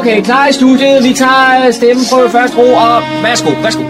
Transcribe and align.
Okay, 0.00 0.22
klar 0.22 0.48
i 0.48 0.52
studiet. 0.52 1.04
Vi 1.04 1.12
tager 1.14 1.66
øh, 1.66 1.74
stemmen 1.74 2.04
på 2.12 2.28
først 2.28 2.58
ro, 2.58 2.66
og 2.86 3.02
værsgo, 3.22 3.50
værsgo. 3.50 3.84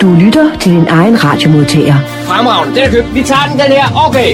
Du 0.00 0.14
lytter 0.24 0.58
til 0.58 0.72
din 0.72 0.86
egen 0.88 1.24
radiomodtager. 1.24 1.94
Fremragende, 2.28 2.74
den 2.74 2.84
er 2.84 2.90
købt. 2.90 3.14
Vi 3.14 3.22
tager 3.22 3.46
den, 3.48 3.58
den 3.58 3.70
her. 3.78 3.86
Okay. 4.08 4.30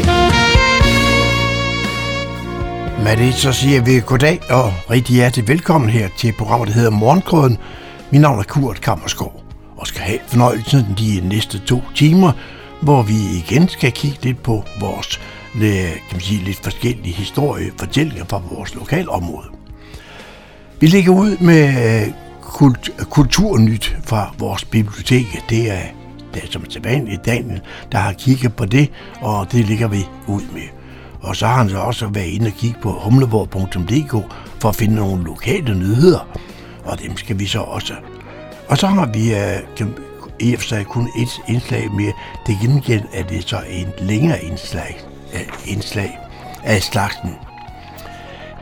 Med 3.05 3.17
det 3.17 3.35
så 3.35 3.53
siger 3.53 3.81
vi 3.83 4.01
goddag 4.07 4.41
og 4.51 4.73
rigtig 4.91 5.15
hjertelig 5.15 5.49
velkommen 5.49 5.91
her 5.91 6.09
til 6.19 6.33
programmet, 6.39 6.69
der 6.69 6.75
hedder 6.75 6.91
Morgenkrøden. 6.91 7.59
Mit 8.11 8.21
navn 8.21 8.39
er 8.39 8.43
Kurt 8.43 8.81
Kammerskov 8.81 9.43
og 9.77 9.87
skal 9.87 10.03
have 10.03 10.19
fornøjelsen 10.27 10.87
de 10.99 11.29
næste 11.29 11.59
to 11.59 11.83
timer, 11.95 12.33
hvor 12.83 13.03
vi 13.03 13.15
igen 13.45 13.69
skal 13.69 13.93
kigge 13.93 14.19
lidt 14.23 14.43
på 14.43 14.65
vores 14.81 15.21
kan 15.61 15.99
man 16.13 16.21
sige, 16.21 16.45
lidt 16.45 16.61
forskellige 16.63 17.15
historie, 17.15 17.71
fortællinger 17.79 18.25
fra 18.25 18.41
vores 18.51 18.75
lokalområde. 18.75 19.56
Vi 20.81 20.87
ligger 20.87 21.13
ud 21.13 21.37
med 21.41 21.69
øh, 21.69 22.13
kult, 22.43 22.91
kulturnyt 23.11 23.97
fra 24.05 24.35
vores 24.39 24.65
bibliotek. 24.65 25.27
Det 25.51 25.71
er, 25.71 25.83
det 26.35 26.45
er 26.45 26.47
som 26.51 26.71
sædvanligt 26.71 27.27
Daniel, 27.27 27.61
der 27.93 27.99
har 27.99 28.13
kigget 28.13 28.57
på 28.57 28.65
det, 28.65 28.91
og 29.21 29.53
det 29.53 29.65
ligger 29.65 29.89
vi 29.89 30.07
ud 30.27 30.43
med. 30.53 30.63
Og 31.21 31.37
så 31.37 31.47
har 31.47 31.57
han 31.57 31.71
så 31.71 31.79
også 31.79 32.07
været 32.07 32.27
inde 32.27 32.47
og 32.47 32.53
kigge 32.53 32.79
på 32.83 32.91
humleborg.dk 32.91 34.33
for 34.61 34.69
at 34.69 34.77
finde 34.77 34.95
nogle 34.95 35.25
lokale 35.25 35.75
nyheder, 35.75 36.29
og 36.85 37.01
dem 37.01 37.17
skal 37.17 37.39
vi 37.39 37.47
så 37.47 37.61
også. 37.61 37.95
Og 38.69 38.79
så 38.79 38.87
har 38.87 39.07
vi 39.07 39.33
uh, 39.33 39.89
i 40.41 40.55
og 40.55 40.61
for 40.61 40.69
sig 40.69 40.87
kun 40.87 41.09
et 41.17 41.41
indslag 41.49 41.93
mere. 41.93 42.13
Det 42.47 42.59
gengæld 42.63 43.03
er 43.13 43.23
det 43.23 43.49
så 43.49 43.61
en 43.71 43.89
længere 43.99 44.45
indslag, 44.45 45.01
uh, 45.35 45.73
indslag 45.73 46.19
af 46.65 46.83
slagten. 46.83 47.46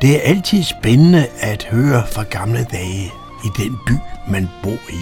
Det 0.04 0.16
er 0.16 0.20
altid 0.20 0.62
spændende 0.62 1.26
at 1.40 1.66
høre 1.70 2.06
fra 2.12 2.22
gamle 2.22 2.66
dage 2.72 3.12
i 3.44 3.48
den 3.58 3.78
by, 3.86 3.92
man 4.28 4.48
bor 4.62 4.70
i. 4.70 5.00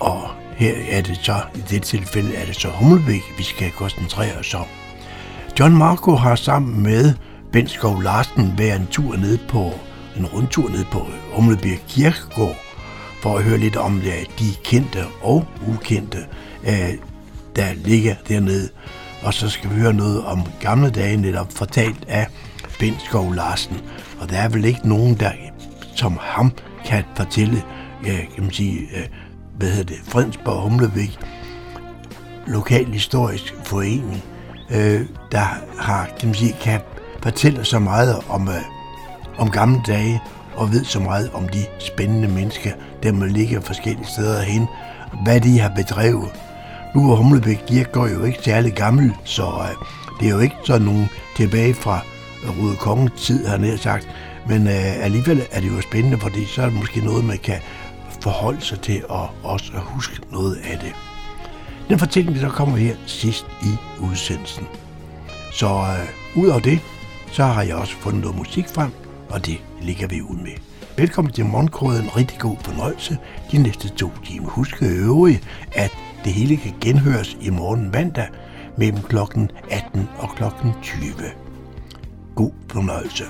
Og 0.00 0.30
her 0.56 0.74
er 0.90 1.00
det 1.00 1.20
så, 1.22 1.34
i 1.54 1.58
det 1.58 1.82
tilfælde 1.82 2.34
er 2.34 2.46
det 2.46 2.56
så 2.56 2.68
Hummelbæk, 2.68 3.22
vi 3.38 3.42
skal 3.42 3.70
koncentrere 3.70 4.36
os 4.38 4.54
om. 4.54 4.64
John 5.58 5.76
Marco 5.76 6.14
har 6.14 6.36
sammen 6.36 6.82
med 6.82 7.14
Ben 7.52 7.68
Skov 7.68 8.02
Larsen 8.02 8.58
været 8.58 8.80
en 8.80 8.86
tur 8.86 9.16
ned 9.16 9.38
på 9.48 9.72
en 10.16 10.26
rundtur 10.26 10.68
ned 10.68 10.84
på 10.84 11.06
Humlebjerg 11.32 11.80
Kirkegård 11.88 12.56
for 13.22 13.36
at 13.36 13.44
høre 13.44 13.58
lidt 13.58 13.76
om 13.76 14.00
de 14.38 14.54
kendte 14.64 15.04
og 15.22 15.46
ukendte, 15.68 16.18
øh, 16.66 16.94
der 17.56 17.72
ligger 17.74 18.14
dernede. 18.28 18.68
Og 19.22 19.34
så 19.34 19.50
skal 19.50 19.70
vi 19.70 19.74
høre 19.74 19.94
noget 19.94 20.24
om 20.24 20.42
gamle 20.60 20.90
dage 20.90 21.16
netop 21.16 21.52
fortalt 21.52 22.04
af 22.08 22.26
Bentkov 22.78 23.34
Larsen. 23.34 23.76
Og 24.20 24.30
der 24.30 24.36
er 24.36 24.48
vel 24.48 24.64
ikke 24.64 24.88
nogen, 24.88 25.14
der 25.14 25.30
som 25.96 26.18
ham 26.20 26.52
kan 26.84 27.04
fortælle, 27.16 27.62
øh, 28.06 28.18
kan 28.34 28.42
man 28.44 28.52
sige, 28.52 28.80
øh, 28.80 29.06
hvad 29.56 29.68
hedder 29.68 29.84
det, 29.84 29.96
Fredensborg 30.04 30.62
Humlevæk, 30.62 31.18
lokal 32.46 32.86
historisk 32.86 33.54
forening, 33.64 34.22
øh, 34.70 35.00
der 35.32 35.46
har, 35.78 36.08
kan 36.18 36.28
man 36.28 36.34
sige, 36.34 36.56
kan 36.60 36.80
fortælle 37.22 37.64
så 37.64 37.78
meget 37.78 38.16
om, 38.28 38.48
øh, 38.48 38.62
om 39.38 39.50
gamle 39.50 39.80
dage, 39.86 40.22
og 40.56 40.72
ved 40.72 40.84
så 40.84 41.00
meget 41.00 41.30
om 41.34 41.48
de 41.48 41.64
spændende 41.78 42.28
mennesker, 42.28 42.70
der 43.02 43.12
må 43.12 43.24
ligge 43.24 43.62
forskellige 43.62 44.06
steder 44.06 44.42
hen, 44.42 44.66
hvad 45.24 45.40
de 45.40 45.58
har 45.60 45.72
bedrevet. 45.76 46.30
Nu 46.94 47.12
er 47.12 47.16
Humlebæk 47.16 47.64
Kirkegård 47.66 48.10
jo 48.10 48.24
ikke 48.24 48.38
særlig 48.42 48.72
gammel, 48.72 49.14
så 49.24 49.42
øh, 49.42 49.86
det 50.20 50.28
er 50.28 50.32
jo 50.32 50.38
ikke 50.38 50.56
sådan 50.64 50.82
nogen 50.82 51.08
tilbage 51.36 51.74
fra 51.74 52.00
Røde 52.48 52.76
Kongetid, 52.76 53.46
har 53.46 53.58
jeg 53.58 53.78
sagt. 53.78 54.08
Men 54.48 54.66
øh, 54.66 55.04
alligevel 55.04 55.42
er 55.50 55.60
det 55.60 55.68
jo 55.68 55.80
spændende, 55.80 56.18
fordi 56.18 56.44
så 56.44 56.62
er 56.62 56.66
det 56.66 56.74
måske 56.74 57.00
noget, 57.00 57.24
man 57.24 57.38
kan 57.38 57.58
forholde 58.20 58.60
sig 58.60 58.80
til 58.80 59.02
og 59.08 59.28
også 59.42 59.72
at 59.74 59.80
huske 59.80 60.20
noget 60.32 60.56
af 60.56 60.78
det. 60.78 60.92
Den 61.88 61.98
fortælling, 61.98 62.40
der 62.40 62.48
kommer 62.48 62.76
her 62.76 62.94
sidst 63.06 63.46
i 63.62 64.02
udsendelsen. 64.02 64.66
Så 65.52 65.66
øh, 65.66 66.42
ud 66.42 66.48
af 66.48 66.62
det, 66.62 66.80
så 67.32 67.44
har 67.44 67.62
jeg 67.62 67.74
også 67.74 67.94
fundet 67.94 68.20
noget 68.20 68.36
musik 68.36 68.68
frem, 68.68 68.90
og 69.30 69.46
det 69.46 69.58
ligger 69.82 70.08
vi 70.08 70.22
ud 70.22 70.36
med. 70.36 70.52
Velkommen 70.96 71.32
til 71.32 71.44
Morgenkrøden. 71.44 72.16
Rigtig 72.16 72.38
god 72.38 72.56
fornøjelse 72.60 73.18
de 73.52 73.58
næste 73.58 73.88
to 73.88 74.10
timer. 74.24 74.48
Husk 74.48 74.82
øvrigt, 74.82 75.48
at 75.72 75.92
det 76.24 76.32
hele 76.32 76.56
kan 76.56 76.74
genhøres 76.80 77.36
i 77.40 77.50
morgen 77.50 77.90
mandag 77.90 78.28
mellem 78.78 79.02
klokken 79.02 79.50
18 79.70 80.08
og 80.18 80.28
klokken 80.36 80.72
20. 80.82 81.43
God 82.34 82.52
fornøjelse. 82.68 83.24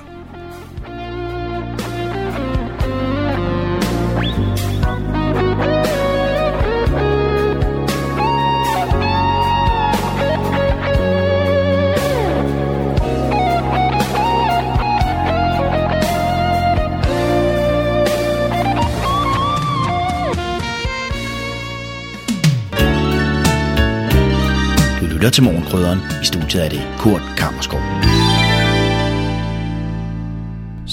lytter 25.25 25.35
til 25.35 25.45
Morgenkrydderen. 25.45 25.99
I 26.23 26.27
studiet 26.27 26.65
er 26.65 26.69
det 26.69 26.83
Kurt 26.99 27.23
Kammerskov. 27.37 27.81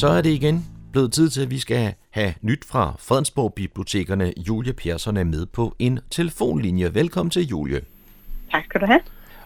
Så 0.02 0.08
er 0.08 0.22
det 0.22 0.30
igen 0.30 0.66
blevet 0.92 1.12
tid 1.12 1.30
til, 1.30 1.42
at 1.42 1.50
vi 1.50 1.60
skal 1.60 1.94
have 2.12 2.34
nyt 2.42 2.66
fra 2.66 2.96
Fredensborg 3.00 3.54
Bibliotekerne. 3.54 4.34
Julie 4.48 4.74
Persson 4.74 5.18
er 5.18 5.24
med 5.24 5.46
på 5.46 5.76
en 5.80 6.00
telefonlinje. 6.10 6.94
Velkommen 6.94 7.30
til, 7.30 7.48
Julie. 7.48 7.82
Tak 8.52 8.66
skal 8.66 8.82
du 8.82 8.86
have. 8.86 9.00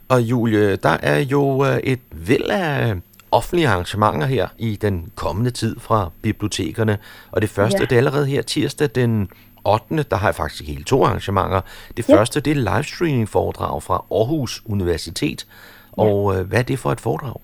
Og 0.10 0.22
Julie, 0.22 0.76
der 0.76 0.98
er 1.02 1.20
jo 1.20 1.66
et 1.84 2.00
væld 2.12 2.50
af 2.50 2.96
offentlige 3.32 3.68
arrangementer 3.68 4.28
her 4.28 4.48
i 4.58 4.76
den 4.76 5.12
kommende 5.16 5.52
tid 5.52 5.80
fra 5.80 6.12
bibliotekerne. 6.22 6.98
Og 7.32 7.42
det 7.42 7.50
første, 7.50 7.80
ja. 7.80 7.86
det 7.86 7.92
er 7.92 7.98
allerede 7.98 8.26
her 8.26 8.42
tirsdag 8.42 8.90
den 8.96 9.30
8. 9.66 10.04
der 10.04 10.16
har 10.16 10.28
jeg 10.28 10.36
faktisk 10.36 10.68
hele 10.68 10.84
to 10.84 11.06
arrangementer. 11.06 11.62
Det 11.98 12.10
ja. 12.10 12.18
første, 12.18 12.40
det 12.40 12.52
er 12.52 12.76
livestreaming 12.76 13.30
foredrag 13.30 13.84
fra 13.84 14.06
Aarhus 14.12 14.64
Universitet. 14.66 15.48
Og 15.92 16.34
ja. 16.34 16.40
øh, 16.40 16.47
hvad 16.47 16.59
er 16.59 16.64
det 16.64 16.79
for 16.79 16.91
et 16.91 17.02
foredrag? 17.02 17.41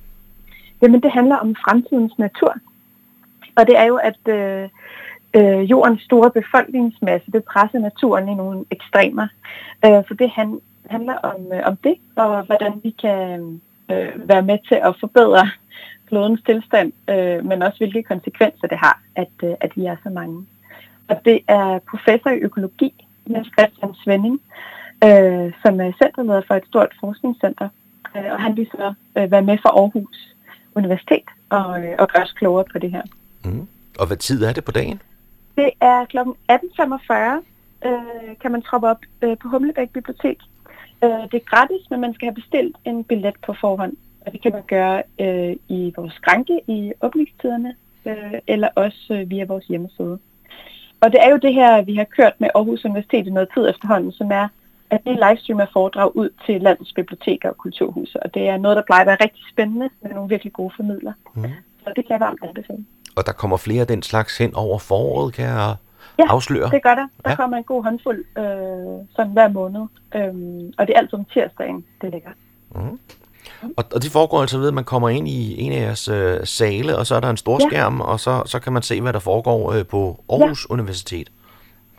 Jamen, 0.82 1.02
det 1.02 1.12
handler 1.12 1.36
om 1.36 1.56
fremtidens 1.56 2.14
natur. 2.18 2.54
Og 3.56 3.68
det 3.68 3.78
er 3.78 3.86
jo, 3.86 3.96
at 3.96 4.28
øh, 4.28 4.70
øh, 5.38 5.72
jordens 5.72 6.02
store 6.02 6.32
befolkningsmasse, 6.32 7.32
det 7.32 7.44
presser 7.44 7.80
naturen 7.80 8.30
i 8.30 8.34
nogle 8.34 8.66
ekstremer. 8.72 9.28
Øh, 9.86 10.02
så 10.08 10.14
det 10.20 10.30
han, 10.30 10.60
handler 10.90 11.14
om, 11.14 11.54
øh, 11.54 11.62
om 11.66 11.76
det, 11.78 11.96
og 12.16 12.46
hvordan 12.46 12.74
vi 12.84 12.90
kan 13.02 13.62
øh, 13.92 14.30
være 14.30 14.42
med 14.42 14.58
til 14.68 14.76
at 14.76 14.96
forbedre 15.00 15.50
klodens 16.08 16.42
tilstand, 16.46 16.92
øh, 17.10 17.46
men 17.46 17.62
også 17.62 17.78
hvilke 17.78 18.04
konsekvenser 18.04 18.68
det 18.68 18.78
har, 18.78 19.02
at, 19.16 19.36
øh, 19.44 19.54
at 19.62 19.72
vi 19.76 19.86
er 19.86 19.96
så 20.04 20.10
mange 20.10 20.46
og 21.12 21.26
det 21.26 21.40
er 21.48 21.80
professor 21.92 22.30
i 22.30 22.40
økologi, 22.40 23.06
Jens 23.30 23.50
Christian 23.58 23.94
Svending, 24.04 24.42
øh, 25.04 25.48
som 25.64 25.82
er 25.82 25.92
centerleder 26.04 26.42
for 26.48 26.56
et 26.56 26.66
stort 26.66 26.92
forskningscenter. 27.00 27.70
Øh, 28.16 28.32
og 28.34 28.40
han 28.42 28.58
vil 28.58 28.68
så 28.72 28.94
øh, 29.18 29.32
være 29.32 29.42
med 29.42 29.58
fra 29.64 29.70
Aarhus 29.70 30.36
Universitet 30.76 31.28
og, 31.50 31.84
øh, 31.84 31.96
og 32.00 32.08
gøre 32.08 32.24
os 32.24 32.32
klogere 32.32 32.66
på 32.72 32.80
det 32.80 32.92
her. 32.92 33.02
Mm. 33.46 33.68
Og 34.00 34.08
hvad 34.08 34.18
tid 34.18 34.44
er 34.44 34.54
det 34.54 34.64
på 34.66 34.72
dagen? 34.72 35.02
Det 35.56 35.70
er 35.82 36.06
kl. 36.06 36.18
18.45, 36.18 37.14
øh, 37.88 38.38
kan 38.42 38.52
man 38.52 38.62
troppe 38.62 38.88
op 38.88 39.02
øh, 39.22 39.38
på 39.38 39.48
Humlebæk 39.48 39.90
Bibliotek. 39.90 40.38
Øh, 41.04 41.10
det 41.10 41.34
er 41.34 41.46
gratis, 41.46 41.90
men 41.90 42.02
man 42.02 42.14
skal 42.14 42.26
have 42.26 42.36
bestilt 42.36 42.76
en 42.86 43.04
billet 43.04 43.36
på 43.46 43.54
forhånd. 43.62 43.94
Og 44.26 44.32
det 44.32 44.42
kan 44.42 44.52
man 44.52 44.64
gøre 44.68 45.04
øh, 45.20 45.56
i 45.68 45.94
vores 45.96 46.14
skranke 46.14 46.62
i 46.68 46.94
åbningstiderne, 47.02 47.76
øh, 48.06 48.40
eller 48.48 48.70
også 48.76 49.08
øh, 49.14 49.30
via 49.30 49.46
vores 49.46 49.66
hjemmeside. 49.66 50.20
Og 51.02 51.12
det 51.12 51.20
er 51.26 51.30
jo 51.30 51.38
det 51.38 51.54
her, 51.54 51.82
vi 51.82 51.96
har 51.96 52.04
kørt 52.04 52.34
med 52.40 52.50
Aarhus 52.56 52.86
Universitet 52.86 53.28
i 53.28 53.30
noget 53.30 53.50
tid 53.54 53.70
efterhånden, 53.70 54.12
som 54.12 54.32
er, 54.32 54.48
at 54.90 55.02
det 55.06 55.20
livestreamer 55.28 55.66
foredrag 55.74 56.16
ud 56.16 56.30
til 56.46 56.62
landets 56.62 56.94
biblioteker 56.94 57.50
og 57.50 57.58
kulturhuse. 57.58 58.24
Og 58.24 58.34
det 58.34 58.48
er 58.48 58.58
noget, 58.58 58.78
der 58.78 58.84
plejer 58.84 59.02
at 59.02 59.08
være 59.08 59.24
rigtig 59.24 59.44
spændende 59.52 59.90
med 60.02 60.12
nogle 60.12 60.30
virkelig 60.30 60.54
gode 60.54 60.74
formidler. 60.76 61.14
Mm. 61.36 61.44
Så 61.84 61.94
det 61.96 62.06
kan 62.06 62.14
jeg 62.14 62.20
varmt 62.20 62.44
anbefale. 62.44 62.86
Og 63.16 63.26
der 63.26 63.32
kommer 63.32 63.58
flere 63.58 63.82
af 63.82 63.88
den 63.88 64.04
slags 64.04 64.38
hen 64.38 64.56
over 64.56 64.80
foråret, 64.80 65.34
kan 65.34 65.46
jeg 65.46 65.76
ja, 66.20 66.24
afsløre? 66.28 66.70
det 66.70 66.84
gør 66.84 66.96
der. 66.96 67.08
Der 67.26 67.30
ja. 67.30 67.36
kommer 67.36 67.58
en 67.58 67.64
god 67.64 67.84
håndfuld 67.84 68.26
øh, 68.38 69.08
sådan 69.16 69.32
hver 69.32 69.48
måned. 69.48 69.82
Øhm, 70.16 70.74
og 70.78 70.88
det 70.88 70.94
er 70.96 71.00
altid 71.00 71.14
om 71.14 71.26
tirsdagen, 71.26 71.86
det 72.02 72.12
ligger. 72.12 72.30
Mm. 72.76 73.00
Og, 73.78 73.84
og 73.96 74.04
det 74.04 74.12
foregår 74.12 74.42
altså 74.42 74.58
ved, 74.58 74.68
at 74.68 74.74
man 74.74 74.84
kommer 74.84 75.10
ind 75.10 75.28
i 75.28 75.62
en 75.62 75.72
af 75.72 75.82
jeres 75.82 76.08
øh, 76.08 76.40
sale, 76.44 76.98
og 76.98 77.08
så 77.08 77.16
er 77.16 77.20
der 77.20 77.30
en 77.30 77.38
stor 77.38 77.58
ja. 77.62 77.70
skærm, 77.70 78.02
og 78.02 78.20
så, 78.20 78.44
så 78.46 78.60
kan 78.60 78.74
man 78.74 78.82
se, 78.82 79.02
hvad 79.02 79.14
der 79.14 79.20
foregår 79.20 79.72
øh, 79.74 79.86
på 79.86 80.24
Aarhus 80.30 80.66
ja. 80.70 80.74
Universitet. 80.74 81.32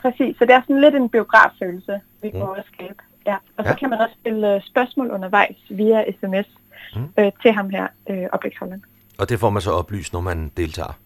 Præcis, 0.03 0.37
så 0.39 0.45
det 0.45 0.55
er 0.55 0.61
sådan 0.61 0.81
lidt 0.81 0.95
en 0.95 1.09
biograffølelse, 1.09 2.01
vi 2.23 2.31
mm. 2.35 2.43
at 2.43 2.65
skabe. 2.75 3.03
Ja. 3.27 3.37
Og 3.57 3.65
ja. 3.65 3.71
så 3.71 3.77
kan 3.77 3.91
man 3.91 3.99
også 4.01 4.15
stille 4.21 4.55
øh, 4.55 4.63
spørgsmål 4.63 5.11
undervejs 5.11 5.57
via 5.71 6.05
sms 6.13 6.49
mm. 6.97 7.09
øh, 7.19 7.33
til 7.43 7.53
ham 7.53 7.71
her, 7.71 7.87
øh, 8.11 8.27
oplægsholderen. 8.33 8.85
Og 9.19 9.29
det 9.29 9.41
får 9.41 9.51
man 9.51 9.63
så 9.63 9.71
oplyst, 9.71 10.13
når 10.13 10.21
man 10.21 10.53
deltager. 10.57 10.99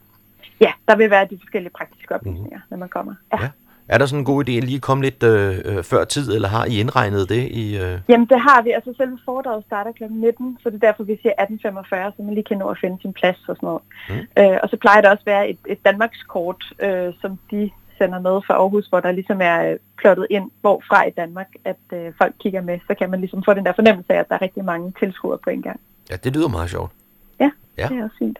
Ja, 0.60 0.72
der 0.88 0.96
vil 0.96 1.10
være 1.10 1.26
de 1.30 1.38
forskellige 1.40 1.72
praktiske 1.72 2.14
oplysninger, 2.14 2.58
mm. 2.58 2.70
når 2.70 2.76
man 2.76 2.88
kommer. 2.88 3.14
Ja. 3.32 3.42
Ja. 3.42 3.48
Er 3.88 3.98
der 3.98 4.06
sådan 4.06 4.18
en 4.18 4.24
god 4.24 4.48
idé 4.48 4.52
at 4.52 4.64
lige 4.64 4.80
komme 4.80 5.04
lidt 5.04 5.22
øh, 5.22 5.58
øh, 5.64 5.84
før 5.84 6.04
tid, 6.04 6.34
eller 6.34 6.48
har 6.48 6.64
I 6.64 6.80
indregnet 6.80 7.28
det 7.28 7.48
i... 7.50 7.78
Øh... 7.78 7.98
Jamen, 8.08 8.26
det 8.26 8.40
har 8.40 8.62
vi. 8.62 8.70
Altså, 8.70 8.94
selve 8.96 9.18
foredraget 9.24 9.64
starter 9.64 9.92
kl. 9.92 10.04
19, 10.10 10.58
så 10.62 10.70
det 10.70 10.76
er 10.76 10.86
derfor, 10.88 11.04
vi 11.04 11.18
siger 11.22 11.32
18.45, 11.40 12.16
så 12.16 12.22
man 12.22 12.34
lige 12.34 12.44
kan 12.44 12.58
nå 12.58 12.68
at 12.68 12.78
finde 12.80 12.98
sin 13.02 13.12
plads 13.12 13.48
og 13.48 13.56
sådan 13.56 13.66
noget. 13.66 13.82
Mm. 14.08 14.42
Øh, 14.42 14.58
og 14.62 14.68
så 14.68 14.76
plejer 14.76 15.00
der 15.00 15.10
også 15.10 15.22
at 15.22 15.26
være 15.26 15.50
et, 15.50 15.58
et 15.66 15.84
Danmarkskort, 15.84 16.64
øh, 16.82 17.12
som 17.20 17.38
de 17.50 17.70
sender 17.98 18.20
med 18.20 18.40
fra 18.46 18.54
Aarhus, 18.54 18.86
hvor 18.86 19.00
der 19.00 19.12
ligesom 19.12 19.40
er 19.40 19.70
øh, 19.70 19.78
plottet 19.98 20.26
ind, 20.30 20.50
hvorfra 20.60 21.06
i 21.06 21.10
Danmark, 21.10 21.48
at 21.64 21.84
øh, 21.92 22.12
folk 22.18 22.34
kigger 22.40 22.60
med. 22.60 22.78
Så 22.86 22.94
kan 22.94 23.10
man 23.10 23.20
ligesom 23.20 23.42
få 23.44 23.54
den 23.54 23.64
der 23.66 23.72
fornemmelse 23.72 24.12
af, 24.14 24.18
at 24.18 24.28
der 24.28 24.34
er 24.34 24.42
rigtig 24.42 24.64
mange 24.64 24.92
tilskuere 24.98 25.38
på 25.44 25.50
en 25.50 25.62
gang. 25.62 25.80
Ja, 26.10 26.16
det 26.16 26.36
lyder 26.36 26.48
meget 26.48 26.70
sjovt. 26.70 26.92
Ja, 27.40 27.50
Ja. 27.78 27.88
det 27.88 27.98
er 27.98 28.04
også 28.04 28.16
fint. 28.18 28.38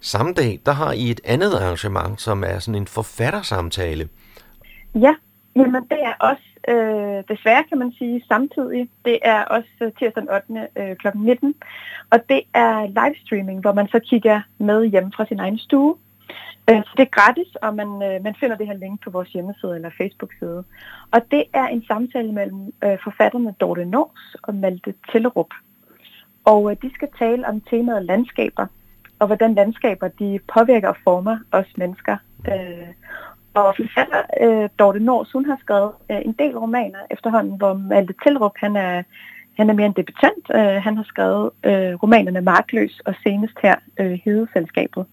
Samme 0.00 0.32
dag, 0.32 0.60
der 0.66 0.72
har 0.72 0.92
I 0.92 1.10
et 1.10 1.20
andet 1.24 1.54
arrangement, 1.54 2.20
som 2.20 2.44
er 2.44 2.58
sådan 2.58 2.80
en 2.80 2.86
forfattersamtale. 2.86 4.08
Ja, 4.94 5.14
jamen 5.56 5.82
det 5.90 5.98
er 6.02 6.14
også, 6.20 6.42
øh, 6.68 7.24
desværre 7.36 7.64
kan 7.68 7.78
man 7.78 7.92
sige, 7.98 8.24
samtidig. 8.28 8.88
Det 9.04 9.18
er 9.22 9.44
også 9.44 9.68
øh, 9.80 9.92
tirsdag 9.98 10.22
den 10.22 10.30
8. 10.30 10.68
Øh, 10.76 10.96
kl. 10.96 11.06
19. 11.14 11.54
Og 12.10 12.18
det 12.28 12.40
er 12.54 12.86
livestreaming, 12.86 13.60
hvor 13.60 13.72
man 13.72 13.88
så 13.88 14.00
kigger 14.10 14.40
med 14.58 14.86
hjemme 14.86 15.12
fra 15.16 15.26
sin 15.26 15.40
egen 15.40 15.58
stue. 15.58 15.96
Øh, 16.70 16.76
så 16.84 16.90
det 16.96 17.02
er 17.02 17.16
gratis, 17.20 17.54
og 17.62 17.74
man, 17.74 17.88
øh, 18.02 18.22
man 18.24 18.34
finder 18.40 18.56
det 18.56 18.66
her 18.66 18.74
link 18.74 19.04
på 19.04 19.10
vores 19.10 19.28
hjemmeside 19.28 19.74
eller 19.74 19.90
Facebook-side. 19.98 20.64
Og 21.10 21.20
det 21.30 21.44
er 21.52 21.66
en 21.66 21.84
samtale 21.86 22.32
mellem 22.32 22.72
øh, 22.84 22.98
forfatterne 23.04 23.54
Dorte 23.60 23.84
Nors 23.84 24.36
og 24.42 24.54
Malte 24.54 24.94
Tellerup. 25.12 25.50
Og 26.52 26.70
øh, 26.70 26.76
de 26.82 26.90
skal 26.94 27.08
tale 27.18 27.48
om 27.48 27.60
temaet 27.60 28.04
landskaber, 28.04 28.66
og 29.18 29.26
hvordan 29.26 29.54
landskaber 29.54 30.08
de 30.08 30.38
påvirker 30.54 30.88
og 30.88 30.96
former 31.04 31.38
os 31.52 31.70
mennesker. 31.76 32.16
Øh, 32.48 32.88
og 33.54 33.74
forfatter 33.76 34.22
øh, 34.42 34.68
Dorte 34.78 35.00
Nors, 35.00 35.32
hun 35.32 35.44
har 35.44 35.58
skrevet 35.60 35.92
øh, 36.10 36.20
en 36.24 36.32
del 36.32 36.58
romaner 36.58 36.98
efterhånden, 37.10 37.56
hvor 37.56 37.74
Malte 37.74 38.14
Tilrup, 38.22 38.56
han 38.56 38.76
er, 38.76 39.02
han 39.58 39.70
er 39.70 39.74
mere 39.74 39.86
en 39.86 40.00
debutant. 40.00 40.44
Øh, 40.54 40.82
han 40.86 40.96
har 40.96 41.04
skrevet 41.04 41.50
øh, 41.64 41.94
romanerne 42.02 42.40
Markløs 42.40 43.00
og 43.06 43.14
senest 43.22 43.56
her 43.62 43.74
øh, 44.00 44.18
Hedeselskabet. 44.24 45.06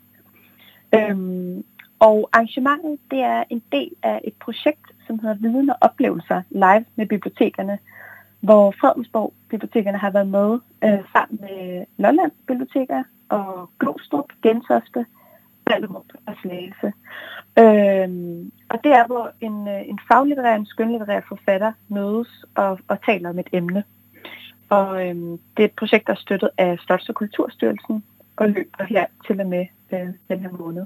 Øhm, 0.96 1.64
og 2.00 2.30
arrangementet 2.34 3.00
det 3.12 3.20
er 3.20 3.44
en 3.50 3.64
del 3.72 3.92
af 4.04 4.22
et 4.24 4.34
projekt, 4.34 4.88
som 5.08 5.20
hedder 5.20 5.36
Viden 5.36 5.70
og 5.70 5.78
Oplevelser 5.82 6.42
live 6.50 6.86
med 6.96 7.06
bibliotekerne, 7.06 7.80
hvor 8.48 8.74
Fredensborg 8.82 9.34
Bibliotekerne 9.50 9.98
har 9.98 10.12
været 10.18 10.28
med 10.28 10.50
øh, 10.86 11.02
sammen 11.14 11.38
med 11.46 11.86
Lolland 12.04 12.32
Biblioteker 12.48 13.04
og 13.30 13.70
Glostrup, 13.80 14.30
Gentofte, 14.44 15.06
Ballerup 15.66 16.10
og 16.28 16.34
Slagelse. 16.42 16.90
Øh, 17.62 18.10
og 18.72 18.78
det 18.84 18.92
er, 19.00 19.06
hvor 19.08 19.26
en, 19.42 19.68
øh, 19.68 19.82
en 19.92 20.00
faglitterær 20.08 20.54
og 20.54 20.60
en 20.60 20.66
skønlitterær 20.66 21.22
forfatter 21.28 21.72
mødes 21.88 22.46
og, 22.56 22.80
og 22.88 22.98
taler 23.06 23.30
om 23.30 23.40
et 23.40 23.50
emne. 23.54 23.84
Og 24.70 24.90
øh, 25.06 25.16
det 25.54 25.62
er 25.64 25.70
et 25.72 25.80
projekt, 25.82 26.08
der 26.08 26.14
er 26.14 26.24
støttet 26.26 26.50
af 26.58 26.78
Slots- 26.86 27.10
og 27.10 27.16
Kulturstyrelsen 27.16 28.04
og 28.38 28.50
løber 28.50 28.84
her 28.84 29.06
til 29.28 29.42
og 29.42 29.48
med 29.48 29.66
øh, 29.94 30.10
den 30.30 30.40
her 30.40 30.52
måned. 30.52 30.86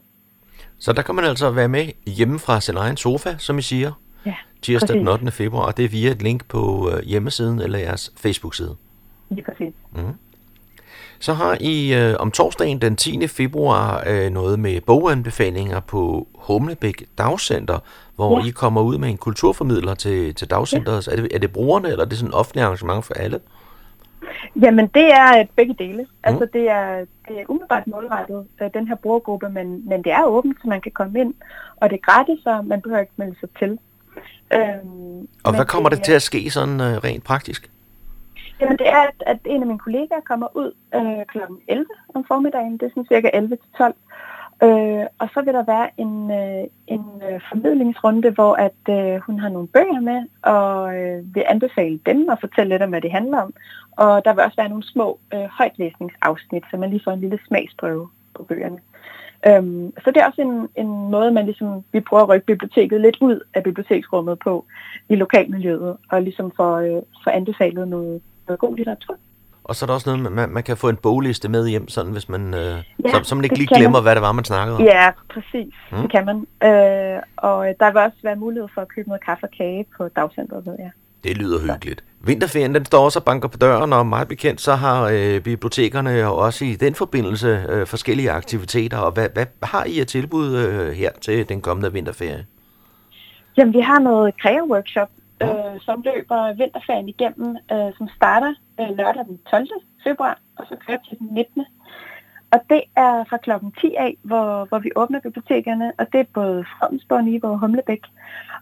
Så 0.77 0.93
der 0.93 1.01
kan 1.01 1.15
man 1.15 1.25
altså 1.25 1.51
være 1.51 1.67
med 1.67 1.85
hjemmefra 2.17 2.61
sin 2.61 2.77
egen 2.77 2.97
sofa, 2.97 3.37
som 3.37 3.57
I 3.57 3.61
siger, 3.61 3.91
Ja, 4.25 4.35
tirsdag 4.61 4.97
den 4.97 5.05
præcis. 5.05 5.21
8. 5.21 5.31
februar, 5.31 5.65
og 5.65 5.77
det 5.77 5.85
er 5.85 5.89
via 5.89 6.11
et 6.11 6.21
link 6.21 6.45
på 6.45 6.91
øh, 6.93 7.03
hjemmesiden 7.03 7.61
eller 7.61 7.79
jeres 7.79 8.13
Facebook-side. 8.17 8.75
Lige 9.29 9.43
præcis. 9.43 9.73
Så 11.19 11.33
har 11.33 11.57
I 11.59 11.93
øh, 11.93 12.15
om 12.19 12.31
torsdagen 12.31 12.81
den 12.81 12.95
10. 12.95 13.27
februar 13.27 14.03
øh, 14.07 14.29
noget 14.29 14.59
med 14.59 14.81
boganbefalinger 14.81 15.79
på 15.79 16.27
Humlebæk 16.35 17.03
Dagcenter, 17.17 17.79
hvor 18.15 18.39
Ja. 18.39 18.45
I 18.45 18.49
kommer 18.49 18.81
ud 18.81 18.97
med 18.97 19.09
en 19.09 19.17
kulturformidler 19.17 19.95
til, 19.95 20.35
til 20.35 20.49
dagcenteret. 20.49 21.07
Er, 21.07 21.15
det, 21.15 21.35
er 21.35 21.39
det 21.39 21.53
brugerne, 21.53 21.89
eller 21.89 22.05
er 22.05 22.09
det 22.09 22.17
sådan 22.17 22.29
et 22.29 22.35
offentligt 22.35 22.65
arrangement 22.65 23.05
for 23.05 23.13
alle? 23.13 23.39
Jamen, 24.61 24.87
det 24.87 25.13
er 25.13 25.39
øh, 25.39 25.45
begge 25.55 25.75
dele. 25.79 26.05
Altså, 26.23 26.47
det 26.53 26.69
er, 26.69 27.05
det 27.27 27.39
er 27.39 27.43
umiddelbart 27.49 27.87
målrettet 27.87 28.47
øh, 28.61 28.69
den 28.73 28.87
her 28.87 28.95
brugergruppe, 28.95 29.49
men, 29.49 29.89
men 29.89 30.03
det 30.03 30.11
er 30.11 30.23
åbent, 30.23 30.57
så 30.61 30.67
man 30.67 30.81
kan 30.81 30.91
komme 30.91 31.19
ind, 31.19 31.33
og 31.75 31.89
det 31.89 31.95
er 31.95 32.11
gratis, 32.11 32.43
så 32.43 32.61
man 32.61 32.81
behøver 32.81 33.01
ikke 33.01 33.13
melde 33.15 33.35
sig 33.39 33.49
til. 33.59 33.79
Øhm, 34.53 35.27
Og 35.43 35.55
hvad 35.55 35.65
kommer 35.65 35.89
det 35.89 35.99
er- 35.99 36.03
til 36.03 36.13
at 36.13 36.21
ske 36.21 36.49
sådan 36.49 36.81
øh, 36.81 36.97
rent 36.97 37.23
praktisk? 37.23 37.71
Jamen, 38.61 38.77
det 38.77 38.87
er, 38.89 38.97
at, 39.01 39.23
at 39.27 39.37
en 39.45 39.61
af 39.61 39.67
mine 39.67 39.79
kollegaer 39.79 40.21
kommer 40.25 40.47
ud 40.57 40.71
øh, 40.95 41.25
kl. 41.27 41.37
11 41.67 41.85
om 42.15 42.25
formiddagen. 42.27 42.73
Det 42.73 42.83
er 42.83 42.89
sådan 42.89 43.05
cirka 43.05 43.29
11 43.33 43.55
til 43.55 43.71
12. 43.77 43.93
Øh, 44.63 45.05
og 45.19 45.29
så 45.33 45.41
vil 45.45 45.53
der 45.53 45.63
være 45.63 45.89
en, 45.97 46.31
øh, 46.31 46.63
en 46.87 47.05
øh, 47.31 47.39
formidlingsrunde, 47.49 48.29
hvor 48.31 48.53
at 48.55 48.81
øh, 48.89 49.19
hun 49.21 49.39
har 49.39 49.49
nogle 49.49 49.67
bøger 49.67 49.99
med, 49.99 50.21
og 50.41 50.95
øh, 50.97 51.35
vil 51.35 51.43
anbefale 51.47 51.99
dem 52.05 52.27
og 52.27 52.37
fortælle 52.39 52.69
lidt 52.73 52.81
om, 52.81 52.89
hvad 52.89 53.01
det 53.01 53.11
handler 53.11 53.41
om. 53.41 53.53
Og 53.91 54.25
der 54.25 54.33
vil 54.33 54.43
også 54.43 54.57
være 54.57 54.69
nogle 54.69 54.83
små 54.83 55.19
øh, 55.33 55.43
højtlæsningsafsnit, 55.57 56.63
så 56.71 56.77
man 56.77 56.89
lige 56.89 57.01
får 57.03 57.11
en 57.11 57.19
lille 57.21 57.39
smagsprøve 57.47 58.09
på 58.35 58.43
bøgerne. 58.43 58.77
Øhm, 59.47 59.93
så 60.03 60.11
det 60.11 60.17
er 60.17 60.27
også 60.27 60.41
en, 60.41 60.67
en 60.85 61.11
måde, 61.11 61.31
man 61.31 61.45
ligesom, 61.45 61.83
vi 61.91 61.99
prøver 61.99 62.23
at 62.23 62.29
rykke 62.29 62.45
biblioteket 62.45 63.01
lidt 63.01 63.17
ud 63.21 63.39
af 63.53 63.63
biblioteksrummet 63.63 64.39
på 64.39 64.65
i 65.09 65.15
lokalmiljøet, 65.15 65.97
og 66.11 66.21
ligesom 66.21 66.51
får, 66.55 66.77
øh, 66.77 67.01
får 67.23 67.31
anbefalet 67.31 67.87
noget, 67.87 68.21
noget 68.47 68.59
god 68.59 68.75
litteratur. 68.75 69.15
Og 69.63 69.75
så 69.75 69.85
er 69.85 69.87
der 69.87 69.93
også 69.93 70.09
noget, 70.09 70.31
man, 70.33 70.49
man 70.49 70.63
kan 70.63 70.77
få 70.77 70.89
en 70.89 70.95
bogliste 70.95 71.49
med 71.49 71.67
hjem, 71.67 71.87
sådan 71.87 72.11
hvis 72.11 72.29
man, 72.29 72.53
øh, 72.53 72.59
Ja, 73.05 73.09
så, 73.09 73.19
så 73.23 73.35
man 73.35 73.43
ikke 73.43 73.57
lige 73.57 73.75
glemmer, 73.75 73.99
man. 73.99 74.03
hvad 74.03 74.15
det 74.15 74.21
var, 74.21 74.31
man 74.31 74.43
snakkede 74.45 74.77
om. 74.77 74.83
Ja, 74.83 75.11
præcis. 75.29 75.73
Mm. 75.91 75.97
Det 75.97 76.11
kan 76.11 76.25
man. 76.25 76.37
Øh, 76.69 77.21
og 77.37 77.65
der 77.79 77.91
vil 77.91 78.01
også 78.01 78.17
være 78.23 78.35
mulighed 78.35 78.69
for 78.73 78.81
at 78.81 78.87
købe 78.87 79.07
noget 79.07 79.25
kaffe 79.25 79.45
og 79.45 79.51
kage 79.57 79.85
på 79.97 80.07
dagcenteret, 80.07 80.65
ved 80.65 80.75
jeg. 80.79 80.91
Det 81.23 81.37
lyder 81.37 81.59
hyggeligt. 81.59 82.03
Vinterferien, 82.23 82.75
den 82.75 82.85
står 82.85 83.05
også 83.05 83.19
og 83.19 83.25
banker 83.25 83.47
på 83.47 83.57
døren, 83.57 83.93
og 83.93 84.05
meget 84.05 84.27
bekendt, 84.27 84.61
så 84.61 84.75
har 84.75 85.09
øh, 85.13 85.41
bibliotekerne 85.41 86.27
også 86.27 86.65
i 86.65 86.73
den 86.75 86.95
forbindelse 86.95 87.65
øh, 87.69 87.87
forskellige 87.87 88.31
aktiviteter. 88.31 88.97
Og 88.97 89.11
hvad, 89.11 89.29
hvad 89.33 89.45
har 89.63 89.85
I 89.85 89.99
at 89.99 90.07
tilbud 90.07 90.55
øh, 90.57 90.91
her 90.91 91.11
til 91.21 91.49
den 91.49 91.61
kommende 91.61 91.93
vinterferie? 91.93 92.45
Jamen, 93.57 93.73
vi 93.73 93.79
har 93.79 93.99
noget 93.99 94.37
kræve-workshop, 94.41 95.09
øh, 95.43 95.81
som 95.81 96.01
løber 96.01 96.53
vinterferien 96.53 97.09
igennem, 97.09 97.57
øh, 97.71 97.89
som 97.97 98.07
starter 98.15 98.53
øh, 98.79 98.97
lørdag 98.97 99.25
den 99.25 99.39
12. 99.51 99.67
februar, 100.03 100.39
og 100.57 100.65
så 100.69 100.75
kører 100.87 100.97
til 101.09 101.17
den 101.19 101.27
19. 101.31 101.65
Og 102.51 102.59
det 102.69 102.81
er 102.95 103.23
fra 103.29 103.37
klokken 103.37 103.71
10 103.81 103.95
af, 103.97 104.17
hvor, 104.21 104.65
hvor 104.65 104.79
vi 104.79 104.91
åbner 104.95 105.19
bibliotekerne, 105.19 105.91
og 105.99 106.05
det 106.13 106.19
er 106.19 106.33
både 106.33 106.65
Fredensborg, 106.79 107.23
Niveau 107.23 107.51
og 107.51 107.59
Humlebæk. 107.59 108.03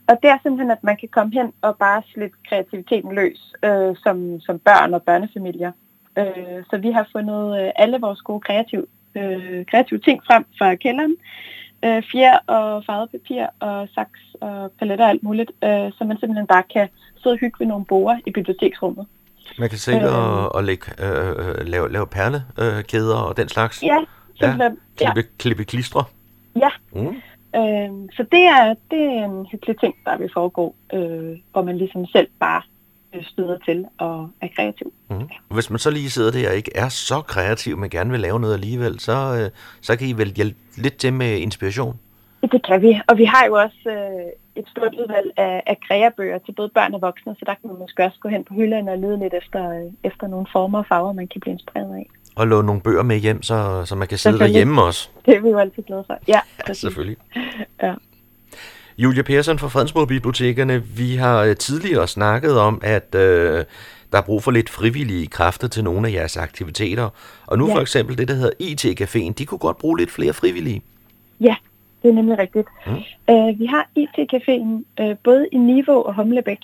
Og 0.10 0.16
det 0.22 0.30
er 0.30 0.38
simpelthen, 0.44 0.72
at 0.72 0.84
man 0.84 0.98
kan 0.98 1.10
komme 1.10 1.32
hen 1.34 1.54
og 1.62 1.78
bare 1.78 2.02
slippe 2.14 2.38
kreativiteten 2.50 3.12
løs 3.16 3.54
øh, 3.64 3.96
som, 4.04 4.40
som 4.40 4.60
børn 4.60 4.94
og 4.94 5.04
børnefamilier. 5.04 5.72
Øh, 6.18 6.64
så 6.70 6.78
vi 6.78 6.92
har 6.92 7.08
fundet 7.12 7.62
øh, 7.62 7.70
alle 7.76 7.98
vores 8.02 8.22
gode 8.22 8.42
kreative, 8.42 8.86
øh, 9.16 9.66
kreative 9.66 10.00
ting 10.00 10.22
frem 10.28 10.46
fra 10.58 10.76
kælderen. 10.76 11.16
Øh, 11.86 12.04
fjer 12.12 12.38
og 12.48 12.84
farvet 12.86 13.10
papir 13.12 13.46
og 13.60 13.88
saks 13.96 14.20
og 14.42 14.72
paletter 14.80 15.06
og 15.06 15.10
alt 15.10 15.24
muligt, 15.24 15.52
øh, 15.64 15.92
så 15.98 16.04
man 16.04 16.18
simpelthen 16.20 16.48
bare 16.48 16.64
kan 16.74 16.88
sidde 17.22 17.34
og 17.34 17.40
hygge 17.40 17.60
ved 17.60 17.68
nogle 17.68 17.86
borer 17.86 18.18
i 18.26 18.32
biblioteksrummet. 18.32 19.06
Man 19.60 19.70
kan 19.70 19.78
sidde 19.78 20.02
Øh. 20.02 20.18
og, 20.18 20.56
og 20.56 20.64
lægge, 20.64 20.86
øh, 21.06 21.30
øh, 21.30 21.68
lave, 21.68 21.92
lave 21.92 22.08
perlekæder 22.08 22.78
øh, 22.78 22.84
kæder 22.84 23.18
og 23.18 23.38
den 23.38 23.50
slags. 23.50 23.84
Ja, 23.84 23.98
simpelthen. 24.40 24.78
Ja. 25.02 25.14
Klippe, 25.14 25.32
klippe 25.38 25.64
klistre. 25.64 26.04
ja. 26.56 26.70
Mm. 26.92 27.22
Øh, 27.56 27.90
så 28.16 28.26
det 28.32 28.44
er, 28.44 28.76
det 28.92 29.02
er 29.02 29.26
en 29.26 29.46
hyggelig 29.52 29.80
ting, 29.80 29.96
der 30.06 30.18
vil 30.18 30.30
foregå, 30.34 30.76
øh, 30.94 31.38
hvor 31.52 31.62
man 31.62 31.78
ligesom 31.78 32.06
selv 32.06 32.28
bare 32.40 32.62
øh, 33.16 33.24
støder 33.24 33.58
til 33.66 33.86
og 33.98 34.30
er 34.42 34.48
kreativ. 34.56 34.94
Mm. 35.10 35.30
Hvis 35.52 35.70
man 35.70 35.80
så 35.80 35.92
lige 35.92 36.10
sidder 36.10 36.32
der 36.32 36.50
og 36.50 36.56
ikke 36.56 36.72
er 36.76 36.90
så 36.90 37.22
kreativ, 37.22 37.78
men 37.78 37.90
gerne 37.90 38.12
vil 38.12 38.20
lave 38.20 38.40
noget 38.40 38.54
alligevel, 38.54 39.00
så, 39.00 39.12
øh, 39.12 39.50
så 39.82 39.98
kan 39.98 40.08
I 40.08 40.14
vel 40.14 40.34
hjælpe 40.36 40.60
lidt 40.78 40.98
til 40.98 41.14
med 41.14 41.38
inspiration. 41.38 42.00
Det 42.42 42.64
kan 42.66 42.82
vi, 42.82 43.02
og 43.08 43.18
vi 43.18 43.26
har 43.26 43.46
jo 43.46 43.54
også 43.54 43.90
øh, 43.90 44.62
et 44.62 44.68
stort 44.68 44.94
udvalg 45.02 45.32
af, 45.38 45.64
af 45.68 45.78
kreabøger 45.88 46.38
til 46.38 46.52
både 46.52 46.70
børn 46.70 46.94
og 46.94 47.02
voksne, 47.02 47.36
så 47.40 47.46
der 47.46 47.54
kan 47.54 47.70
man 47.70 47.80
måske 47.80 48.06
også 48.06 48.20
gå 48.20 48.30
hen 48.30 48.44
på 48.44 48.54
hylderne 48.54 48.92
og 48.92 48.98
lede 48.98 49.20
lidt 49.20 49.34
efter, 49.34 49.70
øh, 49.70 49.92
efter 50.04 50.28
nogle 50.28 50.48
former 50.52 50.80
og 50.80 50.86
farver, 50.86 51.14
man 51.14 51.28
kan 51.28 51.42
blive 51.42 51.54
inspireret 51.54 51.96
af. 51.96 52.08
Og 52.36 52.48
låne 52.48 52.66
nogle 52.66 52.82
bøger 52.82 53.04
med 53.04 53.18
hjem, 53.18 53.42
så, 53.44 53.86
så 53.86 53.96
man 53.96 54.08
kan 54.08 54.18
sidde 54.18 54.40
derhjemme 54.40 54.84
også. 54.84 55.10
Det 55.26 55.36
er 55.36 55.42
vi 55.42 55.50
jo 55.50 55.58
altid 55.58 55.84
glade 55.84 56.04
for. 56.08 56.18
Ja, 56.28 56.40
Ja, 56.68 56.74
selvfølgelig. 56.74 57.18
Ja. 57.84 57.94
Julia 58.98 59.22
Persson 59.24 59.60
fra 59.60 59.68
Fredensborg 59.68 60.08
Bibliotekerne, 60.08 60.84
vi 60.84 61.16
har 61.16 61.44
øh, 61.44 61.56
tidligere 61.56 62.08
snakket 62.08 62.60
om, 62.60 62.82
at 62.84 63.16
øh, 63.16 63.66
der 64.12 64.18
er 64.18 64.22
brug 64.22 64.44
for 64.44 64.52
lidt 64.52 64.70
frivillige 64.70 65.28
kræfter 65.28 65.68
til 65.68 65.84
nogle 65.84 66.08
af 66.08 66.12
jeres 66.14 66.38
aktiviteter. 66.38 67.10
Og 67.48 67.58
nu 67.58 67.68
Ja. 67.68 67.76
for 67.76 67.80
eksempel 67.82 68.18
det, 68.18 68.28
der 68.28 68.34
hedder 68.34 68.52
IT-caféen, 68.62 69.34
de 69.34 69.46
kunne 69.46 69.58
godt 69.58 69.78
bruge 69.78 69.98
lidt 69.98 70.12
flere 70.12 70.34
frivillige. 70.34 70.82
Ja, 71.42 71.56
det 72.04 72.10
er 72.10 72.14
nemlig 72.14 72.38
rigtigt. 72.38 72.68
Mm. 72.88 72.92
Øh, 73.34 73.60
vi 73.60 73.66
har 73.66 73.90
IT-caféen 74.00 75.04
øh, 75.04 75.16
både 75.24 75.48
i 75.52 75.58
Niveau 75.58 76.02
og 76.04 76.16
Humlebæk, 76.16 76.58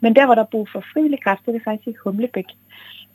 men 0.00 0.16
der, 0.16 0.24
hvor 0.26 0.34
der 0.34 0.42
er 0.42 0.46
brug 0.50 0.68
for 0.72 0.84
frivillige 0.92 1.20
kræfter, 1.24 1.52
det 1.52 1.60
er 1.60 1.64
faktisk 1.70 1.88
i 1.88 1.94
Humlebæk. 2.04 2.44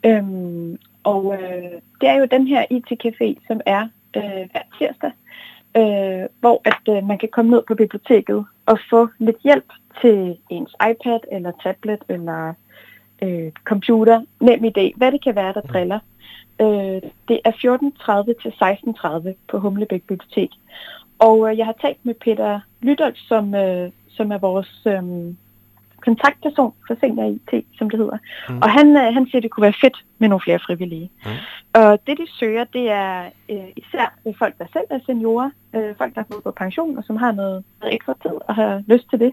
Øhm, 0.06 0.78
Og 1.12 1.34
øh, 1.34 1.72
det 2.00 2.08
er 2.08 2.14
jo 2.14 2.24
den 2.24 2.46
her 2.46 2.62
IT-café, 2.76 3.46
som 3.46 3.60
er 3.66 3.82
øh, 4.16 4.44
hver 4.50 4.66
tirsdag, 4.78 5.12
øh, 5.76 6.28
hvor 6.40 6.60
at 6.64 6.96
øh, 6.96 7.08
man 7.08 7.18
kan 7.18 7.28
komme 7.32 7.50
ned 7.50 7.62
på 7.68 7.74
biblioteket 7.74 8.44
og 8.66 8.78
få 8.90 9.08
lidt 9.18 9.36
hjælp 9.44 9.72
til 10.00 10.38
ens 10.50 10.74
iPad 10.90 11.20
eller 11.32 11.52
tablet 11.62 12.02
eller 12.08 12.54
øh, 13.22 13.52
computer, 13.64 14.24
nem 14.40 14.64
idé, 14.64 14.92
hvad 14.96 15.12
det 15.12 15.24
kan 15.24 15.34
være, 15.34 15.52
der 15.52 15.60
driller. 15.60 15.98
Øh, 16.60 17.02
det 17.28 17.40
er 17.44 17.52
14.30 17.52 18.42
til 18.42 18.52
16.30 19.30 19.34
på 19.48 19.58
Humlebæk 19.58 20.02
Bibliotek. 20.02 20.50
Og 21.18 21.50
øh, 21.50 21.58
jeg 21.58 21.66
har 21.66 21.76
talt 21.80 22.06
med 22.06 22.14
Peter 22.14 22.60
Lydolf, 22.82 23.16
som, 23.16 23.54
øh, 23.54 23.90
som 24.08 24.32
er 24.32 24.38
vores 24.38 24.82
øh, 24.86 25.02
kontaktperson 26.06 26.72
for 26.86 26.94
Senior 27.00 27.26
IT, 27.36 27.52
som 27.78 27.90
det 27.90 27.98
hedder. 27.98 28.18
Mm. 28.48 28.58
Og 28.62 28.68
han, 28.76 28.86
øh, 28.96 29.14
han 29.16 29.24
siger, 29.26 29.38
at 29.38 29.42
det 29.42 29.50
kunne 29.50 29.68
være 29.68 29.80
fedt 29.84 29.98
med 30.18 30.28
nogle 30.28 30.44
flere 30.46 30.60
frivillige. 30.66 31.10
Mm. 31.26 31.30
Og 31.80 31.98
det, 32.06 32.14
de 32.18 32.26
søger, 32.40 32.64
det 32.64 32.90
er 32.90 33.10
øh, 33.52 33.68
især 33.76 34.06
folk, 34.38 34.54
der 34.58 34.66
selv 34.72 34.88
er 34.90 35.00
seniorer, 35.06 35.50
øh, 35.76 35.90
folk, 35.98 36.14
der 36.14 36.20
er 36.20 36.30
gået 36.30 36.42
på 36.42 36.50
pension, 36.50 36.98
og 36.98 37.04
som 37.04 37.16
har 37.16 37.32
noget, 37.32 37.64
ekstra 37.96 38.14
tid 38.22 38.36
og 38.48 38.54
har 38.54 38.82
lyst 38.86 39.06
til 39.10 39.18
det. 39.24 39.32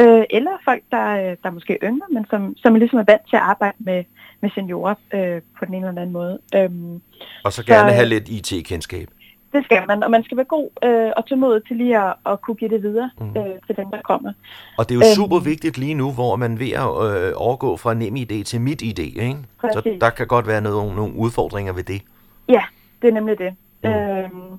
Øh, 0.00 0.24
eller 0.30 0.54
folk, 0.64 0.82
der, 0.90 1.06
øh, 1.22 1.32
der 1.42 1.48
er 1.50 1.56
måske 1.58 1.78
yngre, 1.82 2.06
men 2.10 2.24
som, 2.30 2.56
som 2.62 2.74
ligesom 2.74 2.98
er 2.98 3.08
vant 3.12 3.26
til 3.30 3.36
at 3.36 3.42
arbejde 3.42 3.76
med, 3.78 4.04
med 4.40 4.50
seniorer 4.54 4.94
øh, 5.14 5.40
på 5.58 5.64
den 5.64 5.74
ene 5.74 5.88
eller 5.88 6.02
anden 6.02 6.18
måde. 6.20 6.38
Øhm, 6.54 7.02
og 7.44 7.52
så 7.52 7.64
gerne 7.64 7.90
så, 7.90 7.94
have 7.94 8.08
lidt 8.08 8.28
IT-kendskab. 8.28 9.08
Det 9.52 9.64
skal 9.64 9.82
man, 9.88 10.02
og 10.02 10.10
man 10.10 10.24
skal 10.24 10.36
være 10.36 10.46
god 10.46 10.68
øh, 10.84 11.12
og 11.16 11.26
tålmodig 11.26 11.64
til 11.64 11.76
lige 11.76 11.98
at, 11.98 12.14
at 12.26 12.40
kunne 12.40 12.54
give 12.54 12.70
det 12.70 12.82
videre 12.82 13.10
mm. 13.20 13.36
øh, 13.36 13.54
til 13.66 13.76
dem, 13.76 13.90
der 13.90 14.00
kommer. 14.02 14.32
Og 14.78 14.88
det 14.88 14.94
er 14.94 14.98
jo 14.98 15.00
øhm, 15.00 15.14
super 15.14 15.38
vigtigt 15.38 15.78
lige 15.78 15.94
nu, 15.94 16.12
hvor 16.12 16.36
man 16.36 16.58
ved 16.58 16.72
at 16.84 16.90
øh, 17.06 17.32
overgå 17.36 17.76
fra 17.76 17.94
nem 17.94 18.16
idé 18.16 18.42
til 18.42 18.60
mit 18.60 18.82
idé, 18.82 19.02
ikke? 19.02 19.36
Præcis. 19.60 19.82
Så 19.82 19.98
der 20.00 20.10
kan 20.10 20.26
godt 20.26 20.46
være 20.46 20.60
noget, 20.60 20.96
nogle 20.96 21.14
udfordringer 21.16 21.72
ved 21.72 21.84
det. 21.84 22.02
Ja, 22.48 22.62
det 23.02 23.08
er 23.08 23.12
nemlig 23.12 23.38
det. 23.38 23.54
Mm. 23.84 23.90
Øhm, 23.90 24.58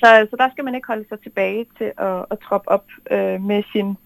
så, 0.00 0.26
så 0.30 0.36
der 0.38 0.48
skal 0.52 0.64
man 0.64 0.74
ikke 0.74 0.86
holde 0.86 1.04
sig 1.08 1.20
tilbage 1.20 1.66
til 1.78 1.92
at, 1.98 2.24
at 2.30 2.38
troppe 2.48 2.68
op 2.70 2.84
øh, 3.10 3.42
med 3.42 3.62
sin 3.72 3.96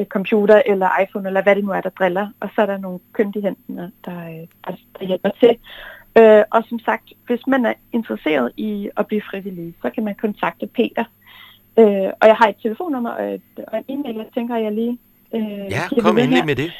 øh, 0.00 0.06
computer 0.06 0.62
eller 0.66 1.00
iPhone, 1.02 1.28
eller 1.28 1.42
hvad 1.42 1.56
det 1.56 1.64
nu 1.64 1.70
er, 1.70 1.80
der 1.80 1.90
driller. 1.90 2.28
Og 2.40 2.48
så 2.54 2.62
er 2.62 2.66
der 2.66 2.78
nogle 2.78 2.98
kyndige 3.12 3.42
hænder, 3.42 3.90
der, 4.04 4.18
øh, 4.18 4.46
der, 4.66 4.72
der 4.98 5.06
hjælper 5.06 5.30
til. 5.40 5.56
Øh, 6.18 6.44
og 6.50 6.64
som 6.68 6.78
sagt, 6.78 7.12
hvis 7.26 7.46
man 7.46 7.66
er 7.66 7.74
interesseret 7.92 8.52
i 8.56 8.88
at 8.96 9.06
blive 9.06 9.22
frivillig, 9.30 9.74
så 9.82 9.90
kan 9.90 10.04
man 10.04 10.14
kontakte 10.14 10.66
Peter. 10.66 11.04
Øh, 11.78 12.10
og 12.20 12.28
jeg 12.28 12.36
har 12.36 12.48
et 12.48 12.56
telefonnummer 12.62 13.10
og, 13.10 13.34
et, 13.34 13.42
og 13.68 13.84
en 13.88 14.00
e-mail, 14.00 14.16
jeg 14.16 14.26
tænker, 14.34 14.56
jeg 14.56 14.72
lige... 14.72 14.98
Øh, 15.34 15.42
ja, 15.42 16.00
kom 16.00 16.18
endelig 16.18 16.46
med 16.46 16.56
det. 16.56 16.72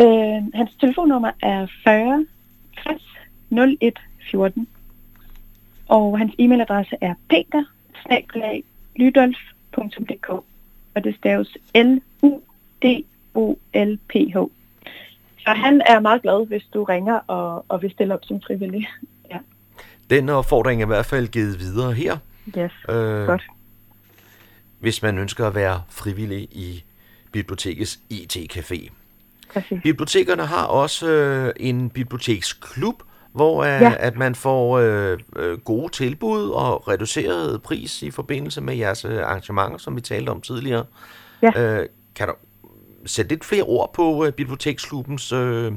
Øh, 0.00 0.54
hans 0.54 0.70
telefonnummer 0.80 1.30
er 1.42 1.66
40 1.84 2.26
60 2.82 3.02
01 3.82 3.98
14. 4.30 4.68
Og 5.88 6.18
hans 6.18 6.32
e-mailadresse 6.38 6.96
er 7.00 7.14
peter 7.28 7.64
og 10.94 11.04
det 11.04 11.16
staves 11.16 11.56
L-U-D-O-L-P-H. 11.74 12.22
Så 15.44 15.50
han 15.50 15.82
er 15.86 16.00
meget 16.00 16.22
glad, 16.22 16.46
hvis 16.46 16.62
du 16.74 16.84
ringer 16.84 17.14
og, 17.14 17.64
og 17.68 17.82
vil 17.82 17.90
stille 17.90 18.14
op 18.14 18.20
som 18.22 18.40
frivillig. 18.46 18.88
Ja. 19.30 19.38
Den 20.10 20.28
opfordring 20.28 20.82
er 20.82 20.86
i 20.86 20.88
hvert 20.88 21.06
fald 21.06 21.28
givet 21.28 21.58
videre 21.58 21.92
her. 21.92 22.16
Yes, 22.58 22.72
øh, 22.88 23.26
godt. 23.26 23.42
Hvis 24.80 25.02
man 25.02 25.18
ønsker 25.18 25.46
at 25.46 25.54
være 25.54 25.82
frivillig 25.90 26.38
i 26.38 26.84
bibliotekets 27.32 28.00
IT-café. 28.12 28.88
Præcis. 29.52 29.82
Bibliotekerne 29.82 30.46
har 30.46 30.66
også 30.66 31.10
øh, 31.10 31.52
en 31.56 31.90
biblioteksklub, 31.90 33.02
hvor 33.32 33.62
øh, 33.62 33.68
ja. 33.68 33.92
at 33.98 34.16
man 34.16 34.34
får 34.34 34.78
øh, 34.78 35.18
øh, 35.36 35.58
gode 35.58 35.92
tilbud 35.92 36.50
og 36.50 36.88
reduceret 36.88 37.62
pris 37.62 38.02
i 38.02 38.10
forbindelse 38.10 38.60
med 38.60 38.74
jeres 38.74 39.04
øh, 39.04 39.18
arrangementer, 39.18 39.78
som 39.78 39.96
vi 39.96 40.00
talte 40.00 40.30
om 40.30 40.40
tidligere. 40.40 40.84
Ja. 41.42 41.80
Øh, 41.80 41.86
kan 42.14 42.28
du 42.28 42.34
sætte 43.06 43.30
lidt 43.30 43.44
flere 43.44 43.62
ord 43.62 43.92
på 43.94 44.24
øh, 44.24 44.32
biblioteksklubbens, 44.32 45.32
øh, 45.32 45.72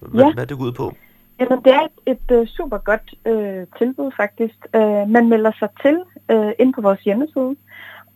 hvad, 0.00 0.24
ja. 0.24 0.34
hvad 0.34 0.46
det 0.46 0.58
går 0.58 0.64
ud 0.64 0.72
på? 0.72 0.92
Jamen, 1.40 1.58
det 1.64 1.72
er 1.72 1.86
et, 2.06 2.16
et 2.30 2.40
uh, 2.40 2.46
super 2.46 2.78
godt 2.78 3.14
øh, 3.26 3.66
tilbud 3.78 4.10
faktisk. 4.16 4.58
Uh, 4.76 5.10
man 5.10 5.28
melder 5.28 5.52
sig 5.58 5.68
til 5.82 5.96
uh, 6.32 6.52
ind 6.58 6.74
på 6.74 6.80
vores 6.80 7.00
hjemmeside, 7.00 7.56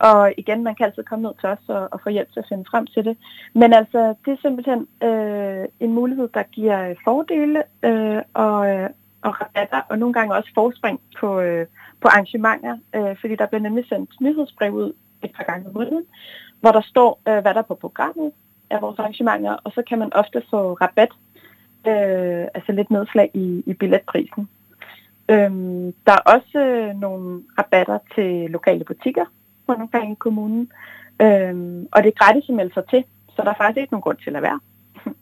og 0.00 0.33
igen, 0.38 0.64
man 0.64 0.75
kan 0.75 0.87
altid 0.87 1.02
komme 1.02 1.23
ned 1.23 1.35
til 1.40 1.49
os 1.49 1.69
og, 1.69 1.88
og 1.93 2.00
få 2.02 2.09
hjælp 2.11 2.33
til 2.33 2.40
at 2.40 2.47
finde 2.49 2.64
frem 2.71 2.87
til 2.87 3.05
det. 3.05 3.17
Men 3.55 3.73
altså, 3.73 4.14
det 4.25 4.33
er 4.33 4.37
simpelthen 4.43 4.81
øh, 5.02 5.64
en 5.81 5.93
mulighed, 5.93 6.29
der 6.35 6.43
giver 6.43 6.95
fordele 7.05 7.62
øh, 7.83 8.23
og, 8.35 8.71
øh, 8.71 8.88
og 9.23 9.40
rabatter, 9.40 9.81
og 9.88 9.99
nogle 9.99 10.14
gange 10.14 10.35
også 10.35 10.50
forspring 10.55 11.00
på, 11.21 11.40
øh, 11.40 11.67
på 12.00 12.09
arrangementer, 12.09 12.79
øh, 12.97 13.17
fordi 13.21 13.37
der 13.37 13.47
bliver 13.47 13.62
nemlig 13.62 13.85
sendt 13.88 14.11
nyhedsbrev 14.21 14.73
ud 14.73 14.93
et 15.23 15.33
par 15.37 15.45
gange 15.45 15.67
om 15.69 15.75
måneden, 15.75 16.05
hvor 16.61 16.73
der 16.73 16.81
står, 16.81 17.21
øh, 17.29 17.38
hvad 17.43 17.55
der 17.55 17.61
er 17.61 17.71
på 17.73 17.75
programmet 17.75 18.33
af 18.70 18.82
vores 18.82 18.98
arrangementer, 18.98 19.56
og 19.64 19.72
så 19.72 19.82
kan 19.88 19.98
man 19.98 20.12
ofte 20.12 20.42
få 20.50 20.72
rabat, 20.72 21.12
øh, 21.86 22.46
altså 22.54 22.72
lidt 22.72 22.90
nedslag 22.90 23.30
i, 23.34 23.62
i 23.66 23.72
billetprisen. 23.72 24.48
Øhm, 25.28 25.92
der 26.06 26.12
er 26.12 26.32
også 26.34 26.58
øh, 26.58 27.00
nogle 27.00 27.42
rabatter 27.58 27.98
til 28.14 28.50
lokale 28.50 28.84
butikker, 28.84 29.24
rundt 29.68 29.82
omkring 29.82 30.12
i 30.12 30.14
kommunen. 30.14 30.72
Øhm, 31.22 31.88
og 31.92 32.02
det 32.02 32.08
er 32.08 32.24
gratis 32.24 32.48
at 32.48 32.54
melde 32.54 32.74
sig 32.74 32.84
til, 32.90 33.04
så 33.28 33.42
der 33.42 33.50
er 33.50 33.54
faktisk 33.54 33.80
ikke 33.80 33.92
nogen 33.92 34.02
grund 34.02 34.18
til 34.18 34.36
at 34.36 34.42
være. 34.42 34.60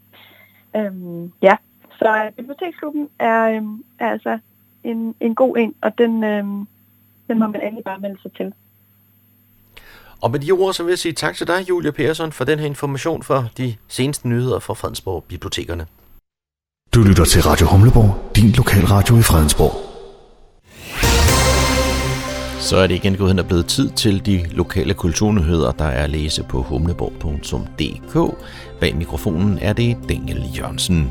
øhm, 0.77 1.33
ja, 1.43 1.57
så 1.99 2.25
øh, 2.25 2.33
biblioteksklubben 2.33 3.09
er, 3.19 3.51
øhm, 3.51 3.85
er 3.99 4.11
altså 4.11 4.39
en, 4.85 5.15
en 5.21 5.35
god 5.35 5.57
en, 5.57 5.75
og 5.83 5.99
den, 5.99 6.25
øhm, 6.25 6.67
den 7.29 7.39
må 7.39 7.47
man 7.47 7.63
endelig 7.63 7.85
bare 7.85 8.01
melde 8.01 8.23
sig 8.23 8.33
til. 8.33 8.53
Og 10.23 10.31
med 10.31 10.41
de 10.41 10.53
ord, 10.53 10.75
så 10.75 10.83
vil 10.83 10.91
jeg 10.91 10.99
sige 10.99 11.13
tak 11.13 11.37
til 11.37 11.47
dig, 11.47 11.69
Julia 11.69 11.91
Persson, 11.91 12.33
for 12.33 12.45
den 12.45 12.59
her 12.59 12.67
information 12.67 13.23
for 13.23 13.49
de 13.59 13.75
seneste 13.89 14.29
nyheder 14.29 14.59
fra 14.59 14.75
Fredensborg 14.75 15.25
Bibliotekerne. 15.29 15.87
Du 16.95 17.03
lytter 17.03 17.25
til 17.25 17.43
Radio 17.43 17.67
Humleborg, 17.67 18.37
din 18.37 18.51
lokalradio 18.51 19.19
i 19.19 19.23
Fredensborg. 19.23 19.89
Så 22.61 22.77
er 22.77 22.87
det 22.87 22.95
igen 22.95 23.17
gået 23.17 23.31
hen 23.31 23.39
og 23.39 23.47
blevet 23.47 23.67
tid 23.67 23.91
til 23.91 24.27
de 24.27 24.47
lokale 24.51 24.95
kulturnyheder, 24.95 25.73
der 25.73 25.85
er 25.85 26.05
at 26.05 26.11
læse 26.11 26.43
på 26.43 26.63
humleborg.dk. 26.63 28.45
Bag 28.81 28.97
mikrofonen 28.97 29.59
er 29.59 29.73
det 29.73 29.97
Daniel 30.09 30.45
Jørgensen. 30.57 31.11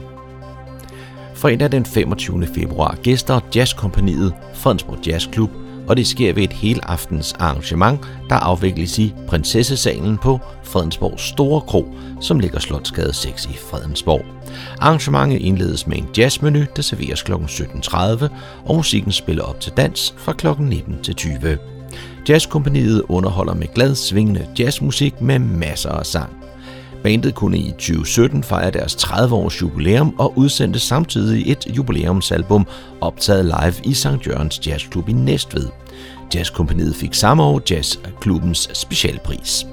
Fredag 1.36 1.72
den 1.72 1.86
25. 1.86 2.48
februar 2.56 2.98
gæster 3.04 3.40
jazzkompaniet 3.56 4.34
Fredensborg 4.54 5.08
Jazzklub, 5.08 5.50
og 5.88 5.98
det 5.98 6.08
sker 6.08 6.34
ved 6.34 6.44
et 6.44 6.53
hele 6.53 6.86
aftens 6.86 7.34
arrangement, 7.34 8.00
der 8.29 8.36
afvikles 8.36 9.00
i 9.00 9.13
Prinsessesalen 9.27 10.17
på 10.17 10.39
Fredensborg 10.63 11.20
Store 11.20 11.62
Kro, 11.62 11.88
som 12.22 12.39
ligger 12.39 12.60
Slotsgade 12.60 13.13
6 13.13 13.46
i 13.46 13.58
Fredensborg. 13.58 14.25
Arrangementet 14.79 15.41
indledes 15.41 15.88
med 15.88 15.98
en 15.98 16.08
jazzmenu, 16.17 16.63
der 16.75 16.82
serveres 16.82 17.22
kl. 17.22 17.34
17.30, 17.34 18.27
og 18.65 18.75
musikken 18.75 19.12
spiller 19.12 19.44
op 19.44 19.60
til 19.60 19.74
dans 19.77 20.15
fra 20.17 20.34
kl. 20.34 20.48
19 20.60 21.03
til 21.03 21.15
20. 21.15 21.58
Jazzkompaniet 22.29 23.01
underholder 23.10 23.53
med 23.53 23.67
glad 23.67 23.96
svingende 23.96 24.48
jazzmusik 24.60 25.22
med 25.22 25.39
masser 25.39 25.89
af 25.89 26.06
sang. 26.06 26.37
Bandet 27.08 27.36
kunne 27.36 27.58
i 27.58 27.72
2017 27.72 28.44
fejre 28.44 28.72
deres 28.72 28.96
30 28.96 29.36
års 29.36 29.62
jubilæum 29.62 30.16
og 30.20 30.38
udsendte 30.38 30.80
samtidig 30.80 31.52
et 31.52 31.68
jubilæumsalbum 31.78 32.68
optaget 33.02 33.46
live 33.46 33.74
i 33.84 33.94
St. 33.94 34.28
Jørgens 34.28 34.68
Jazzklub 34.68 35.10
i 35.10 35.14
Næstved. 35.14 35.68
Jazzkompaniet 36.36 36.96
fik 36.96 37.14
samme 37.14 37.44
år 37.44 37.62
Jazzklubbens 37.72 38.70
specialpris. 38.74 39.68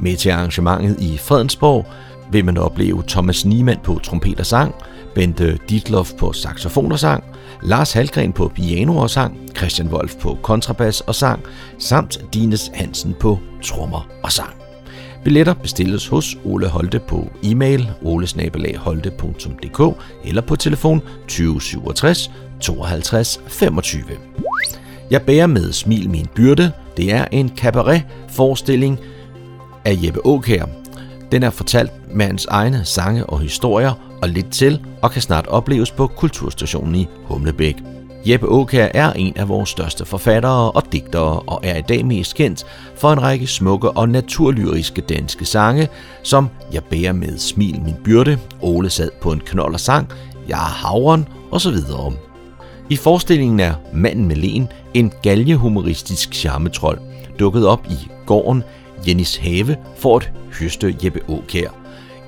Med 0.00 0.16
til 0.16 0.30
arrangementet 0.30 1.00
i 1.00 1.18
Fredensborg 1.18 1.86
vil 2.32 2.44
man 2.44 2.58
opleve 2.58 3.02
Thomas 3.08 3.44
Niemann 3.44 3.80
på 3.84 4.00
trompet 4.02 4.40
og 4.40 4.46
sang, 4.46 4.74
Bente 5.14 5.58
Ditloff 5.68 6.12
på 6.18 6.32
saxofon 6.32 6.92
og 6.92 6.98
sang, 6.98 7.24
Lars 7.62 7.92
Halgren 7.92 8.32
på 8.32 8.52
piano 8.54 8.96
og 8.96 9.10
sang, 9.10 9.38
Christian 9.56 9.88
Wolf 9.88 10.14
på 10.16 10.38
kontrabas 10.42 11.00
og 11.00 11.14
sang, 11.14 11.42
samt 11.78 12.34
Dines 12.34 12.70
Hansen 12.74 13.14
på 13.20 13.38
trommer 13.62 14.08
og 14.22 14.32
sang. 14.32 14.59
Billetter 15.24 15.54
bestilles 15.54 16.08
hos 16.08 16.36
Ole 16.44 16.68
Holte 16.68 16.98
på 16.98 17.28
e-mail 17.42 17.90
olesnabelagholte.dk 18.02 19.80
eller 20.24 20.42
på 20.42 20.56
telefon 20.56 21.02
2067 21.28 22.30
52 22.60 23.40
25. 23.48 24.02
Jeg 25.10 25.22
bærer 25.22 25.46
med 25.46 25.72
smil 25.72 26.10
min 26.10 26.26
byrde. 26.34 26.72
Det 26.96 27.12
er 27.12 27.24
en 27.32 27.52
cabaret-forestilling 27.56 28.98
af 29.84 29.98
Jeppe 30.04 30.20
Aukær. 30.24 30.64
Den 31.32 31.42
er 31.42 31.50
fortalt 31.50 32.14
med 32.14 32.26
hans 32.26 32.46
egne 32.46 32.84
sange 32.84 33.26
og 33.26 33.40
historier 33.40 34.18
og 34.22 34.28
lidt 34.28 34.52
til, 34.52 34.80
og 35.02 35.10
kan 35.10 35.22
snart 35.22 35.46
opleves 35.46 35.90
på 35.90 36.06
Kulturstationen 36.06 36.94
i 36.94 37.08
Humlebæk. 37.24 37.76
Jeppe 38.24 38.48
Åkær 38.48 38.88
er 38.94 39.12
en 39.12 39.32
af 39.36 39.48
vores 39.48 39.70
største 39.70 40.04
forfattere 40.04 40.70
og 40.70 40.92
digtere 40.92 41.40
og 41.40 41.60
er 41.62 41.76
i 41.76 41.82
dag 41.82 42.06
mest 42.06 42.34
kendt 42.34 42.66
for 42.94 43.12
en 43.12 43.22
række 43.22 43.46
smukke 43.46 43.90
og 43.90 44.08
naturlyriske 44.08 45.00
danske 45.00 45.44
sange, 45.44 45.88
som 46.22 46.48
Jeg 46.72 46.84
bærer 46.84 47.12
med 47.12 47.38
smil 47.38 47.82
min 47.82 47.94
byrde, 48.04 48.38
Ole 48.60 48.90
sad 48.90 49.10
på 49.20 49.32
en 49.32 49.40
knold 49.40 49.74
og 49.74 49.80
sang, 49.80 50.08
Jeg 50.48 50.58
er 50.58 50.86
havren 50.86 51.28
osv. 51.50 51.76
I 52.90 52.96
forestillingen 52.96 53.60
er 53.60 53.74
manden 53.92 54.28
med 54.28 54.36
len 54.36 54.68
en 54.94 55.12
galgehumoristisk 55.22 56.34
charmetrol, 56.34 56.98
dukket 57.38 57.66
op 57.66 57.86
i 57.90 58.08
gården 58.26 58.62
Jennys 59.08 59.36
Have 59.36 59.76
for 59.96 60.16
at 60.16 60.32
høste 60.60 60.96
Jeppe 61.04 61.20
Åkær. 61.28 61.68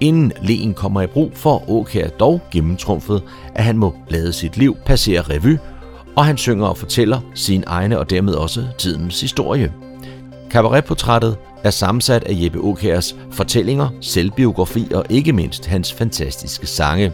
Inden 0.01 0.33
len 0.43 0.75
kommer 0.75 1.03
i 1.03 1.07
brug 1.07 1.31
for 1.35 1.71
Åkær 1.71 2.09
dog 2.09 2.41
gennemtrumfet, 2.53 3.23
at 3.55 3.65
han 3.65 3.79
må 3.79 3.95
lade 4.09 4.33
sit 4.33 4.57
liv 4.57 4.77
passere 4.87 5.23
revy, 5.23 5.57
og 6.17 6.25
han 6.25 6.37
synger 6.37 6.67
og 6.67 6.79
fortæller 6.79 7.21
sin 7.35 7.65
egne 7.67 7.99
og 7.99 8.11
dermed 8.11 8.35
også 8.35 8.65
tidens 8.79 9.21
historie. 9.21 9.73
Kabaretportrættet 10.51 11.37
er 11.65 11.71
sammensat 11.71 12.25
af 12.25 12.33
Jeppe 12.43 12.61
Åkærs 12.61 13.17
fortællinger, 13.31 13.89
selvbiografi 14.01 14.89
og 14.95 15.05
ikke 15.11 15.33
mindst 15.33 15.67
hans 15.67 15.93
fantastiske 15.93 16.67
sange. 16.67 17.13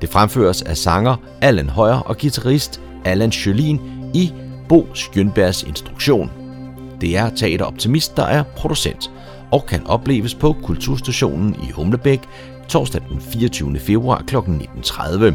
Det 0.00 0.08
fremføres 0.08 0.62
af 0.62 0.76
sanger 0.76 1.16
Allan 1.40 1.68
Højer 1.68 1.98
og 1.98 2.18
guitarist 2.18 2.80
Allan 3.04 3.32
Sjølin 3.32 3.80
i 4.14 4.32
Bo 4.68 4.86
Skjønbergs 4.94 5.62
instruktion. 5.62 6.30
Det 7.00 7.16
er 7.16 7.30
Teater 7.30 7.64
Optimist, 7.64 8.16
der 8.16 8.24
er 8.24 8.42
producent 8.56 9.10
og 9.50 9.66
kan 9.66 9.86
opleves 9.86 10.34
på 10.34 10.56
Kulturstationen 10.62 11.54
i 11.54 11.70
Humlebæk 11.70 12.20
torsdag 12.68 13.02
den 13.08 13.20
24. 13.20 13.78
februar 13.78 14.22
kl. 14.26 14.36
19.30. 14.36 15.34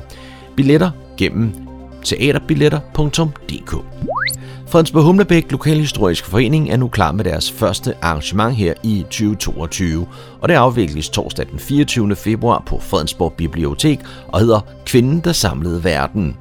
Billetter 0.55 0.91
gennem 1.17 1.64
teaterbilletter.dk. 2.05 3.85
Fredensborg 4.67 5.03
Humlebæk 5.03 5.51
Lokalhistorisk 5.51 6.25
Forening 6.25 6.69
er 6.69 6.77
nu 6.77 6.87
klar 6.87 7.11
med 7.11 7.23
deres 7.23 7.51
første 7.51 7.93
arrangement 8.01 8.55
her 8.55 8.73
i 8.83 9.01
2022, 9.01 10.07
og 10.41 10.49
det 10.49 10.55
afvikles 10.55 11.09
torsdag 11.09 11.45
den 11.51 11.59
24. 11.59 12.15
februar 12.15 12.63
på 12.65 12.79
Fredensborg 12.79 13.33
Bibliotek 13.33 13.99
og 14.27 14.39
hedder 14.39 14.59
Kvinden, 14.85 15.19
der 15.19 15.31
samlede 15.31 15.83
verden. 15.83 16.37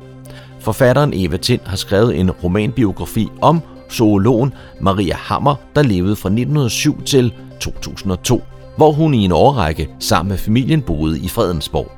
Forfatteren 0.60 1.12
Eva 1.14 1.36
Tind 1.36 1.60
har 1.64 1.76
skrevet 1.76 2.20
en 2.20 2.30
romanbiografi 2.30 3.28
om 3.40 3.60
zoologen 3.90 4.54
Maria 4.80 5.16
Hammer, 5.16 5.54
der 5.74 5.82
levede 5.82 6.16
fra 6.16 6.28
1907 6.28 7.02
til 7.02 7.34
2002, 7.60 8.42
hvor 8.76 8.92
hun 8.92 9.14
i 9.14 9.24
en 9.24 9.32
årrække 9.32 9.88
sammen 9.98 10.28
med 10.28 10.38
familien 10.38 10.82
boede 10.82 11.20
i 11.20 11.28
Fredensborg. 11.28 11.92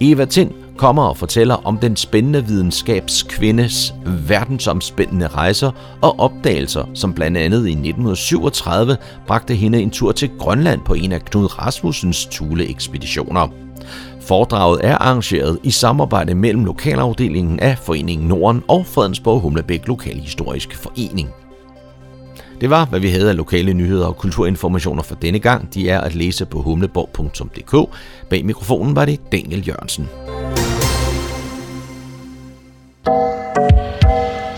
Eva 0.00 0.24
Tind 0.24 0.50
kommer 0.78 1.02
og 1.02 1.16
fortæller 1.16 1.54
om 1.66 1.78
den 1.78 1.96
spændende 1.96 2.46
videnskabskvindes 2.46 3.94
verdensomspændende 4.28 5.26
rejser 5.26 5.70
og 6.02 6.20
opdagelser, 6.20 6.84
som 6.94 7.14
blandt 7.14 7.36
andet 7.36 7.66
i 7.66 7.70
1937 7.70 8.96
bragte 9.26 9.54
hende 9.54 9.82
en 9.82 9.90
tur 9.90 10.12
til 10.12 10.30
Grønland 10.38 10.80
på 10.80 10.94
en 10.94 11.12
af 11.12 11.24
Knud 11.24 11.58
Rasmussens 11.58 12.26
Thule-ekspeditioner. 12.26 13.48
Foredraget 14.20 14.80
er 14.84 14.96
arrangeret 14.96 15.58
i 15.62 15.70
samarbejde 15.70 16.34
mellem 16.34 16.64
lokalafdelingen 16.64 17.60
af 17.60 17.78
Foreningen 17.78 18.28
Norden 18.28 18.62
og 18.68 18.86
Fredensborg 18.86 19.40
Humlebæk 19.40 19.88
Lokalhistorisk 19.88 20.76
Forening. 20.76 21.28
Det 22.60 22.70
var, 22.70 22.84
hvad 22.84 23.00
vi 23.00 23.08
havde 23.08 23.30
af 23.30 23.36
lokale 23.36 23.74
nyheder 23.74 24.06
og 24.06 24.16
kulturinformationer 24.16 25.02
for 25.02 25.14
denne 25.14 25.38
gang. 25.38 25.74
De 25.74 25.90
er 25.90 26.00
at 26.00 26.14
læse 26.14 26.46
på 26.46 26.62
humleborg.dk. 26.62 27.96
Bag 28.30 28.44
mikrofonen 28.44 28.96
var 28.96 29.04
det 29.04 29.32
Daniel 29.32 29.68
Jørgensen. 29.68 30.08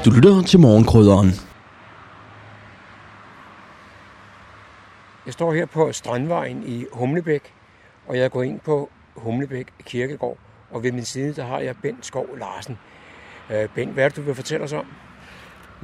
Du 0.05 0.11
lytter 0.11 0.43
til 0.43 0.61
morgenkrydderen. 0.61 1.29
Jeg 5.27 5.33
står 5.33 5.53
her 5.53 5.67
på 5.67 5.93
Strandvejen 5.93 6.63
i 6.67 6.85
Humlebæk, 6.93 7.55
og 8.07 8.19
jeg 8.19 8.31
går 8.31 8.43
ind 8.43 8.61
på 8.61 8.91
Humlebæk 9.17 9.67
Kirkegård, 9.85 10.37
og 10.71 10.83
ved 10.83 10.93
min 10.93 11.05
side 11.05 11.35
der 11.35 11.45
har 11.45 11.59
jeg 11.59 11.75
Bent 11.83 12.07
Skov 12.07 12.27
Larsen. 12.39 12.79
Øh, 13.51 13.69
Bent, 13.75 13.93
hvad 13.93 14.05
er 14.05 14.09
det, 14.09 14.17
du 14.17 14.23
vil 14.23 14.35
fortælle 14.35 14.65
os 14.65 14.73
om? 14.73 14.87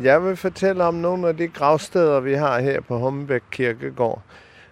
Jeg 0.02 0.24
vil 0.24 0.36
fortælle 0.36 0.84
om 0.84 0.94
nogle 0.94 1.28
af 1.28 1.36
de 1.36 1.48
gravsteder, 1.48 2.20
vi 2.20 2.34
har 2.34 2.60
her 2.60 2.80
på 2.80 2.98
Humlebæk 2.98 3.42
Kirkegård. 3.50 4.22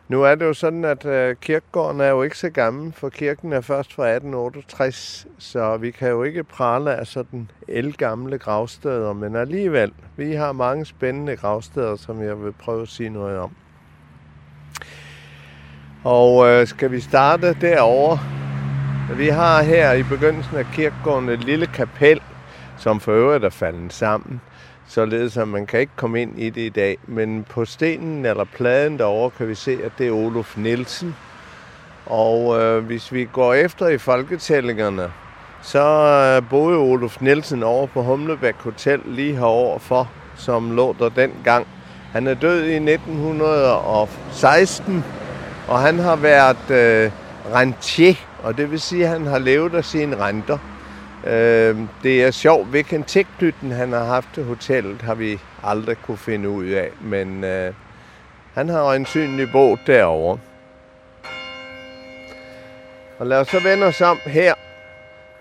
Nu 0.08 0.22
er 0.22 0.34
det 0.34 0.44
jo 0.44 0.54
sådan, 0.54 0.84
at 0.84 1.06
øh, 1.06 1.36
kirkegården 1.36 2.00
er 2.00 2.08
jo 2.08 2.22
ikke 2.22 2.38
så 2.38 2.50
gammel, 2.50 2.92
for 2.92 3.08
kirken 3.08 3.52
er 3.52 3.60
først 3.60 3.92
fra 3.92 4.02
1868, 4.02 5.26
så 5.38 5.76
vi 5.76 5.90
kan 5.90 6.08
jo 6.08 6.22
ikke 6.22 6.44
prale 6.44 6.94
af 6.94 7.06
sådan 7.06 7.50
elgamle 7.68 8.38
gravsteder, 8.38 9.12
men 9.12 9.36
alligevel, 9.36 9.92
vi 10.16 10.32
har 10.32 10.52
mange 10.52 10.84
spændende 10.84 11.36
gravsteder, 11.36 11.96
som 11.96 12.22
jeg 12.22 12.44
vil 12.44 12.52
prøve 12.52 12.82
at 12.82 12.88
sige 12.88 13.08
noget 13.08 13.38
om. 13.38 13.50
Og 16.04 16.48
øh, 16.48 16.66
skal 16.66 16.90
vi 16.90 17.00
starte 17.00 17.56
derovre? 17.60 18.18
Vi 19.16 19.28
har 19.28 19.62
her 19.62 19.92
i 19.92 20.02
begyndelsen 20.02 20.56
af 20.56 20.66
kirkegården 20.74 21.28
et 21.28 21.44
lille 21.44 21.66
kapel, 21.66 22.20
som 22.78 23.00
for 23.00 23.12
øvrigt 23.12 23.44
er 23.44 23.50
faldet 23.50 23.92
sammen 23.92 24.40
således 24.88 25.36
at 25.36 25.48
man 25.48 25.66
kan 25.66 25.80
ikke 25.80 25.92
komme 25.96 26.22
ind 26.22 26.38
i 26.38 26.50
det 26.50 26.60
i 26.60 26.68
dag. 26.68 26.98
Men 27.06 27.46
på 27.48 27.64
stenen 27.64 28.26
eller 28.26 28.44
pladen 28.44 28.98
derovre 28.98 29.30
kan 29.30 29.48
vi 29.48 29.54
se, 29.54 29.78
at 29.84 29.92
det 29.98 30.06
er 30.06 30.12
Olof 30.12 30.56
Nielsen. 30.56 31.16
Og 32.06 32.60
øh, 32.60 32.84
hvis 32.84 33.12
vi 33.12 33.28
går 33.32 33.54
efter 33.54 33.88
i 33.88 33.98
folketællingerne, 33.98 35.12
så 35.62 35.82
øh, 35.82 36.42
boede 36.50 36.78
Olof 36.78 37.20
Nielsen 37.20 37.62
over 37.62 37.86
på 37.86 38.02
Humlebæk 38.02 38.54
Hotel 38.54 39.00
lige 39.06 39.34
herover 39.34 39.78
for, 39.78 40.10
som 40.36 40.76
lå 40.76 40.96
der 40.98 41.08
dengang. 41.08 41.66
Han 42.12 42.26
er 42.26 42.34
død 42.34 42.64
i 42.64 42.74
1916, 42.74 45.04
og 45.68 45.80
han 45.80 45.98
har 45.98 46.16
været 46.16 46.70
øh, 46.70 47.10
rentier, 47.54 48.14
og 48.42 48.56
det 48.56 48.70
vil 48.70 48.80
sige, 48.80 49.04
at 49.04 49.10
han 49.10 49.26
har 49.26 49.38
levet 49.38 49.74
af 49.74 49.84
sine 49.84 50.16
renter. 50.16 50.58
Øh, 51.26 51.78
det 52.02 52.24
er 52.24 52.30
sjovt, 52.30 52.66
hvilken 52.66 53.04
tilknytning 53.04 53.74
han 53.74 53.92
har 53.92 54.04
haft 54.04 54.28
til 54.34 54.44
hotellet, 54.44 55.02
har 55.02 55.14
vi 55.14 55.38
aldrig 55.62 55.96
kunne 56.02 56.18
finde 56.18 56.48
ud 56.48 56.66
af. 56.66 56.90
Men 57.00 57.44
øh, 57.44 57.74
han 58.54 58.68
har 58.68 58.94
en 58.94 59.48
boet 59.52 59.80
derovre. 59.86 60.38
Og 63.18 63.26
lad 63.26 63.40
os 63.40 63.48
så 63.48 63.60
vende 63.60 63.86
os 63.86 64.00
om 64.00 64.18
her. 64.26 64.54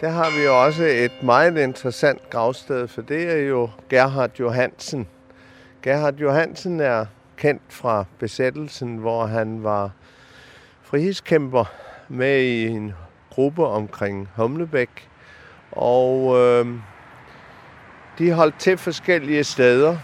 Der 0.01 0.09
har 0.09 0.37
vi 0.37 0.43
jo 0.43 0.63
også 0.65 0.83
et 0.83 1.23
meget 1.23 1.57
interessant 1.57 2.29
gravsted, 2.29 2.87
for 2.87 3.01
det 3.01 3.31
er 3.31 3.47
jo 3.47 3.69
Gerhard 3.89 4.39
Johansen. 4.39 5.07
Gerhard 5.83 6.15
Johansen 6.15 6.79
er 6.79 7.05
kendt 7.37 7.61
fra 7.69 8.05
besættelsen, 8.19 8.97
hvor 8.97 9.25
han 9.25 9.63
var 9.63 9.91
frihedskæmper 10.81 11.65
med 12.09 12.41
i 12.41 12.67
en 12.67 12.93
gruppe 13.29 13.67
omkring 13.67 14.29
Humlebæk 14.35 15.09
og 15.75 16.37
øh, 16.39 16.65
de 18.17 18.31
holdt 18.31 18.59
til 18.59 18.77
forskellige 18.77 19.43
steder, 19.43 19.97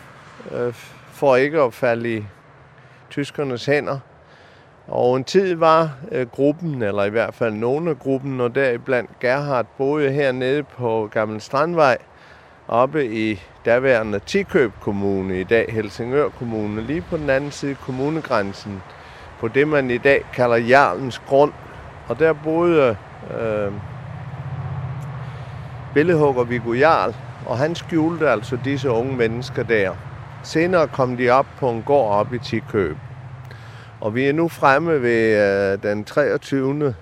øh, 0.51 0.73
for 1.11 1.35
ikke 1.35 1.61
at 1.61 1.73
falde 1.73 2.17
i 2.17 2.25
tyskernes 3.09 3.65
hænder. 3.65 3.99
Og 4.87 5.17
en 5.17 5.23
tid 5.23 5.55
var 5.55 5.91
øh, 6.11 6.27
gruppen, 6.27 6.81
eller 6.81 7.03
i 7.03 7.09
hvert 7.09 7.33
fald 7.33 7.53
nogle 7.53 7.89
af 7.89 7.99
gruppen, 7.99 8.41
og 8.41 8.55
deriblandt 8.55 9.19
Gerhard 9.19 9.65
boede 9.77 10.11
hernede 10.11 10.63
på 10.63 11.09
Gammel 11.11 11.41
Strandvej, 11.41 11.97
oppe 12.67 13.05
i 13.05 13.41
daværende 13.65 14.19
Tikøb 14.19 14.71
Kommune, 14.81 15.39
i 15.39 15.43
dag 15.43 15.65
Helsingør 15.69 16.29
Kommune, 16.29 16.81
lige 16.81 17.01
på 17.01 17.17
den 17.17 17.29
anden 17.29 17.51
side 17.51 17.75
kommunegrænsen, 17.75 18.83
på 19.39 19.47
det 19.47 19.67
man 19.67 19.91
i 19.91 19.97
dag 19.97 20.25
kalder 20.33 20.57
Jarlens 20.57 21.19
Grund. 21.19 21.53
Og 22.07 22.19
der 22.19 22.33
boede 22.33 22.97
øh, 23.39 23.71
billedhugger 25.93 26.43
Viggo 26.43 26.73
Jarl, 26.73 27.15
og 27.45 27.57
han 27.57 27.75
skjulte 27.75 28.29
altså 28.29 28.57
disse 28.65 28.89
unge 28.89 29.15
mennesker 29.15 29.63
der. 29.63 29.95
Senere 30.43 30.87
kom 30.87 31.17
de 31.17 31.29
op 31.29 31.45
på 31.57 31.69
en 31.69 31.81
gård 31.81 32.11
op 32.11 32.33
i 32.33 32.39
Tikøb. 32.39 32.97
Og 34.01 34.15
vi 34.15 34.25
er 34.25 34.33
nu 34.33 34.47
fremme 34.47 35.01
ved 35.01 35.37
øh, 35.73 35.83
den 35.83 36.03
23. 36.03 36.95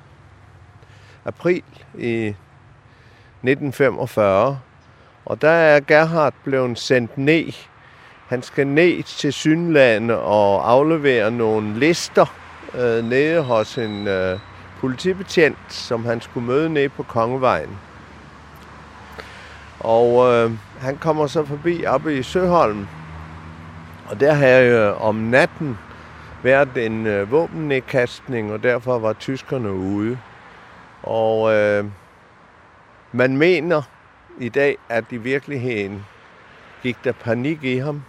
april 1.25 1.63
i 1.97 2.27
1945. 2.27 4.59
Og 5.25 5.41
der 5.41 5.49
er 5.49 5.79
Gerhard 5.79 6.33
blevet 6.43 6.79
sendt 6.79 7.17
ned. 7.17 7.53
Han 8.27 8.41
skal 8.41 8.67
ned 8.67 9.03
til 9.03 9.33
Synlande 9.33 10.19
og 10.19 10.71
aflevere 10.71 11.31
nogle 11.31 11.79
lister 11.79 12.25
øh, 12.75 13.03
nede 13.03 13.41
hos 13.41 13.77
en 13.77 14.07
øh, 14.07 14.39
politibetjent, 14.79 15.57
som 15.69 16.05
han 16.05 16.21
skulle 16.21 16.47
møde 16.47 16.69
ned 16.69 16.89
på 16.89 17.03
Kongevejen. 17.03 17.77
Og 19.87 20.33
øh, 20.33 20.51
han 20.79 20.97
kommer 20.97 21.27
så 21.27 21.45
forbi 21.45 21.85
oppe 21.85 22.17
i 22.17 22.23
Søholm. 22.23 22.87
Og 24.09 24.19
der 24.19 24.33
har 24.33 24.59
øh, 24.59 25.05
om 25.07 25.15
natten 25.15 25.77
været 26.43 26.85
en 26.85 27.07
øh, 27.07 27.31
våbennedkastning, 27.31 28.51
og 28.51 28.63
derfor 28.63 28.99
var 28.99 29.13
tyskerne 29.13 29.71
ude. 29.71 30.19
Og 31.03 31.53
øh, 31.53 31.85
man 33.11 33.37
mener 33.37 33.81
i 34.39 34.49
dag, 34.49 34.77
at 34.89 35.03
i 35.09 35.17
virkeligheden 35.17 36.05
gik 36.83 36.97
der 37.03 37.11
panik 37.11 37.63
i 37.63 37.77
ham, 37.77 38.03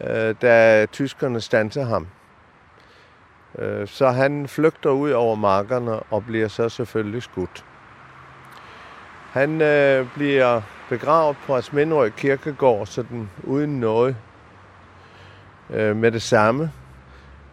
øh, 0.00 0.34
da 0.42 0.86
tyskerne 0.86 1.40
stansede 1.40 1.84
ham. 1.84 2.06
Øh, 3.58 3.88
så 3.88 4.10
han 4.10 4.48
flygter 4.48 4.90
ud 4.90 5.10
over 5.10 5.34
markerne 5.34 6.00
og 6.00 6.24
bliver 6.24 6.48
så 6.48 6.68
selvfølgelig 6.68 7.22
skudt. 7.22 7.64
Han 9.32 9.60
øh, 9.62 10.06
bliver 10.14 10.62
begravet 10.88 11.36
på 11.46 11.56
Asmindrøg 11.56 12.14
Kirkegård, 12.16 12.86
sådan 12.86 13.30
uden 13.44 13.80
noget 13.80 14.16
øh, 15.70 15.96
med 15.96 16.12
det 16.12 16.22
samme. 16.22 16.72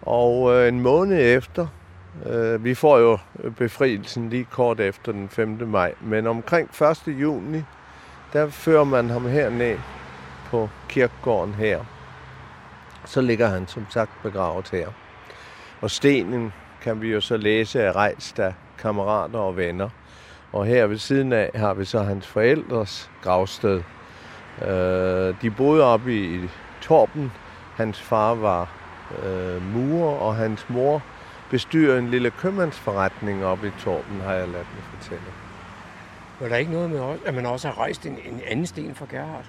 Og 0.02 0.54
øh, 0.54 0.68
en 0.68 0.80
måned 0.80 1.36
efter, 1.36 1.68
øh, 2.26 2.64
vi 2.64 2.74
får 2.74 2.98
jo 2.98 3.18
befrielsen 3.58 4.30
lige 4.30 4.48
kort 4.52 4.80
efter 4.80 5.12
den 5.12 5.30
5. 5.30 5.68
maj, 5.68 5.94
men 6.02 6.28
omkring 6.28 6.70
1. 6.82 7.04
juni, 7.08 7.64
der 8.34 8.50
fører 8.50 8.84
man 8.84 9.10
ham 9.10 9.28
herned 9.28 9.78
på 10.46 10.70
kirkegården 10.90 11.54
her. 11.54 11.80
Så 13.06 13.22
ligger 13.22 13.48
han 13.48 13.68
som 13.68 13.86
sagt 13.90 14.12
begravet 14.24 14.70
her. 14.70 14.88
Og 15.82 15.92
stenen 15.92 16.54
kan 16.82 17.02
vi 17.02 17.12
jo 17.12 17.22
så 17.22 17.38
læse 17.38 17.82
er 17.82 17.96
rejst 17.96 18.40
af 18.40 18.54
kammerater 18.78 19.40
og 19.40 19.58
venner. 19.58 19.90
Og 20.56 20.66
her 20.66 20.88
ved 20.88 20.98
siden 20.98 21.34
af 21.34 21.52
har 21.56 21.74
vi 21.74 21.86
så 21.86 22.04
hans 22.04 22.28
forældres 22.28 23.12
gravsted. 23.22 23.82
Øh, 24.62 25.36
de 25.42 25.52
boede 25.58 25.84
oppe 25.84 26.16
i 26.16 26.50
Torben. 26.82 27.32
Hans 27.76 28.02
far 28.02 28.36
var 28.36 28.70
øh, 29.26 29.74
murer, 29.74 30.18
og 30.18 30.36
hans 30.36 30.66
mor 30.70 31.02
bestyrer 31.50 32.00
en 32.00 32.10
lille 32.10 32.32
købmandsforretning 32.32 33.46
oppe 33.46 33.68
i 33.68 33.72
Torben, 33.80 34.22
har 34.22 34.34
jeg 34.34 34.48
ladet 34.48 34.68
mig 34.76 34.84
fortælle. 35.00 35.26
Var 36.40 36.48
der 36.48 36.56
ikke 36.56 36.72
noget 36.72 36.90
med, 36.90 37.18
at 37.26 37.34
man 37.34 37.46
også 37.46 37.68
har 37.68 37.78
rejst 37.78 38.06
en, 38.06 38.18
en 38.26 38.42
anden 38.48 38.66
sten 38.66 38.96
for 38.96 39.08
Gerhard? 39.12 39.46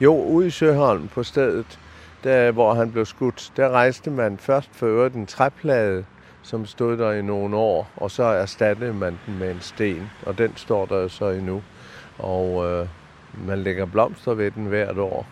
Jo, 0.00 0.14
ude 0.14 0.46
i 0.46 0.50
Søholm 0.50 1.08
på 1.08 1.22
stedet, 1.22 1.78
der, 2.24 2.50
hvor 2.50 2.74
han 2.74 2.92
blev 2.92 3.06
skudt, 3.06 3.52
der 3.56 3.68
rejste 3.68 4.10
man 4.10 4.38
først 4.38 4.70
for 4.72 4.86
øvrigt 4.86 5.14
en 5.14 5.26
træplade, 5.26 6.04
som 6.46 6.66
stod 6.66 6.96
der 6.96 7.12
i 7.12 7.22
nogle 7.22 7.56
år, 7.56 7.90
og 7.96 8.10
så 8.10 8.22
erstattede 8.22 8.94
man 8.94 9.18
den 9.26 9.38
med 9.38 9.50
en 9.50 9.60
sten, 9.60 10.10
og 10.26 10.38
den 10.38 10.56
står 10.56 10.86
der 10.86 10.96
jo 10.96 11.08
så 11.08 11.30
endnu. 11.30 11.62
Og 12.18 12.66
øh, 12.66 12.88
man 13.46 13.58
lægger 13.58 13.86
blomster 13.86 14.34
ved 14.34 14.50
den 14.50 14.66
hvert 14.66 14.98
år, 14.98 15.26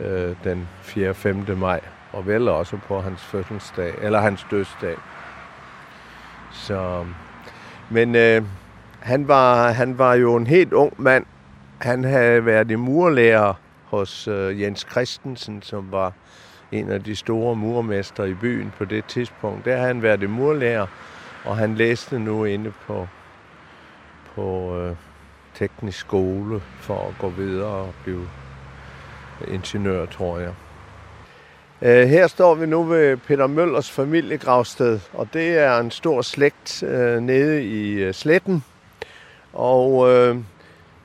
øh, 0.00 0.36
den 0.44 0.68
4. 0.82 1.10
og 1.10 1.16
5. 1.16 1.58
maj, 1.58 1.80
og 2.12 2.26
vel 2.26 2.48
også 2.48 2.78
på 2.88 3.00
hans 3.00 3.20
fødselsdag, 3.20 3.94
eller 4.02 4.20
hans 4.20 4.46
dødsdag. 4.50 4.96
Så, 6.52 7.04
men 7.90 8.14
øh, 8.14 8.42
han, 9.00 9.28
var, 9.28 9.70
han 9.70 9.98
var 9.98 10.14
jo 10.14 10.36
en 10.36 10.46
helt 10.46 10.72
ung 10.72 10.94
mand. 10.96 11.26
Han 11.78 12.04
havde 12.04 12.46
været 12.46 12.70
i 12.70 12.74
murlærer 12.74 13.54
hos 13.84 14.28
øh, 14.28 14.60
Jens 14.60 14.86
Christensen, 14.90 15.62
som 15.62 15.92
var 15.92 16.12
en 16.72 16.90
af 16.90 17.04
de 17.04 17.16
store 17.16 17.56
murmester 17.56 18.24
i 18.24 18.34
byen 18.34 18.72
på 18.78 18.84
det 18.84 19.04
tidspunkt. 19.04 19.64
Der 19.64 19.76
har 19.76 19.86
han 19.86 20.02
været 20.02 20.30
murlærer, 20.30 20.86
og 21.44 21.56
han 21.56 21.74
læste 21.74 22.18
nu 22.18 22.44
inde 22.44 22.72
på, 22.86 23.08
på 24.34 24.78
øh, 24.78 24.96
teknisk 25.54 25.98
skole 25.98 26.60
for 26.80 27.08
at 27.08 27.14
gå 27.18 27.28
videre 27.28 27.66
og 27.66 27.94
blive 28.04 28.28
ingeniør, 29.48 30.06
tror 30.06 30.38
jeg. 30.38 30.52
Øh, 31.82 32.08
her 32.08 32.26
står 32.26 32.54
vi 32.54 32.66
nu 32.66 32.82
ved 32.82 33.16
Peter 33.16 33.46
Møllers 33.46 33.90
familiegravsted, 33.90 35.00
og 35.12 35.28
det 35.32 35.58
er 35.58 35.78
en 35.78 35.90
stor 35.90 36.22
slægt 36.22 36.82
øh, 36.82 37.20
nede 37.20 37.64
i 37.64 37.92
øh, 37.92 38.14
sletten. 38.14 38.64
Og 39.52 40.10
øh, 40.10 40.36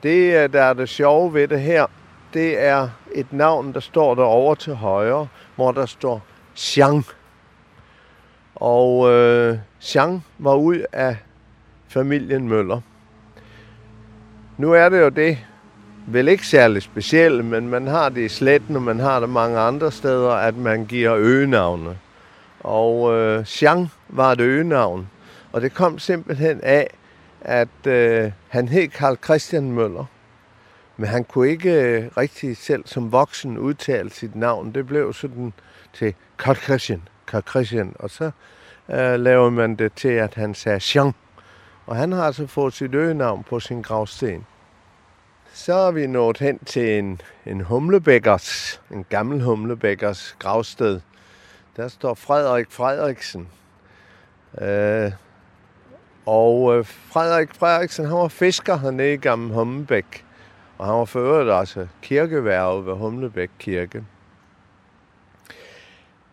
det, 0.02 0.42
øh, 0.42 0.52
der 0.52 0.62
er 0.62 0.72
det 0.72 0.88
sjove 0.88 1.34
ved 1.34 1.48
det 1.48 1.60
her, 1.60 1.86
det 2.34 2.62
er 2.64 2.88
et 3.14 3.32
navn, 3.32 3.72
der 3.72 3.80
står 3.80 4.14
derovre 4.14 4.56
til 4.56 4.74
højre, 4.74 5.28
hvor 5.56 5.72
der 5.72 5.86
står 5.86 6.22
Xiang. 6.56 7.06
Og 8.54 9.12
øh, 9.12 9.58
Xiang 9.82 10.24
var 10.38 10.54
ud 10.54 10.84
af 10.92 11.16
familien 11.88 12.48
Møller. 12.48 12.80
Nu 14.58 14.72
er 14.72 14.88
det 14.88 15.00
jo 15.00 15.08
det, 15.08 15.38
vel 16.06 16.28
ikke 16.28 16.46
særlig 16.46 16.82
specielt, 16.82 17.44
men 17.44 17.68
man 17.68 17.86
har 17.86 18.08
det 18.08 18.20
i 18.20 18.28
sletten, 18.28 18.76
og 18.76 18.82
man 18.82 19.00
har 19.00 19.20
det 19.20 19.28
mange 19.28 19.58
andre 19.58 19.92
steder, 19.92 20.30
at 20.30 20.56
man 20.56 20.86
giver 20.86 21.16
øgenavne. 21.16 21.98
Og 22.60 23.14
øh, 23.14 23.44
Xiang 23.44 23.90
var 24.08 24.32
et 24.32 24.40
øgenavn, 24.40 25.08
og 25.52 25.60
det 25.60 25.74
kom 25.74 25.98
simpelthen 25.98 26.60
af, 26.62 26.90
at 27.40 27.86
øh, 27.86 28.32
han 28.48 28.68
hed 28.68 28.88
Karl 28.88 29.16
Christian 29.24 29.72
Møller. 29.72 30.04
Men 30.96 31.08
han 31.08 31.24
kunne 31.24 31.48
ikke 31.48 31.72
øh, 31.72 32.10
rigtig 32.16 32.56
selv 32.56 32.86
som 32.86 33.12
voksen 33.12 33.58
udtale 33.58 34.10
sit 34.10 34.36
navn. 34.36 34.74
Det 34.74 34.86
blev 34.86 35.12
sådan 35.12 35.52
til 35.92 36.14
Carl 36.38 36.56
Christian, 36.56 37.08
Carl 37.26 37.42
Christian. 37.48 37.96
Og 37.98 38.10
så 38.10 38.30
øh, 38.88 39.20
laver 39.20 39.50
man 39.50 39.74
det 39.74 39.92
til, 39.92 40.08
at 40.08 40.34
han 40.34 40.54
sagde 40.54 40.80
Jean. 40.94 41.12
Og 41.86 41.96
han 41.96 42.12
har 42.12 42.22
altså 42.22 42.46
fået 42.46 42.72
sit 42.72 42.94
øgenavn 42.94 43.44
på 43.44 43.60
sin 43.60 43.82
gravsten. 43.82 44.46
Så 45.52 45.74
er 45.74 45.90
vi 45.90 46.06
nået 46.06 46.38
hen 46.38 46.58
til 46.58 46.98
en, 46.98 47.20
en 47.46 47.60
humlebækkers, 47.60 48.80
en 48.90 49.04
gammel 49.08 49.42
humlebækkers 49.42 50.36
gravsted. 50.38 51.00
Der 51.76 51.88
står 51.88 52.14
Frederik 52.14 52.66
Frederiksen. 52.70 53.48
Øh, 54.60 55.12
og 56.26 56.76
øh, 56.76 56.84
Frederik 56.86 57.54
Frederiksen, 57.54 58.04
han 58.06 58.16
var 58.16 58.28
fisker 58.28 58.76
hernede 58.76 59.12
i 59.12 59.16
Gammel 59.16 59.52
Humlebæk. 59.52 60.24
Og 60.78 60.86
han 60.86 60.94
var 60.94 61.04
for 61.04 61.20
øvrigt 61.20 61.50
altså 61.50 61.80
også 61.80 61.92
kirkeværve 62.02 62.86
ved 62.86 62.94
Humlebæk 62.94 63.50
Kirke. 63.58 64.04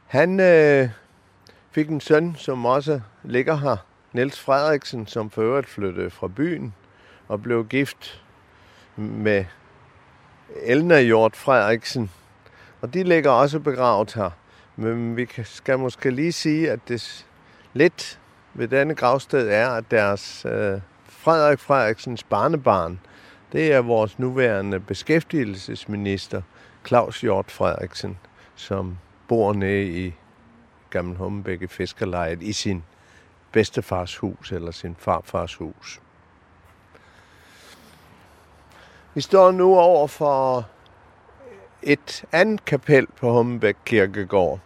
Han 0.07 0.39
øh, 0.39 0.89
fik 1.71 1.89
en 1.89 2.01
søn, 2.01 2.35
som 2.37 2.65
også 2.65 3.01
ligger 3.23 3.55
her, 3.55 3.77
Niels 4.13 4.39
Frederiksen, 4.39 5.07
som 5.07 5.29
for 5.29 5.41
øvrigt 5.41 5.69
flyttede 5.69 6.09
fra 6.09 6.27
byen 6.27 6.73
og 7.27 7.41
blev 7.41 7.67
gift 7.67 8.23
med 8.95 9.45
Elna 10.63 11.01
Hjort 11.01 11.35
Frederiksen. 11.35 12.11
Og 12.81 12.93
de 12.93 13.03
ligger 13.03 13.31
også 13.31 13.59
begravet 13.59 14.13
her. 14.13 14.29
Men 14.75 15.17
vi 15.17 15.27
skal 15.43 15.79
måske 15.79 16.11
lige 16.11 16.31
sige, 16.31 16.71
at 16.71 16.79
det 16.87 17.25
lidt 17.73 18.19
ved 18.53 18.67
denne 18.67 18.95
gravsted 18.95 19.49
er, 19.49 19.69
at 19.69 19.91
deres 19.91 20.45
øh, 20.45 20.81
Frederik 21.05 21.59
Frederiksens 21.59 22.23
barnebarn, 22.23 22.99
det 23.51 23.73
er 23.73 23.81
vores 23.81 24.19
nuværende 24.19 24.79
beskæftigelsesminister, 24.79 26.41
Claus 26.87 27.21
Hjort 27.21 27.51
Frederiksen, 27.51 28.17
som 28.55 28.97
bor 29.27 29.53
nede 29.53 30.05
i 30.05 30.13
Gammel 30.89 31.17
Hummebæk 31.17 31.61
i 31.61 31.67
Fiskerlejet 31.67 32.41
i 32.43 32.53
sin 32.53 32.83
bedstefars 33.51 34.17
hus 34.17 34.51
eller 34.51 34.71
sin 34.71 34.95
farfars 34.99 35.55
hus. 35.55 36.01
Vi 39.13 39.21
står 39.21 39.51
nu 39.51 39.77
over 39.77 40.07
for 40.07 40.67
et 41.81 42.25
andet 42.31 42.65
kapel 42.65 43.07
på 43.07 43.31
Hummebæk 43.31 43.75
Kirkegård. 43.85 44.59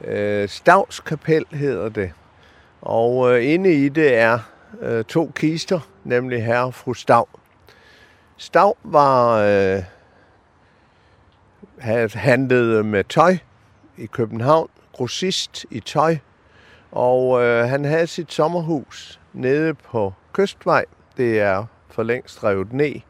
Øh, 0.00 0.48
Stavs 0.48 1.00
kapel 1.00 1.46
hedder 1.50 1.88
det. 1.88 2.12
Og 2.82 3.32
øh, 3.32 3.52
inde 3.52 3.72
i 3.72 3.88
det 3.88 4.14
er 4.14 4.38
øh, 4.80 5.04
to 5.04 5.32
kister, 5.34 5.80
nemlig 6.04 6.44
herre 6.44 6.64
og 6.64 6.74
fru 6.74 6.94
Stav. 6.94 7.28
Stav 8.36 8.76
var 8.84 9.38
øh, 9.38 9.82
havde 11.78 12.08
handlet 12.14 12.86
med 12.86 13.04
tøj 13.04 13.36
i 13.96 14.06
København, 14.06 14.68
grossist 14.92 15.66
i 15.70 15.80
tøj, 15.80 16.16
og 16.92 17.42
øh, 17.42 17.68
han 17.68 17.84
havde 17.84 18.06
sit 18.06 18.32
sommerhus 18.32 19.20
nede 19.32 19.74
på 19.74 20.12
Kystvej. 20.32 20.84
Det 21.16 21.40
er 21.40 21.64
for 21.90 22.02
længst 22.02 22.44
revet 22.44 22.72
ned. 22.72 23.00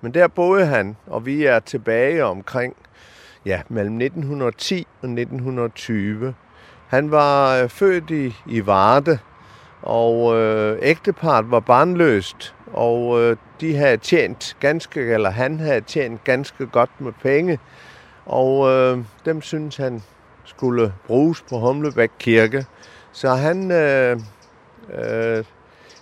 Men 0.00 0.14
der 0.14 0.28
boede 0.28 0.66
han, 0.66 0.96
og 1.06 1.26
vi 1.26 1.44
er 1.44 1.58
tilbage 1.58 2.24
omkring 2.24 2.76
ja, 3.46 3.62
mellem 3.68 4.00
1910 4.00 4.86
og 5.02 5.08
1920. 5.08 6.34
Han 6.88 7.10
var 7.10 7.62
øh, 7.62 7.68
født 7.68 8.10
i, 8.10 8.34
i 8.46 8.66
Varde, 8.66 9.18
og 9.88 10.36
øh, 10.36 10.78
ægteparet 10.82 11.50
var 11.50 11.60
barnløst, 11.60 12.54
og 12.72 13.20
øh, 13.20 13.36
de 13.60 13.76
havde 13.76 13.96
tjent 13.96 14.56
ganske, 14.60 15.00
eller 15.00 15.30
han 15.30 15.60
havde 15.60 15.80
tjent 15.80 16.24
ganske 16.24 16.66
godt 16.66 16.90
med 17.00 17.12
penge, 17.22 17.58
og 18.26 18.70
øh, 18.70 18.98
dem 19.24 19.42
synes 19.42 19.76
han 19.76 20.02
skulle 20.44 20.92
bruges 21.06 21.44
på 21.48 21.58
Humlebæk 21.58 22.10
Kirke. 22.18 22.66
Så 23.12 23.34
han 23.34 23.70
øh, 23.70 24.20
øh, 24.94 25.44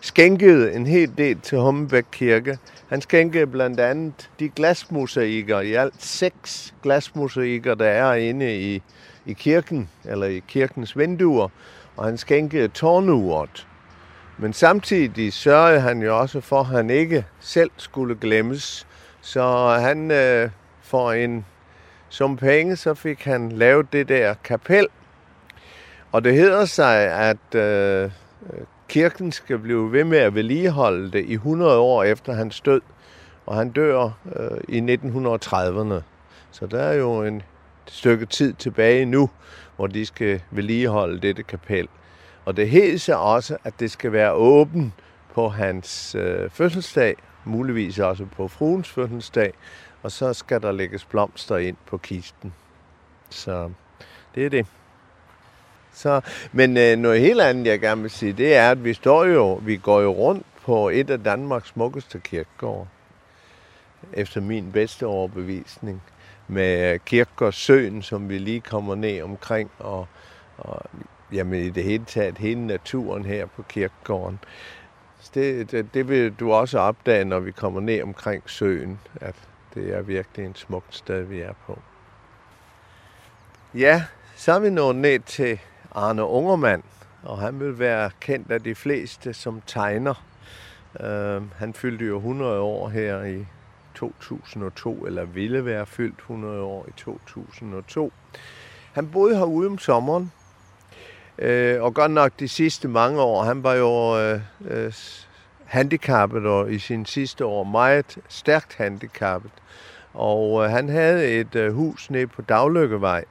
skænkede 0.01 0.75
en 0.75 0.87
hel 0.87 1.19
del 1.19 1.41
til 1.41 1.59
Humlebæk 1.59 2.05
Kirke. 2.13 2.59
Han 2.89 3.01
skænkede 3.01 3.47
blandt 3.47 3.81
andet 3.81 4.31
de 4.41 4.49
glasmosaikker, 4.49 5.61
i 5.61 5.73
alt 5.73 6.03
seks 6.03 6.75
glasmosaikker, 6.83 7.75
der 7.75 7.89
er 7.89 8.15
inde 8.15 8.61
i, 8.61 8.83
i 9.27 9.33
kirken, 9.33 9.89
eller 10.05 10.27
i 10.27 10.43
kirkens 10.49 10.99
vinduer, 10.99 11.49
og 11.97 12.05
han 12.05 12.19
skænkede 12.19 12.69
tårnuret. 12.69 13.67
Men 14.39 14.53
samtidig 14.53 15.33
sørgede 15.33 15.81
han 15.81 16.03
jo 16.03 16.19
også 16.19 16.41
for, 16.41 16.61
at 16.61 16.67
han 16.67 16.91
ikke 16.91 17.25
selv 17.41 17.71
skulle 17.77 18.17
glemmes. 18.21 18.87
Så 19.21 19.69
han 19.81 20.11
øh, 20.11 20.51
for 20.83 21.13
en 21.13 21.47
som 22.09 22.37
penge, 22.37 22.77
så 22.77 22.95
fik 22.95 23.25
han 23.25 23.53
lavet 23.53 23.93
det 23.93 24.09
der 24.09 24.35
kapel. 24.45 24.87
Og 26.13 26.25
det 26.25 26.35
hedder 26.35 26.65
sig, 26.65 27.13
at 27.13 27.55
øh, 27.55 28.11
kirken 28.89 29.33
skal 29.33 29.59
blive 29.59 29.93
ved 29.93 30.05
med 30.05 30.19
at 30.19 30.35
vedligeholde 30.35 31.13
det 31.13 31.25
i 31.25 31.33
100 31.33 31.79
år 31.79 32.05
efter 32.05 32.33
hans 32.33 32.61
død. 32.61 32.81
og 33.47 33.57
han 33.57 33.71
dør 33.71 34.11
øh, 34.37 34.59
i 34.69 34.81
1930'erne. 34.95 36.03
Så 36.51 36.67
der 36.67 36.81
er 36.83 36.95
jo 36.95 37.23
en 37.23 37.43
stykke 37.87 38.27
tid 38.27 38.53
tilbage 38.53 39.05
nu, 39.05 39.31
hvor 39.77 39.87
de 39.87 40.07
skal 40.07 40.41
vedligeholde 40.51 41.21
dette 41.21 41.43
kapel. 41.43 41.89
Og 42.47 42.57
det 42.57 42.71
hedder 42.71 42.99
sig 42.99 43.17
også, 43.17 43.57
at 43.65 43.81
det 43.81 43.91
skal 43.91 44.13
være 44.13 44.33
åben 44.33 44.93
på 45.35 45.49
hans 45.49 46.15
øh, 46.15 46.51
fødselsdag, 46.51 47.17
muligvis 47.45 47.99
også 47.99 48.25
på 48.25 48.49
fruens 48.49 48.89
fødselsdag, 48.89 49.53
og 50.03 50.13
så 50.13 50.33
skal 50.33 50.63
der 50.63 50.73
lægges 50.73 51.05
blomster 51.05 51.57
ind 51.57 51.77
på 51.87 51.97
kisten. 51.97 52.55
Så 53.31 53.71
det 54.35 54.47
er 54.47 54.51
det. 54.51 54.67
Så, 55.93 56.21
men 56.53 56.77
øh, 56.77 56.99
noget 56.99 57.21
helt 57.21 57.41
andet, 57.41 57.67
jeg 57.67 57.81
gerne 57.81 58.03
vil 58.03 58.11
sige, 58.11 58.33
det 58.33 58.57
er, 58.57 58.71
at 58.71 58.85
vi 58.85 58.95
står 58.95 59.25
jo, 59.25 59.55
vi 59.55 59.77
går 59.77 60.01
jo 60.01 60.11
rundt 60.11 60.47
på 60.65 60.89
et 60.89 61.11
af 61.11 61.23
Danmarks 61.23 61.69
smukkeste 61.69 62.21
kirkegårde, 62.21 62.89
efter 64.13 64.41
min 64.41 64.73
bedste 64.73 65.07
overbevisning, 65.07 66.03
med 66.49 66.93
øh, 66.93 67.01
Kirkegårdssøen, 67.07 68.03
som 68.03 68.29
vi 68.29 68.39
lige 68.39 68.61
kommer 68.61 68.95
ned 68.95 69.23
omkring, 69.23 69.71
og, 69.79 70.07
og 70.59 70.83
jamen, 71.33 71.63
i 71.63 71.71
det 71.71 71.85
hele 71.85 72.05
taget 72.05 72.39
hele 72.39 72.67
naturen 72.67 73.25
her 73.25 73.47
på 73.47 73.63
kirkegården. 73.63 74.39
Det, 75.35 75.71
det, 75.71 75.95
det 75.95 76.09
vil 76.09 76.33
du 76.33 76.53
også 76.53 76.79
opdage, 76.79 77.25
når 77.25 77.41
vi 77.41 77.51
kommer 77.51 77.81
ned 77.81 78.03
omkring 78.03 78.51
søen, 78.51 79.01
at 79.21 79.35
det 79.75 79.95
er 79.95 80.03
virkelig 80.03 80.47
en 80.47 80.55
smukt 80.55 80.95
sted, 80.95 81.23
vi 81.23 81.41
er 81.41 81.53
på. 81.67 81.79
Ja, 83.75 84.05
så 84.37 84.53
er 84.53 84.59
vi 84.59 84.71
nået 84.71 84.97
ned 84.97 85.19
til 85.19 85.61
Arne 85.95 86.25
Ungermand, 86.25 86.83
og 87.23 87.39
han 87.39 87.61
vil 87.61 87.79
være 87.79 88.11
kendt 88.21 88.51
af 88.51 88.63
de 88.63 88.75
fleste 88.75 89.35
som 89.35 89.63
tegner. 89.67 90.25
Uh, 91.01 91.53
han 91.53 91.75
fyldte 91.75 92.05
jo 92.05 92.17
100 92.17 92.61
år 92.61 92.89
her 92.89 93.25
i 93.25 93.47
2002, 93.95 95.07
eller 95.07 95.25
ville 95.25 95.65
være 95.65 95.87
fyldt 95.87 96.19
100 96.19 96.63
år 96.63 96.87
i 96.89 96.93
2002. 96.97 98.13
Han 98.93 99.11
boede 99.11 99.37
herude 99.37 99.69
om 99.69 99.79
sommeren, 99.79 100.33
Øh, 101.39 101.83
og 101.83 101.95
godt 101.95 102.11
nok 102.11 102.33
de 102.41 102.49
sidste 102.49 102.89
mange 102.89 103.21
år. 103.21 103.43
Han 103.43 103.63
var 103.63 103.75
jo 103.75 104.19
øh, 104.19 104.41
øh 104.67 104.93
handicappet, 105.67 106.47
og 106.47 106.73
i 106.73 106.79
sin 106.79 107.07
sidste 107.07 107.45
år 107.45 107.65
meget 107.65 108.19
stærkt 108.29 108.75
handicappet. 108.75 109.51
Og 110.15 110.65
øh, 110.65 110.71
han 110.71 110.89
havde 110.89 111.41
et 111.41 111.55
øh, 111.55 111.75
hus 111.75 112.11
nede 112.11 112.27
på 112.27 112.43
Daglykkevej, 112.43 113.25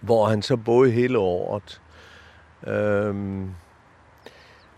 hvor 0.00 0.26
han 0.26 0.42
så 0.42 0.56
boede 0.56 0.90
hele 0.90 1.18
året. 1.18 1.80
Øhm, 2.66 3.50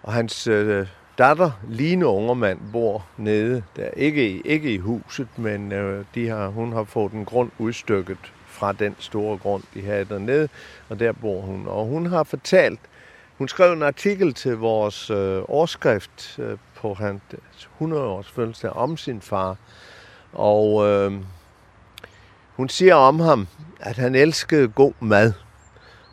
og 0.03 0.13
hans 0.13 0.47
øh, 0.47 0.87
datter, 1.19 1.51
Line 1.69 2.07
Ungermand, 2.07 2.61
bor 2.73 3.07
nede 3.17 3.63
der. 3.77 3.91
Ikke 3.97 4.31
i, 4.31 4.41
ikke 4.41 4.75
i 4.75 4.79
huset, 4.79 5.29
men 5.37 5.73
øh, 5.73 6.05
de 6.15 6.29
har, 6.29 6.49
hun 6.49 6.73
har 6.73 6.85
fået 6.85 7.13
en 7.13 7.25
grund 7.25 7.51
udstykket 7.59 8.33
fra 8.57 8.73
den 8.73 8.97
store 8.99 9.39
grund, 9.39 9.63
de 9.75 9.83
havde 9.83 10.05
dernede, 10.05 10.49
og 10.89 11.01
der 11.01 11.13
bor 11.13 11.41
hun. 11.41 11.69
Og 11.69 11.87
hun 11.87 12.07
har 12.07 12.25
fortalt, 12.25 12.81
hun 13.39 13.49
skrev 13.49 13.73
en 13.73 13.83
artikel 13.83 14.35
til 14.35 14.57
vores 14.57 15.11
øh, 15.11 15.43
årskrift 15.49 16.39
øh, 16.39 16.59
på 16.75 16.95
hans 16.95 17.23
100-års 17.81 18.31
fødselsdag 18.31 18.71
om 18.71 18.97
sin 18.97 19.21
far, 19.21 19.57
og 20.33 20.89
øh, 20.89 21.13
hun 22.57 22.69
siger 22.69 22.95
om 22.95 23.21
ham, 23.21 23.49
at 23.81 23.97
han 23.97 24.15
elskede 24.15 24.69
god 24.69 24.93
mad. 25.01 25.33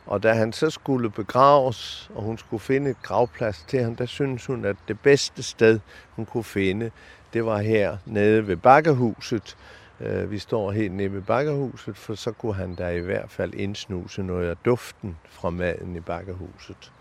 Og 0.05 0.23
da 0.23 0.33
han 0.33 0.53
så 0.53 0.69
skulle 0.69 1.09
begraves, 1.09 2.11
og 2.15 2.23
hun 2.23 2.37
skulle 2.37 2.61
finde 2.61 2.89
et 2.89 3.01
gravplads 3.01 3.65
til 3.67 3.83
ham, 3.83 3.95
der 3.95 4.05
synes 4.05 4.45
hun, 4.45 4.65
at 4.65 4.75
det 4.87 4.99
bedste 4.99 5.43
sted, 5.43 5.79
hun 6.15 6.25
kunne 6.25 6.43
finde, 6.43 6.91
det 7.33 7.45
var 7.45 7.57
her 7.57 7.97
nede 8.05 8.47
ved 8.47 8.55
bakkehuset. 8.57 9.57
Øh, 10.03 10.31
vi 10.31 10.39
står 10.39 10.71
helt 10.71 10.93
nede 10.93 11.13
ved 11.13 11.21
bakkerhuset, 11.21 11.97
for 11.97 12.15
så 12.15 12.31
kunne 12.31 12.53
han 12.53 12.75
da 12.75 12.89
i 12.89 12.99
hvert 12.99 13.29
fald 13.29 13.53
indsnuse 13.53 14.23
noget 14.23 14.49
af 14.49 14.57
duften 14.65 15.17
fra 15.29 15.49
maden 15.49 15.95
i 15.95 15.99
bakkerhuset. 15.99 16.91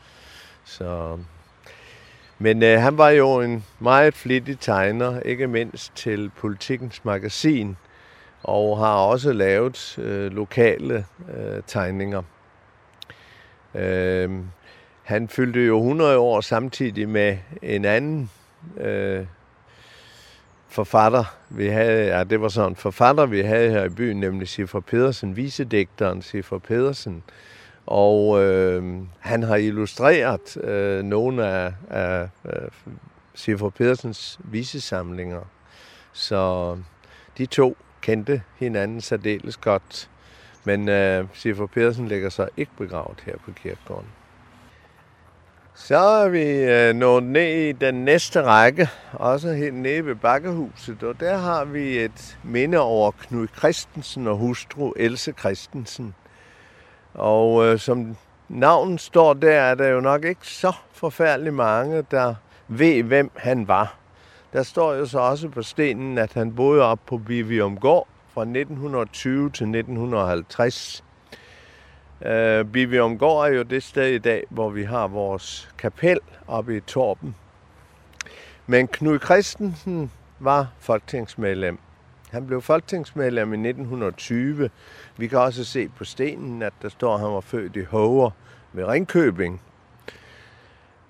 Så 0.65 1.19
men 2.38 2.62
øh, 2.62 2.81
han 2.81 2.99
var 2.99 3.11
jo 3.11 3.41
en 3.41 3.65
meget 3.81 4.15
flittig 4.15 4.59
tegner, 4.61 5.21
ikke 5.21 5.47
mindst 5.47 5.97
til 5.97 6.31
Politikens 6.37 7.05
Magasin, 7.05 7.77
og 8.43 8.79
har 8.79 8.95
også 8.95 9.33
lavet 9.33 9.99
øh, 9.99 10.33
lokale 10.33 11.07
øh, 11.37 11.62
tegninger. 11.67 12.23
Øh, 13.75 14.31
han 15.03 15.29
fyldte 15.29 15.61
jo 15.61 15.79
100 15.79 16.19
år 16.19 16.41
samtidig 16.41 17.09
med 17.09 17.38
en 17.62 17.85
anden 17.85 18.31
øh, 18.77 19.27
forfatter, 20.73 21.25
vi 21.51 21.67
havde, 21.67 22.17
ja, 22.17 22.25
det 22.25 22.41
var 22.41 22.49
sådan 22.49 22.73
en 22.73 22.77
forfatter, 22.77 23.27
vi 23.27 23.41
havde 23.41 23.71
her 23.71 23.85
i 23.85 23.89
byen, 23.89 24.21
nemlig 24.21 24.49
Sifra 24.49 24.81
Pedersen, 24.81 25.37
visedigteren 25.37 26.23
Sifra 26.23 26.59
Pedersen. 26.59 27.23
Og 27.87 28.43
øh, 28.45 28.95
han 29.19 29.43
har 29.43 29.57
illustreret 29.57 30.57
øh, 30.57 31.03
nogle 31.03 31.47
af, 31.47 31.73
af, 31.91 32.29
af 32.45 32.69
Sifra 33.35 33.69
Pedersens 33.69 34.39
visesamlinger. 34.45 35.41
Så 36.13 36.77
de 37.39 37.47
to 37.47 37.77
kendte 38.01 38.43
hinanden 38.59 39.01
særdeles 39.01 39.57
godt. 39.57 40.11
Men 40.65 40.89
øh, 40.89 41.25
Sifra 41.33 41.67
Pedersen 41.67 42.09
ligger 42.09 42.29
så 42.29 42.49
ikke 42.57 42.73
begravet 42.79 43.23
her 43.27 43.35
på 43.45 43.53
kirkegården. 43.63 44.09
Så 45.75 45.97
er 45.97 46.29
vi 46.29 46.45
øh, 46.49 46.95
nået 46.95 47.23
ned 47.23 47.69
i 47.69 47.73
den 47.73 47.95
næste 48.05 48.43
række, 48.43 48.89
også 49.13 49.53
helt 49.53 49.75
nede 49.75 50.07
ved 50.07 50.15
Bakkehuset, 50.15 51.03
og 51.03 51.21
der 51.21 51.37
har 51.37 51.65
vi 51.65 51.99
et 51.99 52.39
minde 52.43 52.79
over 52.79 53.11
Knud 53.11 53.49
Christensen 53.59 54.27
og 54.27 54.37
hustru 54.37 54.93
Else 54.97 55.33
Christensen. 55.39 56.15
Og 57.15 57.67
øh, 57.67 57.79
som 57.79 58.17
navnet 58.49 59.01
står 59.01 59.35
der, 59.35 59.61
er 59.61 59.75
der 59.75 59.89
jo 59.89 60.01
nok 60.01 60.25
ikke 60.25 60.47
så 60.49 60.73
forfærdeligt 60.93 61.55
mange, 61.55 62.05
der 62.11 62.35
ved, 62.69 63.03
hvem 63.03 63.31
han 63.37 63.69
var. 63.69 63.95
Der 64.53 64.63
står 64.63 64.95
jo 64.95 65.07
så 65.07 65.19
også 65.19 65.49
på 65.49 65.63
stenen, 65.63 66.19
at 66.19 66.33
han 66.33 66.55
boede 66.55 66.83
op 66.83 67.01
på 67.07 67.19
Bivium 67.19 67.79
Gård 67.79 68.09
fra 68.35 68.43
1920 68.43 69.51
til 69.51 69.65
1950. 69.65 71.05
Øh, 72.27 72.61
uh, 72.61 72.73
Bivium 72.73 73.19
Gård 73.19 73.47
er 73.47 73.53
jo 73.53 73.63
det 73.63 73.83
sted 73.83 74.07
i 74.07 74.19
dag, 74.19 74.45
hvor 74.51 74.71
vi 74.71 74.83
har 74.83 75.07
vores 75.07 75.71
kapel 75.79 76.19
oppe 76.47 76.77
i 76.77 76.81
Torben. 76.81 77.35
Men 78.67 78.89
Knud 78.89 79.19
Christensen 79.19 80.11
var 80.39 80.73
folketingsmedlem. 80.79 81.79
Han 82.31 82.47
blev 82.47 82.63
folketingsmedlem 82.63 83.53
i 83.53 83.69
1920. 83.69 84.71
Vi 85.17 85.27
kan 85.27 85.39
også 85.39 85.65
se 85.65 85.89
på 85.89 86.05
stenen, 86.05 86.63
at 86.63 86.73
der 86.83 86.89
står, 86.89 87.15
at 87.15 87.21
han 87.21 87.33
var 87.33 87.41
født 87.41 87.77
i 87.77 87.85
Hover 87.85 88.31
ved 88.73 88.85
Ringkøbing. 88.85 89.61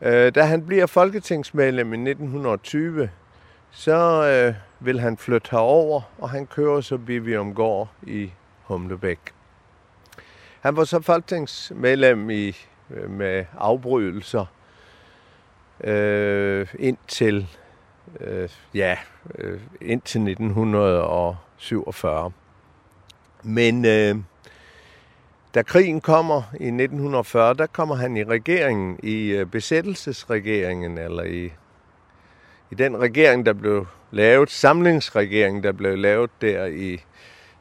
Uh, 0.01 0.09
da 0.09 0.43
han 0.43 0.67
bliver 0.67 0.87
folketingsmedlem 0.87 1.93
i 1.93 2.11
1920, 2.11 3.09
så 3.71 4.27
øh, 4.27 4.55
vil 4.87 5.01
han 5.01 5.17
flytte 5.17 5.49
herover, 5.51 6.01
og 6.19 6.31
han 6.31 6.47
kører 6.47 6.81
så 6.81 6.99
Bivium 6.99 7.55
Gård 7.55 7.89
i 8.03 8.33
Humlebæk. 8.63 9.19
Han 10.63 10.77
var 10.77 10.85
så 10.85 11.01
folketingsmedlem 11.01 12.31
i, 12.31 12.57
øh, 12.91 13.11
med 13.11 13.45
afbrydelser 13.59 14.47
øh, 15.85 16.69
indtil, 16.79 17.47
øh, 18.21 18.49
ja, 18.75 18.97
øh, 19.39 19.61
indtil 19.81 20.21
1947. 20.21 22.33
Men 23.43 23.85
øh, 23.85 24.17
da 25.55 25.63
krigen 25.63 26.01
kommer 26.01 26.43
i 26.53 26.67
1940, 26.67 27.55
der 27.55 27.67
kommer 27.67 27.95
han 27.95 28.17
i 28.17 28.25
regeringen, 28.25 28.99
i 29.03 29.27
øh, 29.27 29.47
besættelsesregeringen, 29.47 30.99
eller 30.99 31.23
i 31.23 31.53
i 32.73 32.75
den 32.75 33.01
regering, 33.01 33.47
der 33.47 33.53
blev 33.53 33.87
lavet, 34.11 34.51
samlingsregeringen, 34.51 35.63
der 35.63 35.73
blev 35.73 35.99
lavet 35.99 36.31
der 36.41 36.67
i, 36.67 37.05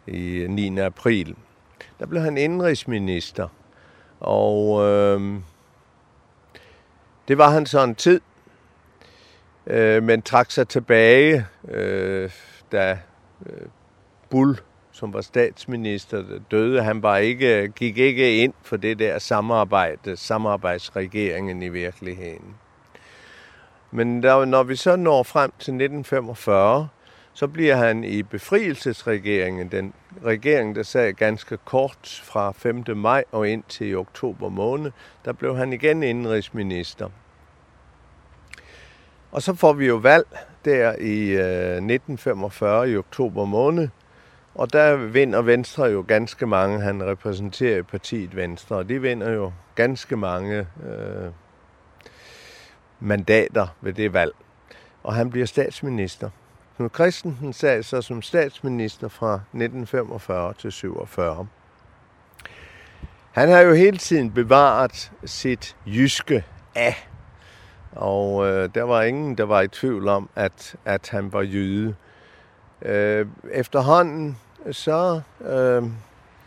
i 0.08 0.46
9. 0.50 0.78
april, 0.78 1.36
der 2.00 2.06
blev 2.06 2.22
han 2.22 2.38
indrigsminister. 2.38 3.48
Og 4.20 4.84
øh, 4.84 5.39
det 7.28 7.38
var 7.38 7.50
han 7.50 7.65
så 7.65 7.84
en 7.84 7.96
tid, 7.96 8.22
øh, 9.67 10.04
men 10.04 10.22
trak 10.22 10.52
sig 10.52 10.67
tilbage, 10.67 11.46
øh, 11.67 12.32
da 12.72 13.00
øh, 13.46 13.67
Bull, 14.30 14.60
som 14.91 15.13
var 15.13 15.22
statsminister, 15.22 16.24
døde. 16.52 16.84
Han 16.84 17.04
var 17.04 17.17
ikke, 17.17 17.67
gik 17.67 17.98
ikke 17.98 18.38
ind 18.38 18.54
for 18.62 18.78
det 18.78 19.00
der 19.00 19.20
samarbejde, 19.20 20.17
samarbejdsregeringen 20.17 21.62
i 21.62 21.70
virkeligheden. 21.70 22.56
Men 23.91 24.24
der, 24.24 24.46
når 24.46 24.63
vi 24.63 24.76
så 24.76 24.96
når 24.96 25.24
frem 25.24 25.52
til 25.52 25.72
1945, 25.72 26.88
så 27.34 27.48
bliver 27.48 27.76
han 27.76 28.04
i 28.04 28.24
befrielsesregeringen, 28.24 29.72
den 29.72 29.94
regering, 30.26 30.76
der 30.76 30.84
sad 30.84 31.13
ganske 31.13 31.58
kort 31.58 32.22
fra 32.24 32.52
5. 32.52 32.84
maj 32.96 33.24
og 33.32 33.50
ind 33.50 33.63
til 33.70 33.98
oktober 33.98 34.50
måned, 34.50 34.91
der 35.26 35.34
blev 35.34 35.58
han 35.58 35.74
igen 35.74 36.04
indrigsminister. 36.04 37.10
Og 39.32 39.41
så 39.41 39.54
får 39.54 39.74
vi 39.74 39.88
jo 39.88 39.96
valg 39.96 40.28
der 40.65 40.96
i 40.96 41.30
øh, 41.30 41.76
1945 41.76 42.91
i 42.91 42.98
oktober 42.98 43.46
måned, 43.46 43.88
og 44.56 44.74
der 44.74 44.96
vinder 44.96 45.41
Venstre 45.41 45.84
jo 45.84 46.06
ganske 46.08 46.48
mange. 46.48 46.82
Han 46.82 47.04
repræsenterer 47.04 47.84
partiet 47.84 48.36
Venstre, 48.36 48.76
og 48.76 48.89
de 48.89 49.02
vinder 49.02 49.32
jo 49.32 49.52
ganske 49.76 50.17
mange 50.17 50.58
øh, 50.58 51.32
mandater 53.00 53.67
ved 53.82 53.94
det 53.94 54.13
valg. 54.13 54.32
Og 55.04 55.13
han 55.13 55.30
bliver 55.30 55.46
statsminister. 55.46 56.30
Knud 56.77 56.89
Christensen 56.89 57.53
sad 57.53 57.84
så 57.84 58.01
som 58.01 58.21
statsminister 58.21 59.07
fra 59.07 59.34
1945 59.34 60.53
til 60.53 60.71
47. 60.71 61.47
Han 63.31 63.49
har 63.49 63.60
jo 63.60 63.73
hele 63.73 63.97
tiden 63.97 64.31
bevaret 64.31 65.12
sit 65.25 65.75
jyske 65.86 66.43
af. 66.75 67.07
Og 67.91 68.47
øh, 68.47 68.69
der 68.75 68.84
var 68.84 69.01
ingen, 69.01 69.38
der 69.38 69.43
var 69.43 69.62
i 69.62 69.67
tvivl 69.67 70.07
om, 70.07 70.29
at, 70.36 70.75
at 70.86 71.10
han 71.10 71.34
var 71.34 71.41
jøde. 71.41 71.95
Øh, 72.81 73.25
efterhånden 73.51 74.38
så 74.71 75.21
øh, 75.41 75.84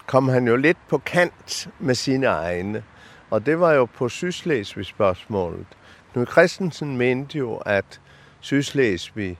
kom 0.06 0.28
han 0.28 0.48
jo 0.48 0.56
lidt 0.56 0.78
på 0.88 0.98
kant 0.98 1.68
med 1.78 1.94
sine 1.94 2.26
egne. 2.26 2.84
Og 3.30 3.46
det 3.46 3.60
var 3.60 3.72
jo 3.72 3.84
på 3.84 4.08
Sydslesvig 4.08 4.86
spørgsmålet. 4.86 5.66
Knud 6.12 6.26
Christensen 6.26 6.96
mente 6.96 7.38
jo, 7.38 7.56
at 7.56 8.00
Sydslesvig 8.40 9.38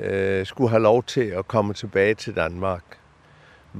øh, 0.00 0.46
skulle 0.46 0.70
have 0.70 0.82
lov 0.82 1.02
til 1.02 1.24
at 1.24 1.48
komme 1.48 1.74
tilbage 1.74 2.14
til 2.14 2.36
Danmark. 2.36 2.82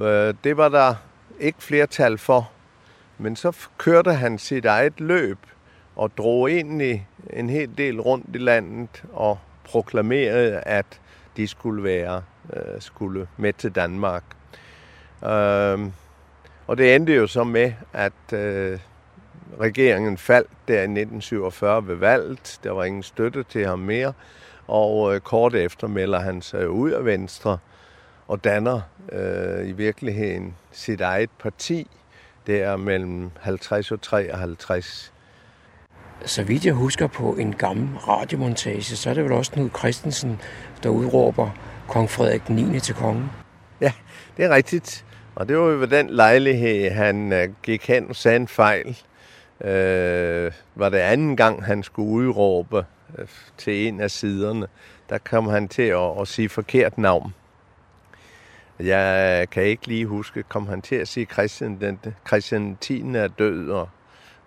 Øh, 0.02 0.34
det 0.44 0.56
var 0.56 0.68
der 0.68 0.94
ikke 1.40 1.62
flertal 1.62 2.18
for, 2.18 2.50
men 3.18 3.36
så 3.36 3.56
kørte 3.78 4.12
han 4.14 4.38
sit 4.38 4.64
eget 4.64 5.00
løb 5.00 5.38
og 5.96 6.16
drog 6.16 6.50
egentlig 6.50 7.08
en 7.32 7.50
hel 7.50 7.78
del 7.78 8.00
rundt 8.00 8.26
i 8.34 8.38
landet 8.38 9.04
og 9.12 9.38
proklamerede, 9.64 10.60
at 10.60 11.00
de 11.36 11.46
skulle 11.46 11.84
være 11.84 12.22
øh, 12.52 12.80
skulle 12.80 13.28
med 13.36 13.52
til 13.52 13.70
Danmark. 13.70 14.24
Øh, 15.24 15.78
og 16.66 16.78
det 16.78 16.94
endte 16.94 17.14
jo 17.14 17.26
så 17.26 17.44
med, 17.44 17.72
at 17.92 18.32
øh, 18.32 18.78
regeringen 19.60 20.18
faldt 20.18 20.50
der 20.68 20.74
i 20.74 20.82
1947 20.82 21.86
ved 21.86 21.94
valget. 21.94 22.60
Der 22.64 22.70
var 22.70 22.84
ingen 22.84 23.02
støtte 23.02 23.42
til 23.42 23.66
ham 23.66 23.78
mere. 23.78 24.12
Og 24.66 25.14
øh, 25.14 25.20
kort 25.20 25.54
efter 25.54 25.86
melder 25.86 26.20
han 26.20 26.42
sig 26.42 26.70
ud 26.70 26.90
af 26.90 27.04
Venstre 27.04 27.58
og 28.28 28.44
danner 28.44 28.80
øh, 29.12 29.68
i 29.68 29.72
virkeligheden 29.72 30.54
sit 30.72 31.00
eget 31.00 31.30
parti 31.38 31.86
der 32.46 32.76
mellem 32.76 33.30
50 33.40 33.90
og 33.90 34.00
53. 34.00 35.12
Så 36.24 36.42
vidt 36.42 36.66
jeg 36.66 36.74
husker 36.74 37.06
på 37.06 37.32
en 37.32 37.54
gammel 37.54 37.96
radiomontage, 37.96 38.96
så 38.96 39.10
er 39.10 39.14
det 39.14 39.24
vel 39.24 39.32
også 39.32 39.52
Knud 39.52 39.70
Christensen, 39.78 40.40
der 40.82 40.88
udråber 40.88 41.50
kong 41.88 42.10
Frederik 42.10 42.50
9. 42.50 42.80
til 42.80 42.94
kongen. 42.94 43.30
Ja, 43.80 43.92
det 44.36 44.44
er 44.44 44.50
rigtigt. 44.50 45.04
Og 45.34 45.48
det 45.48 45.58
var 45.58 45.64
jo 45.64 45.78
ved 45.78 45.88
den 45.88 46.10
lejlighed, 46.10 46.90
han 46.90 47.32
uh, 47.32 47.54
gik 47.62 47.86
hen 47.86 48.08
og 48.08 48.16
sagde 48.16 48.36
en 48.36 48.48
fejl. 48.48 48.88
Uh, 49.60 50.52
var 50.74 50.88
det 50.88 50.98
anden 50.98 51.36
gang, 51.36 51.64
han 51.64 51.82
skulle 51.82 52.08
udråbe 52.08 52.84
til 53.58 53.88
en 53.88 54.00
af 54.00 54.10
siderne. 54.10 54.66
Der 55.10 55.18
kom 55.18 55.46
han 55.46 55.68
til 55.68 55.82
at, 55.82 56.20
at 56.20 56.28
sige 56.28 56.48
forkert 56.48 56.98
navn. 56.98 57.34
Jeg 58.80 59.50
kan 59.50 59.62
ikke 59.62 59.86
lige 59.86 60.06
huske, 60.06 60.42
kom 60.42 60.66
han 60.66 60.82
til 60.82 60.96
at 60.96 61.08
sige, 61.08 61.26
Christian, 61.32 61.80
den, 61.80 61.98
Christian 62.26 62.78
10. 62.80 63.00
er 63.00 63.28
død, 63.28 63.70
og 63.70 63.88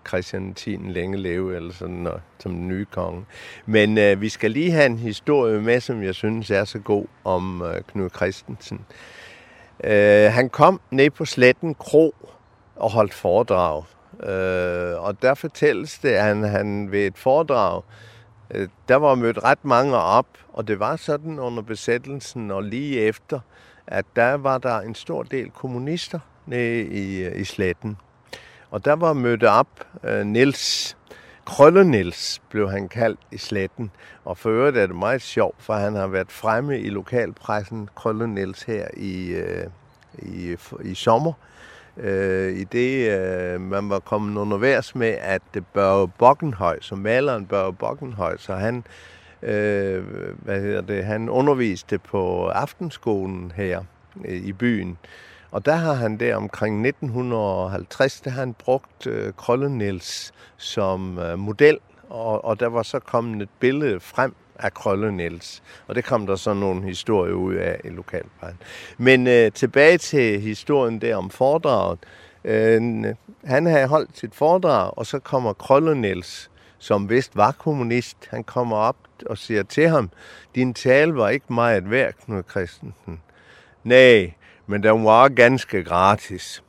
Christian 0.08 0.54
10. 0.54 0.70
længe 0.70 1.18
leve, 1.18 1.56
eller 1.56 1.74
sådan 1.74 2.08
og, 2.08 2.22
som 2.40 2.52
den 2.52 2.68
nye 2.68 2.86
konge. 2.92 3.26
Men 3.66 3.98
øh, 3.98 4.22
vi 4.22 4.30
skal 4.30 4.52
lige 4.52 4.72
have 4.72 4.86
en 4.86 4.98
historie 4.98 5.62
med, 5.62 5.80
som 5.80 6.04
jeg 6.04 6.16
synes 6.16 6.52
er 6.52 6.66
så 6.66 6.80
god, 6.80 7.06
om 7.24 7.62
øh, 7.62 7.82
Knud 7.82 8.10
Christensen. 8.10 8.86
Øh, 9.84 10.32
han 10.32 10.50
kom 10.50 10.82
ned 10.92 11.10
på 11.10 11.26
Sletten 11.26 11.76
Kro 11.76 12.16
og 12.76 12.92
holdt 12.92 13.14
foredrag. 13.14 13.84
Øh, 14.24 15.04
og 15.04 15.22
der 15.22 15.34
fortælles 15.34 16.00
det, 16.00 16.10
at 16.10 16.24
han, 16.24 16.44
han 16.44 16.92
ved 16.92 17.08
et 17.08 17.18
foredrag, 17.18 17.82
Øh, 18.52 18.68
der 18.88 18.96
var 18.96 19.16
mødt 19.16 19.44
ret 19.44 19.66
mange 19.66 19.96
op, 19.96 20.28
og 20.54 20.68
det 20.68 20.80
var 20.80 20.96
sådan 20.96 21.40
under 21.40 21.64
besættelsen 21.64 22.52
og 22.52 22.64
lige 22.64 23.00
efter, 23.00 23.40
at 23.88 24.06
der 24.16 24.34
var 24.34 24.58
der 24.58 24.80
en 24.80 24.96
stor 24.96 25.24
del 25.24 25.50
kommunister 25.50 26.20
nede 26.46 26.82
i, 26.82 27.24
øh, 27.24 27.42
i 27.42 27.44
sletten. 27.44 27.98
Og 28.72 28.86
der 28.86 28.94
var 28.94 29.14
mødt 29.14 29.44
op 29.44 29.88
øh, 30.04 30.20
uh, 30.20 30.26
Nils, 30.26 30.98
Krølle 31.46 31.84
Nils 31.84 32.42
blev 32.50 32.72
han 32.72 32.90
kaldt 32.90 33.20
i 33.32 33.38
sletten. 33.38 33.92
Og 34.26 34.38
for 34.38 34.50
øvrigt 34.50 34.78
er 34.78 34.88
det 34.88 34.96
meget 34.96 35.22
sjovt, 35.22 35.56
for 35.60 35.74
han 35.74 35.96
har 35.96 36.08
været 36.08 36.32
fremme 36.32 36.80
i 36.80 36.90
lokalpressen, 36.90 37.90
Krølle 37.96 38.28
Nils 38.28 38.64
her 38.64 38.88
i, 38.98 39.36
uh, 39.36 39.72
i, 40.20 40.56
i 40.82 40.96
sommer 40.96 41.34
øh, 42.00 42.54
I 42.54 42.64
det 42.64 43.20
øh, 43.20 43.62
man 43.62 43.90
var 43.90 44.00
kommet 44.00 44.38
underværs 44.42 44.96
med, 44.96 45.16
at 45.22 45.42
Børge 45.74 46.08
Bokkenhøj, 46.08 46.80
som 46.82 46.98
maleren 46.98 47.46
Børge 47.46 47.74
Bokkenhøj, 47.74 48.38
så 48.38 48.54
han 48.54 48.84
øh, 49.44 50.04
hvad 50.38 50.62
hedder 50.62 50.82
det, 50.82 51.06
han 51.06 51.30
underviste 51.30 51.98
på 51.98 52.48
aftenskolen 52.48 53.52
her 53.56 53.84
øh, 54.26 54.36
i 54.36 54.54
byen. 54.54 54.98
Og 55.52 55.66
der 55.66 55.76
har 55.76 55.94
han 55.94 56.18
der 56.18 56.36
omkring 56.36 56.88
1950, 56.88 58.22
der 58.22 58.30
har 58.30 58.40
han 58.40 58.54
brugt 58.54 59.08
øh, 59.08 59.34
Krølle 59.34 59.70
Niels 59.70 60.34
som 60.58 61.20
øh, 61.20 61.40
model, 61.40 61.78
og, 62.10 62.46
og 62.46 62.60
der 62.60 62.68
var 62.68 62.84
så 62.84 63.00
kommet 63.00 63.42
et 63.42 63.50
billede 63.60 64.00
frem 64.00 64.36
af 64.60 64.74
Krølle 64.74 65.12
Niels. 65.12 65.64
Og 65.88 65.96
det 65.96 66.06
kom 66.06 66.28
der 66.28 66.36
så 66.36 66.54
nogle 66.54 66.84
historier 66.84 67.34
ud 67.34 67.54
af 67.54 67.82
i 67.84 67.90
lokalpressen. 67.90 68.60
Men 68.98 69.28
øh, 69.28 69.52
tilbage 69.52 69.98
til 69.98 70.42
historien 70.42 71.02
der 71.02 71.16
om 71.16 71.30
foredraget. 71.30 72.00
Øh, 72.44 73.06
han 73.46 73.66
havde 73.66 73.88
holdt 73.88 74.18
sit 74.18 74.36
foredrag, 74.36 74.98
og 74.98 75.06
så 75.06 75.20
kommer 75.20 75.54
Krølle 75.54 75.96
Niels, 75.96 76.52
som 76.78 77.10
vist 77.10 77.36
var 77.36 77.52
kommunist. 77.52 78.18
Han 78.30 78.44
kommer 78.44 78.78
op 78.78 78.98
og 79.26 79.38
siger 79.38 79.64
til 79.64 79.90
ham, 79.90 80.10
din 80.56 80.74
tale 80.74 81.16
var 81.16 81.30
ikke 81.30 81.54
meget 81.54 81.92
værd, 81.92 82.14
Knud 82.14 82.44
Christensen. 82.50 83.22
Nej, 83.84 84.34
men 84.68 84.84
den 84.84 85.06
var 85.06 85.30
ganske 85.30 85.84
gratis. 85.84 86.64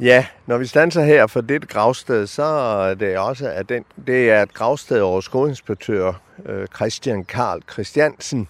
Ja, 0.00 0.26
når 0.46 0.58
vi 0.58 0.66
standser 0.66 1.02
her 1.02 1.26
for 1.26 1.40
det 1.40 1.68
gravsted, 1.68 2.26
så 2.26 2.42
er 2.42 2.94
det 2.94 3.18
også 3.18 3.48
at 3.48 3.68
den, 3.68 3.84
det 4.06 4.30
er 4.30 4.42
et 4.42 4.54
gravsted 4.54 5.00
over 5.00 5.20
skolinspektør 5.20 6.12
øh, 6.46 6.66
Christian 6.66 7.24
Karl 7.24 7.62
Christiansen, 7.72 8.48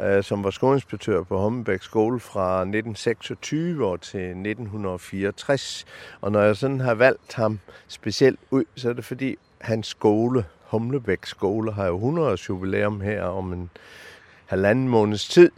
øh, 0.00 0.22
som 0.22 0.44
var 0.44 0.50
skolinspektør 0.50 1.22
på 1.22 1.38
Hommebæk 1.38 1.82
skole 1.82 2.20
fra 2.20 2.60
1926 2.60 3.98
til 3.98 4.20
1964. 4.20 5.84
Og 6.20 6.32
når 6.32 6.40
jeg 6.40 6.56
sådan 6.56 6.80
har 6.80 6.94
valgt 6.94 7.34
ham 7.34 7.58
specielt 7.88 8.40
ud, 8.50 8.64
så 8.76 8.88
er 8.88 8.92
det 8.92 9.04
fordi 9.04 9.36
hans 9.60 9.86
skole 9.86 10.44
Humlebæk 10.62 11.26
skole 11.26 11.72
har 11.72 11.86
jo 11.86 11.94
100 11.94 12.28
års 12.28 12.48
jubilæum 12.48 13.00
her 13.00 13.22
om 13.22 13.52
en 13.52 13.70
halvanden 14.46 14.88
måneds 14.88 15.28
tid. 15.28 15.50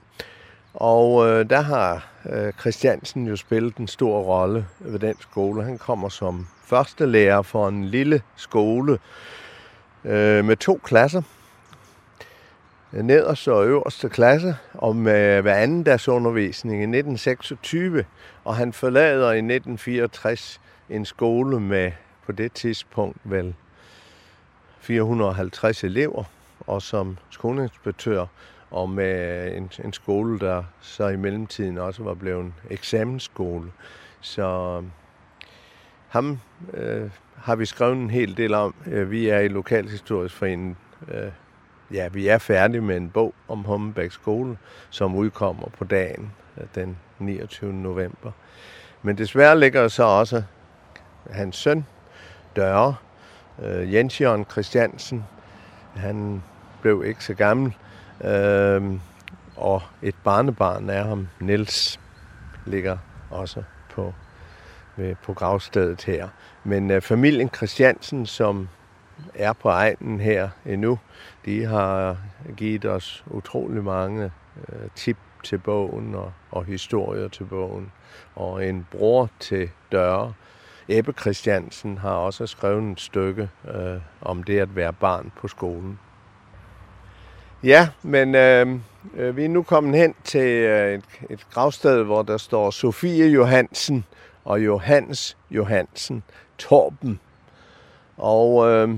Og 0.74 1.28
øh, 1.28 1.50
der 1.50 1.60
har 1.60 2.06
øh, 2.30 2.52
Christiansen 2.52 3.26
jo 3.26 3.36
spillet 3.36 3.76
en 3.76 3.88
stor 3.88 4.20
rolle 4.20 4.66
ved 4.78 4.98
den 4.98 5.14
skole. 5.20 5.64
Han 5.64 5.78
kommer 5.78 6.08
som 6.08 6.46
første 6.64 7.06
lærer 7.06 7.42
for 7.42 7.68
en 7.68 7.84
lille 7.84 8.22
skole 8.36 8.98
øh, 10.04 10.44
med 10.44 10.56
to 10.56 10.80
klasser. 10.84 11.22
Nederste 12.92 13.52
og 13.52 13.66
øverste 13.66 14.08
klasse, 14.08 14.56
og 14.74 14.96
med 14.96 15.42
hver 15.42 15.54
anden 15.54 15.86
deres 15.86 16.08
undervisning 16.08 16.76
i 16.76 16.82
1926. 16.82 18.04
Og 18.44 18.56
han 18.56 18.72
forlader 18.72 19.32
i 19.32 19.38
1964 19.38 20.60
en 20.90 21.04
skole 21.04 21.60
med 21.60 21.92
på 22.26 22.32
det 22.32 22.52
tidspunkt 22.52 23.18
vel 23.24 23.54
450 24.80 25.84
elever, 25.84 26.24
og 26.66 26.82
som 26.82 27.18
skoleinspektør, 27.30 28.26
og 28.74 28.90
med 28.90 29.56
en, 29.56 29.70
en 29.84 29.92
skole, 29.92 30.38
der 30.38 30.62
så 30.80 31.08
i 31.08 31.16
mellemtiden 31.16 31.78
også 31.78 32.02
var 32.02 32.14
blevet 32.14 32.40
en 32.40 32.54
eksamensskole. 32.70 33.72
Så 34.20 34.76
øhm, 34.76 34.90
ham 36.08 36.38
øh, 36.72 37.10
har 37.36 37.56
vi 37.56 37.66
skrevet 37.66 37.96
en 37.96 38.10
hel 38.10 38.36
del 38.36 38.54
om. 38.54 38.74
Øh, 38.86 39.10
vi 39.10 39.28
er 39.28 39.38
i 39.38 39.48
Lokalhistorisk 39.48 40.34
Forening. 40.34 40.78
Øh, 41.08 41.30
ja, 41.92 42.08
vi 42.08 42.28
er 42.28 42.38
færdige 42.38 42.80
med 42.80 42.96
en 42.96 43.10
bog 43.10 43.34
om 43.48 43.64
Hommebæk 43.64 44.12
skole, 44.12 44.58
som 44.90 45.14
udkommer 45.14 45.68
på 45.78 45.84
dagen 45.84 46.32
øh, 46.56 46.64
den 46.74 46.96
29. 47.18 47.72
november. 47.72 48.30
Men 49.02 49.18
desværre 49.18 49.60
ligger 49.60 49.88
så 49.88 50.04
også 50.04 50.42
hans 51.30 51.56
søn, 51.56 51.86
Døre, 52.56 52.94
øh, 53.62 53.94
Jens 53.94 54.20
Jørgen 54.20 54.46
Christiansen. 54.50 55.24
Han 55.96 56.42
blev 56.82 57.04
ikke 57.06 57.24
så 57.24 57.34
gammel. 57.34 57.74
Øh, 58.24 58.82
og 59.56 59.82
et 60.02 60.14
barnebarn 60.24 60.90
af 60.90 61.04
ham, 61.04 61.28
Niels, 61.40 62.00
ligger 62.66 62.98
også 63.30 63.62
på, 63.90 64.14
ved, 64.96 65.14
på 65.22 65.32
gravstedet 65.32 66.04
her. 66.04 66.28
Men 66.64 66.90
øh, 66.90 67.02
familien 67.02 67.50
Christiansen, 67.56 68.26
som 68.26 68.68
er 69.34 69.52
på 69.52 69.68
egnen 69.68 70.20
her 70.20 70.48
endnu. 70.66 70.98
De 71.44 71.64
har 71.64 72.16
givet 72.56 72.84
os 72.84 73.24
utrolig 73.26 73.84
mange 73.84 74.30
øh, 74.68 74.88
tip 74.94 75.16
til 75.44 75.58
bogen 75.58 76.14
og, 76.14 76.32
og 76.50 76.64
historier 76.64 77.28
til 77.28 77.44
bogen. 77.44 77.92
Og 78.34 78.68
en 78.68 78.86
bror 78.90 79.30
til 79.40 79.70
døre, 79.92 80.32
Ebbe 80.88 81.12
Christiansen, 81.12 81.98
har 81.98 82.14
også 82.14 82.46
skrevet 82.46 82.92
et 82.92 83.00
stykke 83.00 83.48
øh, 83.74 84.00
om 84.20 84.42
det 84.42 84.58
at 84.58 84.76
være 84.76 84.92
barn 84.92 85.32
på 85.36 85.48
skolen. 85.48 85.98
Ja, 87.64 87.88
men 88.02 88.34
øhm, 88.34 88.82
øh, 89.14 89.36
vi 89.36 89.44
er 89.44 89.48
nu 89.48 89.62
kommet 89.62 90.00
hen 90.00 90.14
til 90.24 90.48
øh, 90.48 90.94
et, 90.94 91.04
et 91.30 91.46
gravsted, 91.50 92.02
hvor 92.02 92.22
der 92.22 92.36
står 92.36 92.70
Sofie 92.70 93.26
Johansen 93.26 94.04
og 94.44 94.64
Johannes 94.64 95.36
Johansen 95.50 96.22
Torben. 96.58 97.20
Og 98.16 98.70
øh, 98.70 98.88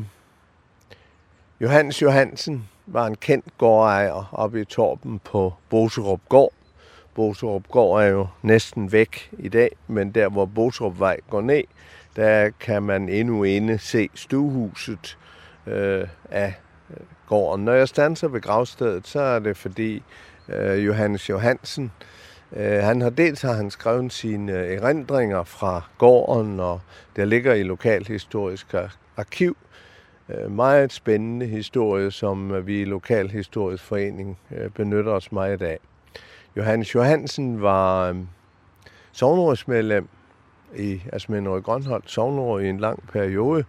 Johannes 1.61 2.03
Johansen 2.03 2.69
var 2.87 3.07
en 3.07 3.17
kendt 3.17 3.59
gårdejer 3.59 4.29
oppe 4.33 4.61
i 4.61 4.65
Torben 4.65 5.19
på 5.19 5.55
Boserup 5.69 6.21
Gård. 6.29 6.53
Boserup 7.15 7.69
Gård 7.69 8.03
er 8.03 8.07
jo 8.07 8.27
næsten 8.43 8.93
væk 8.93 9.31
i 9.39 9.49
dag, 9.49 9.71
men 9.87 10.11
der 10.11 10.29
hvor 10.29 10.47
Boserupvej 10.47 11.17
går 11.31 11.41
ned, 11.41 11.65
der 12.17 12.51
kan 12.61 12.83
man 12.83 13.09
endnu 13.09 13.45
inde 13.45 13.79
se 13.79 14.09
stuehuset 14.15 15.19
øh, 15.67 16.09
af 16.31 16.55
gården. 17.29 17.65
Når 17.65 17.73
jeg 17.73 17.89
stanser 17.89 18.29
ved 18.29 18.41
gravstedet, 18.41 19.07
så 19.07 19.21
er 19.21 19.39
det 19.39 19.57
fordi 19.57 20.03
øh, 20.49 20.87
Johannes 20.87 21.31
Johansen, 21.31 21.93
øh, 22.53 22.79
han 22.79 23.01
har 23.01 23.11
dels 23.11 23.43
har 23.43 23.53
han 23.53 23.71
skrevet 23.71 24.13
sine 24.13 24.53
øh, 24.53 24.77
erindringer 24.77 25.45
fra 25.45 25.83
gården, 25.99 26.61
og 26.61 26.81
der 27.17 27.25
ligger 27.25 27.55
i 27.55 27.63
Lokalhistorisk 27.63 28.75
Arkiv. 29.17 29.57
Øh, 30.29 30.51
meget 30.51 30.93
spændende 30.93 31.47
historie, 31.47 32.11
som 32.11 32.51
øh, 32.51 32.67
vi 32.67 32.81
i 32.81 32.85
Lokalhistorisk 32.85 33.85
Forening 33.85 34.39
øh, 34.51 34.71
benytter 34.71 35.13
os 35.13 35.33
meget 35.33 35.63
af. 35.63 35.79
Johannes 36.57 36.95
Johansen 36.95 37.63
var 37.63 38.11
øh, 38.11 38.17
sovnrådsmedlem 39.13 40.09
i 40.77 41.03
Asmenrød 41.13 41.63
Grønholdt 41.63 42.11
Sovnråd 42.11 42.63
i 42.63 42.69
en 42.69 42.81
lang 42.81 43.09
periode, 43.13 43.65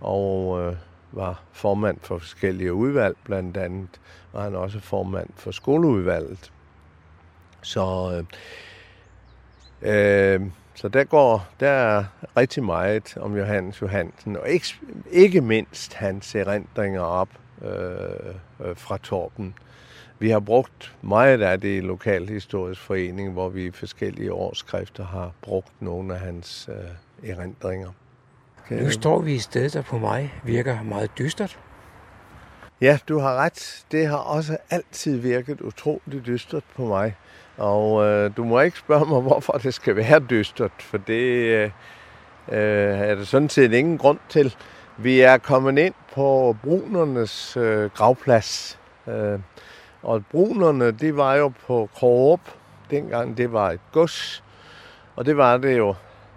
og 0.00 0.60
øh, 0.60 0.76
var 1.16 1.42
formand 1.52 1.98
for 2.02 2.18
forskellige 2.18 2.74
udvalg. 2.74 3.16
Blandt 3.24 3.56
andet 3.56 4.00
var 4.32 4.42
han 4.42 4.54
også 4.54 4.80
formand 4.80 5.28
for 5.36 5.50
skoleudvalget. 5.50 6.52
Så, 7.62 8.24
øh, 9.82 10.34
øh, 10.34 10.40
så 10.74 10.88
der 10.88 11.04
går 11.04 11.46
der 11.60 11.68
er 11.68 12.04
rigtig 12.36 12.64
meget 12.64 13.16
om 13.16 13.36
Johannes 13.36 13.82
Johansen, 13.82 14.36
og 14.36 14.48
ikke, 14.48 14.66
ikke 15.10 15.40
mindst 15.40 15.94
hans 15.94 16.34
erindringer 16.34 17.00
op 17.00 17.28
øh, 17.64 18.34
øh, 18.60 18.76
fra 18.76 18.98
Torben. 18.98 19.54
Vi 20.18 20.30
har 20.30 20.40
brugt 20.40 20.96
meget 21.02 21.42
af 21.42 21.60
det 21.60 21.76
i 21.76 21.80
Lokalhistorisk 21.80 22.80
Forening, 22.80 23.32
hvor 23.32 23.48
vi 23.48 23.66
i 23.66 23.70
forskellige 23.70 24.32
årsskrifter 24.32 25.04
har 25.04 25.32
brugt 25.42 25.82
nogle 25.82 26.14
af 26.14 26.20
hans 26.20 26.68
øh, 26.72 27.30
erindringer. 27.30 27.90
Nu 28.70 28.90
står 28.90 29.20
vi 29.20 29.34
i 29.34 29.38
stedet, 29.38 29.72
der 29.72 29.82
på 29.82 29.98
mig 29.98 30.34
virker 30.44 30.82
meget 30.82 31.10
dystert. 31.18 31.58
Ja, 32.80 32.98
du 33.08 33.18
har 33.18 33.36
ret. 33.36 33.84
Det 33.92 34.06
har 34.06 34.16
også 34.16 34.56
altid 34.70 35.16
virket 35.16 35.60
utroligt 35.60 36.26
dystert 36.26 36.64
på 36.76 36.84
mig. 36.86 37.16
Og 37.56 38.04
øh, 38.04 38.30
du 38.36 38.44
må 38.44 38.60
ikke 38.60 38.78
spørge 38.78 39.06
mig, 39.06 39.20
hvorfor 39.20 39.52
det 39.52 39.74
skal 39.74 39.96
være 39.96 40.20
dystert, 40.30 40.72
for 40.78 40.98
det 40.98 41.22
øh, 41.22 41.70
øh, 42.48 42.98
er 42.98 43.14
der 43.14 43.24
sådan 43.24 43.48
set 43.48 43.72
ingen 43.72 43.98
grund 43.98 44.18
til. 44.28 44.54
Vi 44.96 45.20
er 45.20 45.38
kommet 45.38 45.78
ind 45.78 45.94
på 46.14 46.56
brunernes 46.62 47.56
øh, 47.56 47.90
gravplads. 47.90 48.78
Øh, 49.08 49.38
og 50.02 50.26
brunerne, 50.30 50.90
de 50.90 51.16
var 51.16 51.34
jo 51.34 51.52
på 51.66 51.88
Krogerup. 51.94 52.40
Dengang 52.90 53.36
det 53.36 53.52
var 53.52 53.70
et 53.70 53.80
gods. 53.92 54.44
Og 55.16 55.26
det 55.26 55.36
var 55.36 55.56
det 55.56 55.78
jo 55.78 55.94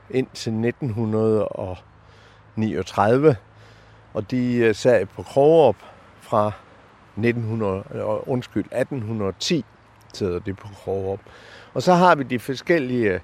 indtil 0.09 0.53
1900 0.53 1.47
og 1.47 1.77
39, 2.57 3.35
og 4.13 4.31
de 4.31 4.55
øh, 4.55 4.75
sad 4.75 5.05
på 5.05 5.23
Krogerup 5.23 5.75
fra 6.21 6.51
1900, 7.17 7.83
øh, 7.95 8.01
undskyld, 8.29 8.65
1810 8.65 9.65
sidder 10.13 10.39
de 10.39 10.53
på 10.53 10.67
Krogerup. 10.83 11.19
Og 11.73 11.83
så 11.83 11.93
har 11.93 12.15
vi 12.15 12.23
de 12.23 12.39
forskellige, 12.39 13.13
øh, 13.13 13.19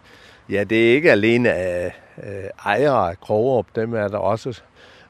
ja, 0.50 0.64
det 0.64 0.90
er 0.90 0.96
ikke 0.96 1.12
alene 1.12 1.52
af 1.52 1.96
øh, 2.24 2.50
ejere 2.66 3.10
af 3.10 3.20
Krogerup, 3.20 3.66
dem 3.76 3.94
er 3.94 4.08
der 4.08 4.18
også, 4.18 4.62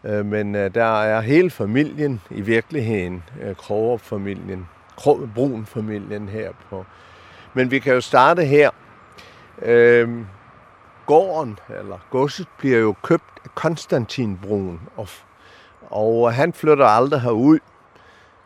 øh, 0.04 0.26
men 0.26 0.56
øh, 0.56 0.76
der 0.76 1.04
er 1.04 1.22
hele 1.22 1.50
familien, 1.50 2.22
i 2.32 2.42
virkeligheden, 2.42 3.24
øh, 3.42 3.56
Krogerup-familien, 3.56 4.68
Brun-familien 5.36 6.30
her 6.30 6.52
på. 6.70 6.86
Men 7.54 7.72
vi 7.72 7.80
kan 7.80 7.94
jo 7.94 8.02
starte 8.02 8.46
her. 8.46 8.70
Øh, 9.62 10.10
gården, 11.06 11.60
eller 11.80 11.98
godset, 12.10 12.48
bliver 12.58 12.80
jo 12.80 12.96
købt 13.02 13.24
af 13.44 13.56
Konstantin 13.56 14.40
Brun, 14.44 14.82
og, 14.96 15.08
og 15.82 16.34
han 16.34 16.54
flytter 16.54 16.86
aldrig 16.86 17.22
herud. 17.22 17.60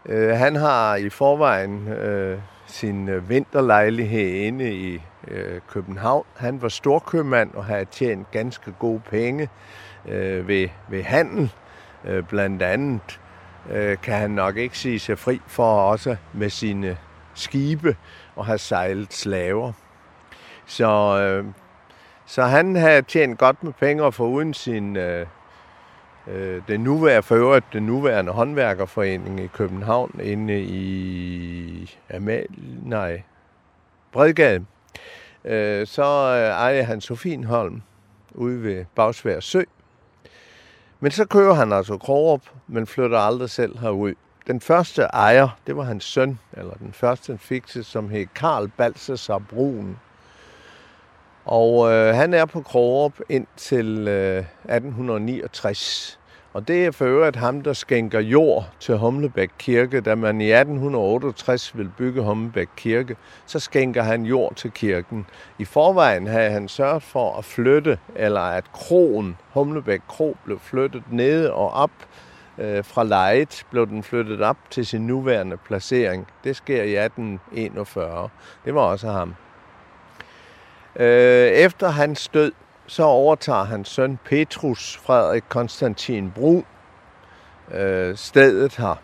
Øh, 0.06 0.30
han 0.30 0.56
har 0.56 0.96
i 0.96 1.10
forvejen 1.10 1.88
øh, 1.88 2.40
sin 2.68 3.10
øh, 3.10 3.30
vinterlejlighed 3.30 4.28
inde 4.28 4.74
i 4.74 5.02
øh, 5.28 5.62
København. 5.70 6.26
Han 6.36 6.62
var 6.62 6.70
storkøbmand 6.70 7.54
og 7.54 7.66
havde 7.66 7.86
tjent 7.86 8.32
ganske 8.32 8.72
gode 8.80 9.02
penge 9.10 9.50
øh, 10.08 10.48
ved, 10.48 10.70
ved 10.90 11.04
handel. 11.04 11.54
Øh, 12.06 12.24
blandt 12.24 12.62
andet 12.62 13.20
øh, 13.70 13.98
kan 13.98 14.14
han 14.14 14.32
nok 14.32 14.58
ikke 14.58 14.78
sige 14.78 15.00
sig 15.00 15.20
fri 15.20 15.42
for 15.48 15.82
også 15.82 16.16
med 16.34 16.50
sine 16.50 16.98
skibe 17.34 17.96
og 18.36 18.46
have 18.46 18.58
sejlet 18.58 19.14
slaver. 19.14 19.72
Så 20.66 21.20
øh, 21.22 21.46
så 22.28 22.44
han 22.44 22.76
havde 22.76 23.02
tjent 23.02 23.40
godt 23.40 23.64
med 23.64 23.74
penge 23.74 24.04
og 24.04 24.20
uden 24.20 24.54
sin 24.54 24.96
øh, 24.96 25.28
øh, 26.28 26.62
den 26.68 26.80
nuværende, 26.80 27.24
for 27.24 27.36
øvrigt 27.36 27.66
den 27.74 27.84
nuværende 27.84 28.32
håndværkerforening 28.32 29.40
i 29.40 29.48
København 29.48 30.20
inde 30.24 30.62
i 30.62 31.98
Amal, 32.10 32.48
nej, 32.84 33.22
Bredgade. 34.12 34.66
Øh, 35.46 35.88
så 35.88 36.04
øh, 36.04 36.50
ejer 36.50 36.84
han 36.84 37.02
Sofienholm 37.02 37.82
ude 38.32 38.64
ved 38.64 38.86
Bagsvær 38.96 39.40
Sø. 39.40 39.64
Men 41.00 41.12
så 41.12 41.26
kører 41.26 41.54
han 41.54 41.74
altså 41.74 41.98
Krogerup, 41.98 42.42
men 42.68 42.88
flytter 42.88 43.20
aldrig 43.20 43.50
selv 43.50 43.80
herud. 43.80 44.14
Den 44.48 44.62
første 44.62 45.02
ejer, 45.02 45.58
det 45.68 45.78
var 45.78 45.84
hans 45.84 46.04
søn, 46.04 46.40
eller 46.54 46.74
den 46.74 46.94
første 46.94 47.32
han 47.32 47.40
fik 47.40 47.64
som 47.68 48.10
hed 48.10 48.26
Karl 48.36 48.68
Balsasar 48.78 49.38
Brun. 49.38 49.98
Og 51.48 51.92
øh, 51.92 52.16
han 52.16 52.34
er 52.34 52.46
på 52.46 52.62
Krogerup 52.62 53.20
indtil 53.30 54.08
øh, 54.08 54.38
1869. 54.38 56.20
Og 56.54 56.68
det 56.68 56.86
er 56.86 56.92
for 56.92 57.06
øvrigt 57.06 57.36
ham, 57.36 57.62
der 57.62 57.74
skænker 57.74 58.20
jord 58.20 58.70
til 58.80 58.98
Humlebæk 58.98 59.50
Kirke. 59.60 60.02
Da 60.02 60.16
man 60.16 60.42
i 60.42 60.52
1868 60.52 61.78
vil 61.78 61.90
bygge 61.98 62.22
Humlebæk 62.22 62.68
Kirke, 62.76 63.16
så 63.46 63.60
skænker 63.60 64.04
han 64.04 64.26
jord 64.26 64.56
til 64.56 64.72
kirken. 64.72 65.26
I 65.60 65.66
forvejen 65.66 66.28
havde 66.28 66.50
han 66.50 66.68
sørget 66.68 67.04
for 67.04 67.38
at 67.38 67.46
flytte, 67.46 68.00
eller 68.16 68.42
at 68.42 68.72
kronen, 68.72 69.38
Humlebæk 69.54 70.02
Kro, 70.08 70.38
blev 70.46 70.60
flyttet 70.60 71.04
ned 71.12 71.48
og 71.48 71.72
op 71.72 71.92
øh, 72.58 72.84
fra 72.84 73.04
lejet, 73.04 73.66
blev 73.72 73.88
den 73.88 74.04
flyttet 74.04 74.42
op 74.42 74.58
til 74.70 74.86
sin 74.86 75.08
nuværende 75.08 75.58
placering. 75.58 76.28
Det 76.44 76.56
sker 76.56 76.84
i 76.84 76.96
1841. 77.06 78.30
Det 78.66 78.76
var 78.76 78.82
også 78.82 79.08
ham. 79.08 79.36
Øh, 81.00 81.48
efter 81.48 81.90
hans 81.90 82.28
død, 82.28 82.52
så 82.88 83.04
overtager 83.04 83.64
hans 83.64 83.90
søn 83.90 84.20
Petrus 84.26 84.98
Frederik 84.98 85.44
Konstantin 85.50 86.32
Brun 86.32 86.66
øh, 87.74 88.16
stedet 88.16 88.76
her. 88.76 89.02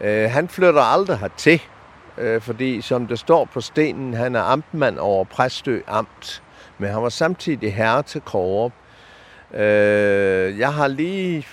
Øh, 0.00 0.30
han 0.30 0.48
flytter 0.48 0.82
aldrig 0.82 1.18
hertil, 1.18 1.62
øh, 2.18 2.40
fordi 2.40 2.80
som 2.80 3.06
det 3.06 3.18
står 3.18 3.44
på 3.44 3.60
stenen, 3.60 4.14
han 4.14 4.34
er 4.34 4.40
amtmand 4.40 4.98
over 4.98 5.24
Præstø 5.24 5.80
Amt, 5.86 6.42
men 6.78 6.90
han 6.90 7.02
var 7.02 7.08
samtidig 7.08 7.74
herre 7.74 8.02
til 8.02 8.20
Kåre. 8.20 8.70
Øh, 9.54 10.58
jeg 10.58 10.74
har 10.74 10.88
lige 10.88 11.46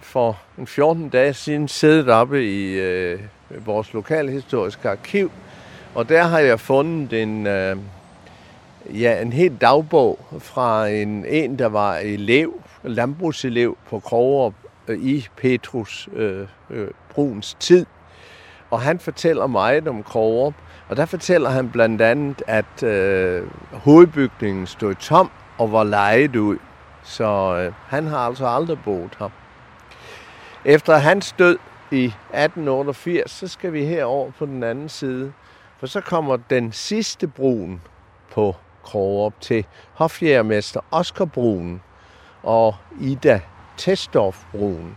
for 0.00 0.38
en 0.58 0.66
14 0.66 1.08
dage 1.08 1.34
siden 1.34 1.68
siddet 1.68 2.08
oppe 2.08 2.44
i 2.44 2.72
øh, 2.72 3.20
vores 3.50 3.92
lokalhistoriske 3.92 4.90
arkiv, 4.90 5.30
og 5.94 6.08
der 6.08 6.22
har 6.22 6.38
jeg 6.38 6.60
fundet 6.60 7.22
en, 7.22 7.46
øh, 7.46 7.76
ja, 8.94 9.22
en 9.22 9.32
helt 9.32 9.60
dagbog 9.60 10.18
fra 10.38 10.88
en, 10.88 11.24
en 11.24 11.58
der 11.58 11.66
var 11.66 11.96
elev, 11.96 12.60
landbrugselev 12.82 13.76
på 13.88 13.98
Krogerup 13.98 14.54
øh, 14.88 14.98
i 14.98 15.28
Petrus 15.36 16.08
øh, 16.12 16.48
øh, 16.70 16.88
Bruns 17.10 17.56
tid. 17.60 17.86
Og 18.70 18.80
han 18.80 18.98
fortæller 18.98 19.46
meget 19.46 19.88
om 19.88 20.02
Krogerup, 20.02 20.54
og 20.88 20.96
der 20.96 21.06
fortæller 21.06 21.50
han 21.50 21.70
blandt 21.70 22.02
andet, 22.02 22.42
at 22.46 22.82
øh, 22.82 23.42
hovedbygningen 23.72 24.66
stod 24.66 24.94
tom 24.94 25.30
og 25.58 25.72
var 25.72 25.84
lejet 25.84 26.36
ud. 26.36 26.58
Så 27.02 27.56
øh, 27.56 27.72
han 27.86 28.06
har 28.06 28.18
altså 28.18 28.46
aldrig 28.46 28.78
boet 28.84 29.16
her. 29.18 29.28
Efter 30.64 30.96
hans 30.96 31.34
død 31.38 31.58
i 31.90 32.04
1888, 32.04 33.30
så 33.30 33.48
skal 33.48 33.72
vi 33.72 33.84
herover 33.84 34.30
på 34.38 34.46
den 34.46 34.62
anden 34.62 34.88
side, 34.88 35.32
for 35.78 35.86
så 35.86 36.00
kommer 36.00 36.36
den 36.36 36.72
sidste 36.72 37.26
brun 37.26 37.80
på 38.32 38.56
Krogerup 38.86 39.40
til 39.40 39.66
hofjærmester 39.94 40.80
Oscar 40.90 41.24
Brun 41.24 41.82
og 42.42 42.74
Ida 43.00 43.40
Testorf 43.76 44.44
Brun. 44.52 44.96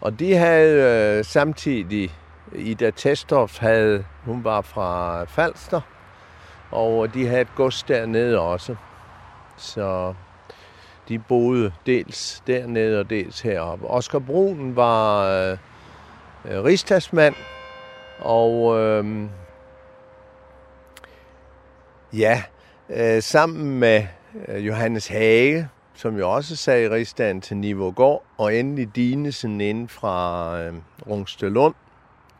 Og 0.00 0.18
de 0.18 0.34
havde 0.34 1.16
øh, 1.18 1.24
samtidig, 1.24 2.10
Ida 2.54 2.90
Testorf 2.90 3.58
havde, 3.58 4.04
hun 4.24 4.44
var 4.44 4.60
fra 4.60 5.24
Falster, 5.24 5.80
og 6.70 7.14
de 7.14 7.26
havde 7.26 7.40
et 7.40 7.54
gods 7.54 7.82
dernede 7.82 8.40
også. 8.40 8.76
Så 9.56 10.14
de 11.08 11.18
boede 11.18 11.72
dels 11.86 12.42
dernede 12.46 13.00
og 13.00 13.10
dels 13.10 13.40
heroppe. 13.40 13.86
Oscar 13.86 14.18
Brun 14.18 14.76
var 14.76 15.26
øh, 15.26 15.58
øh, 16.44 16.64
rigsdagsmand, 16.64 17.34
og 18.18 18.78
øh, 18.80 19.28
ja, 22.12 22.42
øh, 22.90 23.22
sammen 23.22 23.78
med 23.78 24.06
øh, 24.48 24.66
Johannes 24.66 25.06
Hage, 25.06 25.68
som 25.94 26.18
jo 26.18 26.34
også 26.34 26.56
sad 26.56 26.82
i 26.82 26.88
rigsdagen 26.88 27.40
til 27.40 27.56
Nivågård, 27.56 28.24
og 28.38 28.54
endelig 28.54 28.96
Dinesen 28.96 29.60
inden 29.60 29.88
fra 29.88 30.60
øh, 30.60 30.74
Rungstelund, 31.08 31.74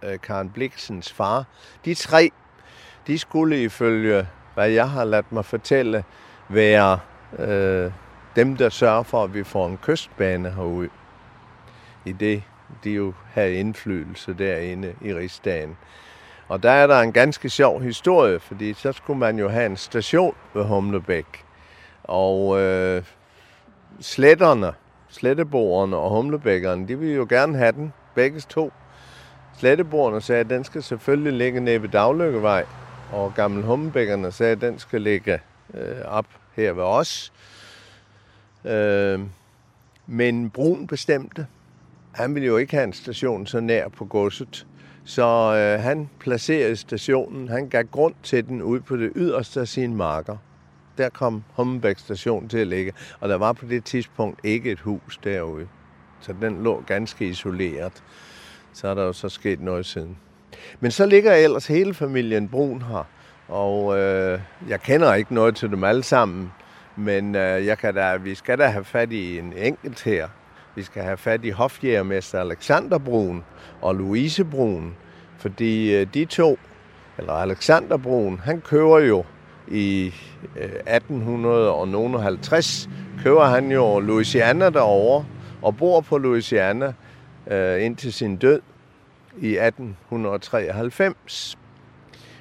øh, 0.02 0.18
Karen 0.22 0.50
Bliksens 0.50 1.12
far. 1.12 1.44
De 1.84 1.94
tre, 1.94 2.30
de 3.06 3.18
skulle 3.18 3.62
ifølge, 3.62 4.26
hvad 4.54 4.70
jeg 4.70 4.90
har 4.90 5.04
ladt 5.04 5.32
mig 5.32 5.44
fortælle, 5.44 6.04
være 6.48 6.98
øh, 7.38 7.92
dem, 8.36 8.56
der 8.56 8.68
sørger 8.68 9.02
for, 9.02 9.24
at 9.24 9.34
vi 9.34 9.44
får 9.44 9.66
en 9.66 9.76
kystbane 9.76 10.50
herude. 10.50 10.88
I 12.04 12.12
det, 12.12 12.42
de 12.84 12.90
jo 12.90 13.12
havde 13.32 13.54
indflydelse 13.54 14.34
derinde 14.34 14.94
i 15.00 15.14
rigsdagen. 15.14 15.76
Og 16.48 16.62
der 16.62 16.70
er 16.70 16.86
der 16.86 17.00
en 17.00 17.12
ganske 17.12 17.50
sjov 17.50 17.82
historie, 17.82 18.40
fordi 18.40 18.74
så 18.74 18.92
skulle 18.92 19.18
man 19.18 19.38
jo 19.38 19.48
have 19.48 19.66
en 19.66 19.76
station 19.76 20.34
ved 20.54 20.64
Humlebæk. 20.64 21.44
Og 22.04 22.60
øh, 22.60 23.02
sletterne, 24.00 24.72
sletteboerne 25.08 25.96
og 25.96 26.10
humlebækkerne, 26.10 26.88
de 26.88 26.98
ville 26.98 27.14
jo 27.14 27.26
gerne 27.28 27.58
have 27.58 27.72
den, 27.72 27.92
begge 28.14 28.40
to. 28.40 28.72
Sletteboerne 29.58 30.20
sagde, 30.20 30.40
at 30.40 30.50
den 30.50 30.64
skal 30.64 30.82
selvfølgelig 30.82 31.32
ligge 31.32 31.60
nede 31.60 31.82
ved 31.82 31.88
Daglykkevej, 31.88 32.66
og 33.12 33.34
gamle 33.34 33.62
humlebækkerne 33.62 34.32
sagde, 34.32 34.52
at 34.52 34.60
den 34.60 34.78
skal 34.78 35.02
ligge 35.02 35.40
øh, 35.74 36.04
op 36.04 36.26
her 36.56 36.72
ved 36.72 36.82
os. 36.82 37.32
Øh, 38.64 39.20
men 40.06 40.50
Brun 40.50 40.86
bestemte, 40.86 41.46
han 42.12 42.34
ville 42.34 42.46
jo 42.46 42.56
ikke 42.56 42.74
have 42.74 42.84
en 42.84 42.92
station 42.92 43.46
så 43.46 43.60
nær 43.60 43.88
på 43.88 44.04
godset, 44.04 44.66
så 45.06 45.54
øh, 45.54 45.82
han 45.82 46.10
placerede 46.20 46.76
stationen, 46.76 47.48
han 47.48 47.68
gav 47.68 47.82
grund 47.82 48.14
til 48.22 48.46
den 48.46 48.62
ud 48.62 48.80
på 48.80 48.96
det 48.96 49.12
yderste 49.16 49.60
af 49.60 49.68
sine 49.68 49.94
marker 49.94 50.36
der 50.98 51.08
kom 51.08 51.44
Hummelbæk 51.54 51.98
station 51.98 52.48
til 52.48 52.58
at 52.58 52.66
ligge, 52.66 52.92
og 53.20 53.28
der 53.28 53.34
var 53.34 53.52
på 53.52 53.66
det 53.66 53.84
tidspunkt 53.84 54.40
ikke 54.44 54.70
et 54.70 54.80
hus 54.80 55.18
derude. 55.24 55.68
Så 56.20 56.34
den 56.40 56.62
lå 56.62 56.82
ganske 56.86 57.28
isoleret. 57.28 58.02
Så 58.72 58.88
er 58.88 58.94
der 58.94 59.02
jo 59.02 59.12
så 59.12 59.28
sket 59.28 59.60
noget 59.60 59.86
siden. 59.86 60.16
Men 60.80 60.90
så 60.90 61.06
ligger 61.06 61.32
ellers 61.32 61.66
hele 61.66 61.94
familien 61.94 62.48
Brun 62.48 62.82
her, 62.82 63.08
og 63.48 63.98
øh, 63.98 64.40
jeg 64.68 64.80
kender 64.80 65.14
ikke 65.14 65.34
noget 65.34 65.56
til 65.56 65.70
dem 65.70 65.84
alle 65.84 66.02
sammen, 66.02 66.52
men 66.96 67.34
øh, 67.34 67.66
jeg 67.66 67.78
kan 67.78 67.94
da, 67.94 68.16
vi 68.16 68.34
skal 68.34 68.58
da 68.58 68.66
have 68.66 68.84
fat 68.84 69.12
i 69.12 69.38
en 69.38 69.52
enkelt 69.56 70.02
her. 70.02 70.28
Vi 70.76 70.82
skal 70.82 71.02
have 71.02 71.16
fat 71.16 71.44
i 71.44 71.50
hofjægermester 71.50 72.40
Alexander 72.40 72.98
Brun 72.98 73.44
og 73.82 73.94
Louise 73.94 74.44
Brun, 74.44 74.94
fordi 75.38 75.94
øh, 75.94 76.06
de 76.14 76.24
to, 76.24 76.58
eller 77.18 77.32
Alexander 77.32 77.96
Brun, 77.96 78.40
han 78.44 78.60
kører 78.60 78.98
jo 78.98 79.24
i 79.68 80.14
øh, 80.56 80.64
1850 80.64 82.88
kører 83.22 83.44
han 83.44 83.72
jo 83.72 84.00
Louisiana 84.00 84.70
derovre 84.70 85.24
og 85.62 85.76
bor 85.76 86.00
på 86.00 86.18
Louisiana 86.18 86.92
øh, 87.46 87.84
indtil 87.84 88.12
sin 88.12 88.36
død 88.36 88.60
i 89.38 89.56
1893. 89.56 91.58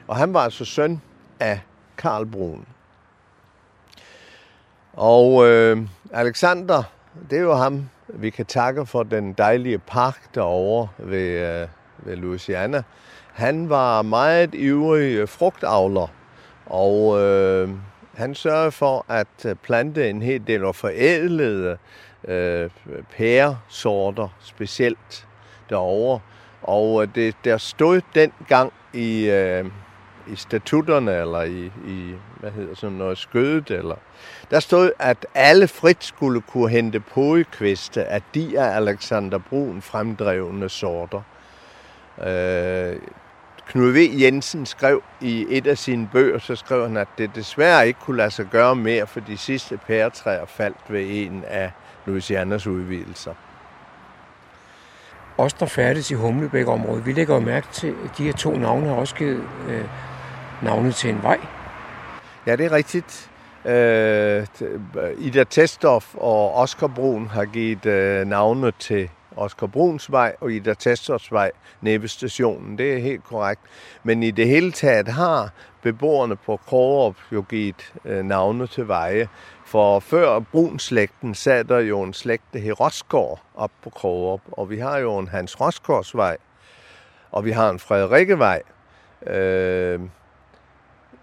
Og 0.08 0.16
han 0.16 0.34
var 0.34 0.40
altså 0.40 0.66
søn 0.66 1.02
af 1.40 1.60
Karl 1.98 2.26
Brun. 2.26 2.66
Og 4.94 5.48
øh, 5.48 5.78
Alexander, 6.14 6.84
det 7.30 7.38
er 7.38 7.42
jo 7.42 7.56
ham, 7.56 7.90
vi 8.08 8.30
kan 8.30 8.45
takke 8.45 8.86
for 8.86 9.03
den 9.03 9.34
dejlige 9.34 9.78
park 9.80 10.36
derovre 10.36 10.88
ved, 10.97 11.62
øh, 11.62 11.68
ved 11.97 12.16
Louisiana. 12.16 12.84
Han 13.34 13.70
var 13.70 14.01
meget 14.01 14.56
ivrig 14.56 15.30
frugtavler 15.30 16.08
og 16.66 17.22
øh, 17.22 17.70
han 18.16 18.36
sørgede 18.36 18.72
for 18.72 19.06
at 19.10 19.58
plante 19.64 20.10
en 20.10 20.22
hel 20.22 20.47
del 20.47 20.66
og 20.66 20.76
forædlede 20.76 21.78
øh, 22.28 22.70
pæresorter 23.18 24.28
specielt 24.39 25.28
derovre. 25.70 26.20
Og 26.62 27.01
øh, 27.01 27.08
det, 27.16 27.36
der 27.43 27.58
stod 27.58 28.01
dengang 28.16 28.74
i, 28.93 29.30
øh, 29.30 29.66
i 30.28 30.36
statutterne, 30.36 31.16
eller 31.16 31.41
i, 31.41 31.66
i 31.88 32.14
hvad 32.39 32.51
hedder 32.51 32.76
sådan 32.76 32.95
noget, 32.97 33.18
skødet, 33.18 33.72
eller, 33.72 33.95
der 34.52 34.60
stod, 34.60 34.91
at 35.00 35.26
alle 35.36 35.68
frit 35.68 36.04
skulle 36.04 36.41
kunne 36.41 36.70
hente 36.70 37.00
podekviste 37.00 38.06
af 38.06 38.22
de 38.34 38.60
af 38.60 38.76
Alexander 38.76 39.38
Brun 39.38 39.82
fremdrevne 39.82 40.70
sorter. 40.70 41.22
Øh, 42.24 43.00
Knud 43.68 43.91
V. 43.91 44.22
Jensen 44.22 44.66
skrev 44.66 45.04
i 45.22 45.46
et 45.50 45.68
af 45.68 45.78
sine 45.78 46.10
bøger, 46.12 46.39
så 46.39 46.56
skrev 46.56 46.88
han, 46.88 46.98
at 46.98 47.08
det 47.18 47.36
desværre 47.36 47.88
ikke 47.88 48.00
kunne 48.00 48.18
lade 48.18 48.32
sig 48.32 48.46
gøre 48.46 48.76
mere, 48.76 49.08
for 49.08 49.20
de 49.20 49.38
sidste 49.38 49.78
pæretræer 49.78 50.46
faldt 50.46 50.78
ved 50.89 51.06
en 51.10 51.43
af 51.48 51.72
Louisianas 52.06 52.68
udvidelser. 52.68 53.34
Os, 55.38 55.54
der 55.54 55.66
færdes 55.66 56.12
i 56.12 56.14
Humlebæk-området, 56.14 57.06
vi 57.06 57.14
lægger 57.14 57.36
jo 57.36 57.41
mærke 57.41 57.68
til, 57.72 57.88
at 57.88 58.18
de 58.18 58.24
her 58.24 58.34
to 58.34 58.58
navne 58.58 58.88
har 58.88 58.96
også 58.96 59.16
givet 59.16 59.43
øh, 59.68 59.86
navnet 60.62 60.96
til 60.96 61.10
en 61.10 61.24
vej. 61.24 61.39
Ja, 62.46 62.56
det 62.56 62.66
er 62.66 62.72
rigtigt. 62.72 63.32
Øh, 63.66 64.47
Ida 65.18 65.43
Testoff 65.43 66.16
og 66.16 66.55
Oscar 66.55 66.88
Brun 66.88 67.28
har 67.28 67.45
givet 67.45 67.86
øh, 67.86 68.28
navne 68.28 68.72
til 68.80 69.09
Oscar 69.36 69.68
Bruns 69.68 70.11
vej 70.11 70.36
og 70.41 70.51
Ida 70.51 70.74
Testoffs 70.74 71.32
vej 71.32 71.51
nede 71.82 72.07
stationen. 72.07 72.78
Det 72.78 72.93
er 72.93 72.97
helt 72.97 73.24
korrekt. 73.24 73.61
Men 74.03 74.24
i 74.24 74.32
det 74.32 74.47
hele 74.47 74.72
taget 74.72 75.07
har 75.07 75.49
beboerne 75.82 76.36
på 76.36 76.59
Krogerup 76.68 77.16
jo 77.32 77.45
givet 77.49 77.93
øh, 78.05 78.24
navne 78.24 78.68
til 78.68 78.88
veje. 78.88 79.28
For 79.66 79.99
før 79.99 80.39
Brunslægten 80.39 81.36
sad 81.36 81.63
der 81.63 81.80
jo 81.80 82.01
en 82.01 82.13
slægt, 82.13 82.43
der 82.53 82.59
hed 82.59 82.80
Rosgaard 82.80 83.41
op 83.55 83.72
på 83.84 83.89
Krogerup. 83.89 84.41
Og 84.51 84.70
vi 84.70 84.80
har 84.80 84.97
jo 84.97 85.18
en 85.18 85.28
Hans 85.28 85.61
Rosgaards 85.61 86.16
vej, 86.16 86.38
og 87.32 87.45
vi 87.45 87.51
har 87.51 87.70
en 87.70 87.80
Frederikkevej. 87.80 88.61
Øh, 89.28 89.99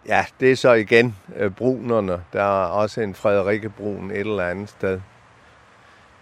ja, 0.08 0.24
det 0.40 0.52
er 0.52 0.56
så 0.56 0.72
igen 0.72 1.16
øh, 1.36 1.50
brunerne. 1.50 2.22
Der 2.32 2.42
er 2.42 2.66
også 2.66 3.00
en 3.00 3.14
Frederikke 3.14 3.68
Brun 3.68 4.10
et 4.10 4.18
eller 4.18 4.48
andet 4.48 4.68
sted. 4.68 5.00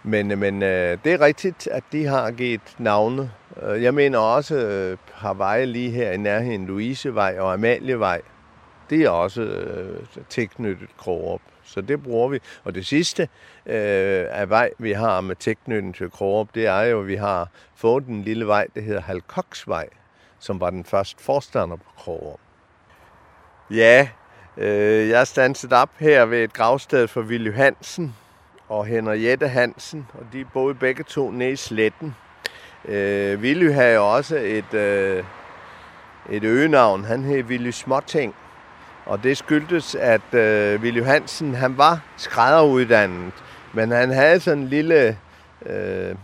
Men, 0.03 0.31
øh, 0.31 0.37
men 0.37 0.63
øh, 0.63 0.97
det 1.03 1.13
er 1.13 1.21
rigtigt, 1.21 1.67
at 1.67 1.83
de 1.91 2.05
har 2.05 2.31
givet 2.31 2.75
navne. 2.77 3.31
Øh, 3.63 3.83
jeg 3.83 3.93
mener 3.93 4.19
også, 4.19 4.55
øh, 4.55 4.97
har 5.13 5.33
veje 5.33 5.65
lige 5.65 5.91
her 5.91 6.11
i 6.11 6.17
nærheden, 6.17 6.65
Louisevej 6.65 7.35
og 7.39 7.53
Amalievej. 7.53 8.21
Det 8.89 9.01
er 9.01 9.09
også 9.09 9.41
øh, 9.41 10.05
tilknyttet 10.29 10.89
Krogerup. 10.97 11.41
Så 11.63 11.81
det 11.81 12.03
bruger 12.03 12.29
vi. 12.29 12.39
Og 12.63 12.75
det 12.75 12.85
sidste 12.85 13.23
øh, 13.65 14.25
af 14.29 14.49
vej, 14.49 14.69
vi 14.77 14.91
har 14.91 15.21
med 15.21 15.35
tilknytning 15.35 15.95
til 15.95 16.11
Krogerup, 16.11 16.47
det 16.55 16.67
er 16.67 16.81
jo, 16.81 16.99
at 16.99 17.07
vi 17.07 17.15
har 17.15 17.49
fået 17.75 18.05
en 18.05 18.21
lille 18.21 18.47
vej, 18.47 18.67
der 18.75 18.81
hedder 18.81 19.01
Halkoksvej, 19.01 19.87
som 20.39 20.59
var 20.59 20.69
den 20.69 20.85
første 20.85 21.23
forstander 21.23 21.75
på 21.75 21.91
Krogerup. 21.97 22.39
Ja, 23.73 24.07
øh, 24.57 25.09
jeg 25.09 25.21
er 25.21 25.23
standset 25.23 25.73
op 25.73 25.89
her 25.97 26.25
ved 26.25 26.43
et 26.43 26.53
gravsted 26.53 27.07
for 27.07 27.21
Willy 27.21 27.53
Hansen, 27.53 28.15
og 28.69 28.85
Henriette 28.85 29.47
Hansen, 29.47 30.07
og 30.13 30.25
de 30.33 30.45
boede 30.45 30.75
begge 30.75 31.03
to 31.03 31.31
nede 31.31 31.51
i 31.51 31.55
Sletten. 31.55 32.15
Øh, 32.85 33.39
Willy 33.39 33.71
havde 33.71 33.99
også 33.99 34.35
et, 34.35 34.73
øh, 34.73 35.23
et 36.29 36.43
øgenavn, 36.43 37.03
han 37.03 37.23
hed 37.23 37.43
Willy 37.43 37.71
Småting, 37.71 38.35
og 39.05 39.23
det 39.23 39.37
skyldtes, 39.37 39.95
at 39.95 40.33
øh, 40.33 40.81
Willy 40.81 41.03
Hansen, 41.03 41.55
han 41.55 41.77
var 41.77 41.99
skrædderuddannet, 42.17 43.33
men 43.73 43.91
han 43.91 44.09
havde 44.09 44.39
sådan 44.39 44.59
en 44.59 44.67
lille 44.67 45.17
øh, 45.65 46.15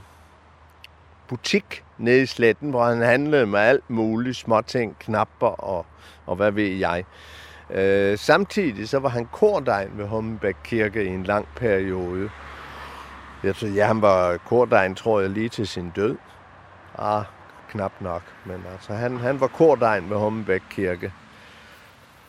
butik 1.27 1.83
nede 1.97 2.21
i 2.21 2.25
Sletten, 2.25 2.69
hvor 2.69 2.85
han 2.85 3.01
handlede 3.01 3.45
med 3.45 3.59
alt 3.59 3.89
muligt, 3.89 4.37
småting, 4.37 4.99
knapper 4.99 5.47
og, 5.47 5.85
og 6.25 6.35
hvad 6.35 6.51
ved 6.51 6.67
jeg. 6.67 7.03
Øh, 7.73 8.17
samtidig 8.17 8.89
så 8.89 8.99
var 8.99 9.09
han 9.09 9.25
kordegn 9.25 9.91
ved 9.97 10.07
Hummelbæk 10.07 10.55
Kirke 10.63 11.03
i 11.03 11.07
en 11.07 11.23
lang 11.23 11.47
periode. 11.55 12.29
Jeg 13.43 13.55
tror, 13.55 13.67
ja, 13.67 13.87
han 13.87 14.01
var 14.01 14.37
kordegn, 14.37 14.95
tror 14.95 15.21
jeg, 15.21 15.29
lige 15.29 15.49
til 15.49 15.67
sin 15.67 15.91
død. 15.95 16.17
Ah, 16.97 17.23
knap 17.69 17.91
nok. 17.99 18.21
Men 18.45 18.63
altså, 18.71 18.93
han, 18.93 19.17
han 19.17 19.39
var 19.39 19.47
kordegn 19.47 20.09
ved 20.09 20.17
Hummelbæk 20.17 20.61
Kirke. 20.69 21.13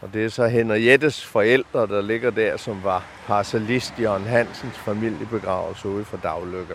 Og 0.01 0.15
det 0.15 0.25
er 0.25 0.29
så 0.29 0.47
Henriettes 0.47 1.27
forældre, 1.27 1.87
der 1.87 2.03
ligger 2.03 2.31
der, 2.31 2.57
som 2.57 2.85
var 2.85 3.05
parcelist 3.27 3.95
Jørgen 4.01 4.25
Hansens 4.25 4.79
familiebegravelse 4.79 5.89
ude 5.89 6.05
for 6.05 6.17
Daglykke. 6.17 6.75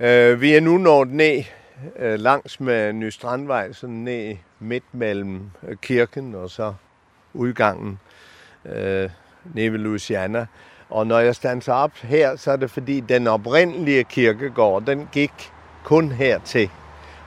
Øh, 0.00 0.40
vi 0.40 0.54
er 0.54 0.60
nu 0.60 0.78
nået 0.78 1.08
ned 1.08 1.44
øh, 1.98 2.20
langs 2.20 2.60
med 2.60 2.92
Ny 2.92 3.08
Strandvej, 3.10 3.72
sådan 3.72 3.94
ned 3.94 4.36
midt 4.58 4.84
mellem 4.92 5.50
øh, 5.68 5.76
kirken 5.76 6.34
og 6.34 6.50
så 6.50 6.74
udgangen 7.34 7.98
øh, 8.64 9.10
nede 9.54 9.72
ved 9.72 9.78
Louisiana. 9.78 10.46
Og 10.90 11.06
når 11.06 11.18
jeg 11.18 11.34
standser 11.34 11.72
op 11.72 11.96
her, 11.96 12.36
så 12.36 12.50
er 12.52 12.56
det 12.56 12.70
fordi 12.70 13.00
den 13.00 13.26
oprindelige 13.26 14.04
kirkegård, 14.04 14.82
den 14.82 15.08
gik 15.12 15.52
kun 15.84 16.12
hertil. 16.12 16.70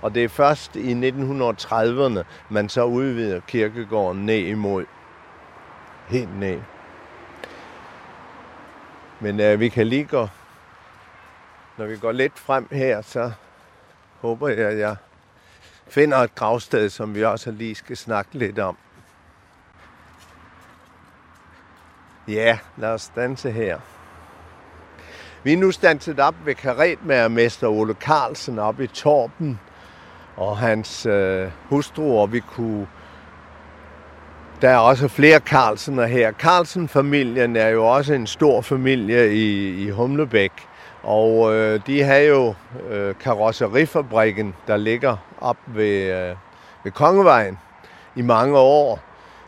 Og 0.01 0.15
det 0.15 0.23
er 0.23 0.29
først 0.29 0.75
i 0.75 1.09
1930'erne, 1.09 2.23
man 2.49 2.69
så 2.69 2.83
udvider 2.83 3.39
kirkegården 3.39 4.25
ned 4.25 4.39
imod. 4.39 4.85
Helt 6.07 6.39
ned. 6.39 6.59
Men 9.19 9.39
øh, 9.39 9.59
vi 9.59 9.69
kan 9.69 9.87
lige 9.87 10.05
gå, 10.05 10.27
når 11.77 11.85
vi 11.85 11.97
går 11.97 12.11
lidt 12.11 12.39
frem 12.39 12.67
her, 12.71 13.01
så 13.01 13.31
håber 14.23 14.47
jeg, 14.47 14.57
at 14.57 14.77
jeg 14.79 14.95
finder 15.87 16.17
et 16.17 16.35
gravsted, 16.35 16.89
som 16.89 17.15
vi 17.15 17.23
også 17.23 17.51
lige 17.51 17.75
skal 17.75 17.97
snakke 17.97 18.29
lidt 18.33 18.59
om. 18.59 18.77
Ja, 22.27 22.57
lad 22.77 22.89
os 22.89 23.11
danse 23.15 23.51
her. 23.51 23.79
Vi 25.43 25.53
er 25.53 25.57
nu 25.57 25.71
standset 25.71 26.19
op 26.19 26.35
ved 26.45 26.55
karetmagermester 26.55 27.67
Ole 27.67 27.93
Carlsen 27.93 28.59
op 28.59 28.79
i 28.79 28.87
Torben, 28.87 29.59
og 30.35 30.57
hans 30.57 31.05
øh, 31.05 31.51
hustru, 31.69 32.19
og 32.19 32.33
vi 32.33 32.39
kunne... 32.39 32.87
Der 34.61 34.69
er 34.69 34.77
også 34.77 35.07
flere 35.07 35.39
Carlsener 35.39 36.05
her. 36.05 36.31
Carlsen-familien 36.31 37.55
er 37.55 37.67
jo 37.67 37.85
også 37.85 38.13
en 38.13 38.27
stor 38.27 38.61
familie 38.61 39.33
i, 39.33 39.69
i 39.83 39.89
Humlebæk, 39.89 40.51
og 41.03 41.53
øh, 41.53 41.79
de 41.87 42.03
har 42.03 42.17
jo 42.17 42.53
øh, 42.89 43.15
karosserifabrikken, 43.19 44.55
der 44.67 44.77
ligger 44.77 45.17
op 45.41 45.57
ved, 45.67 46.29
øh, 46.29 46.35
ved 46.83 46.91
Kongevejen 46.91 47.59
i 48.15 48.21
mange 48.21 48.57
år. 48.57 48.99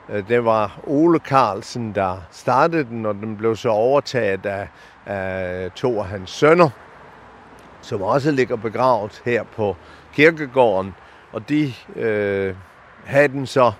Øh, 0.09 0.27
det 0.27 0.45
var 0.45 0.79
Ole 0.83 1.19
Carlsen, 1.19 1.95
der 1.95 2.17
startede 2.31 2.83
den, 2.83 3.05
og 3.05 3.15
den 3.15 3.37
blev 3.37 3.55
så 3.55 3.69
overtaget 3.69 4.45
af, 4.45 4.67
af 5.05 5.71
to 5.71 5.99
af 5.99 6.05
hans 6.05 6.29
sønner, 6.29 6.69
som 7.81 8.01
også 8.01 8.31
ligger 8.31 8.55
begravet 8.55 9.21
her 9.25 9.43
på 9.43 9.75
kirkegården. 10.13 10.95
Og 11.31 11.49
de 11.49 11.73
øh, 11.95 12.55
havde 13.05 13.27
den 13.27 13.45
så, 13.45 13.71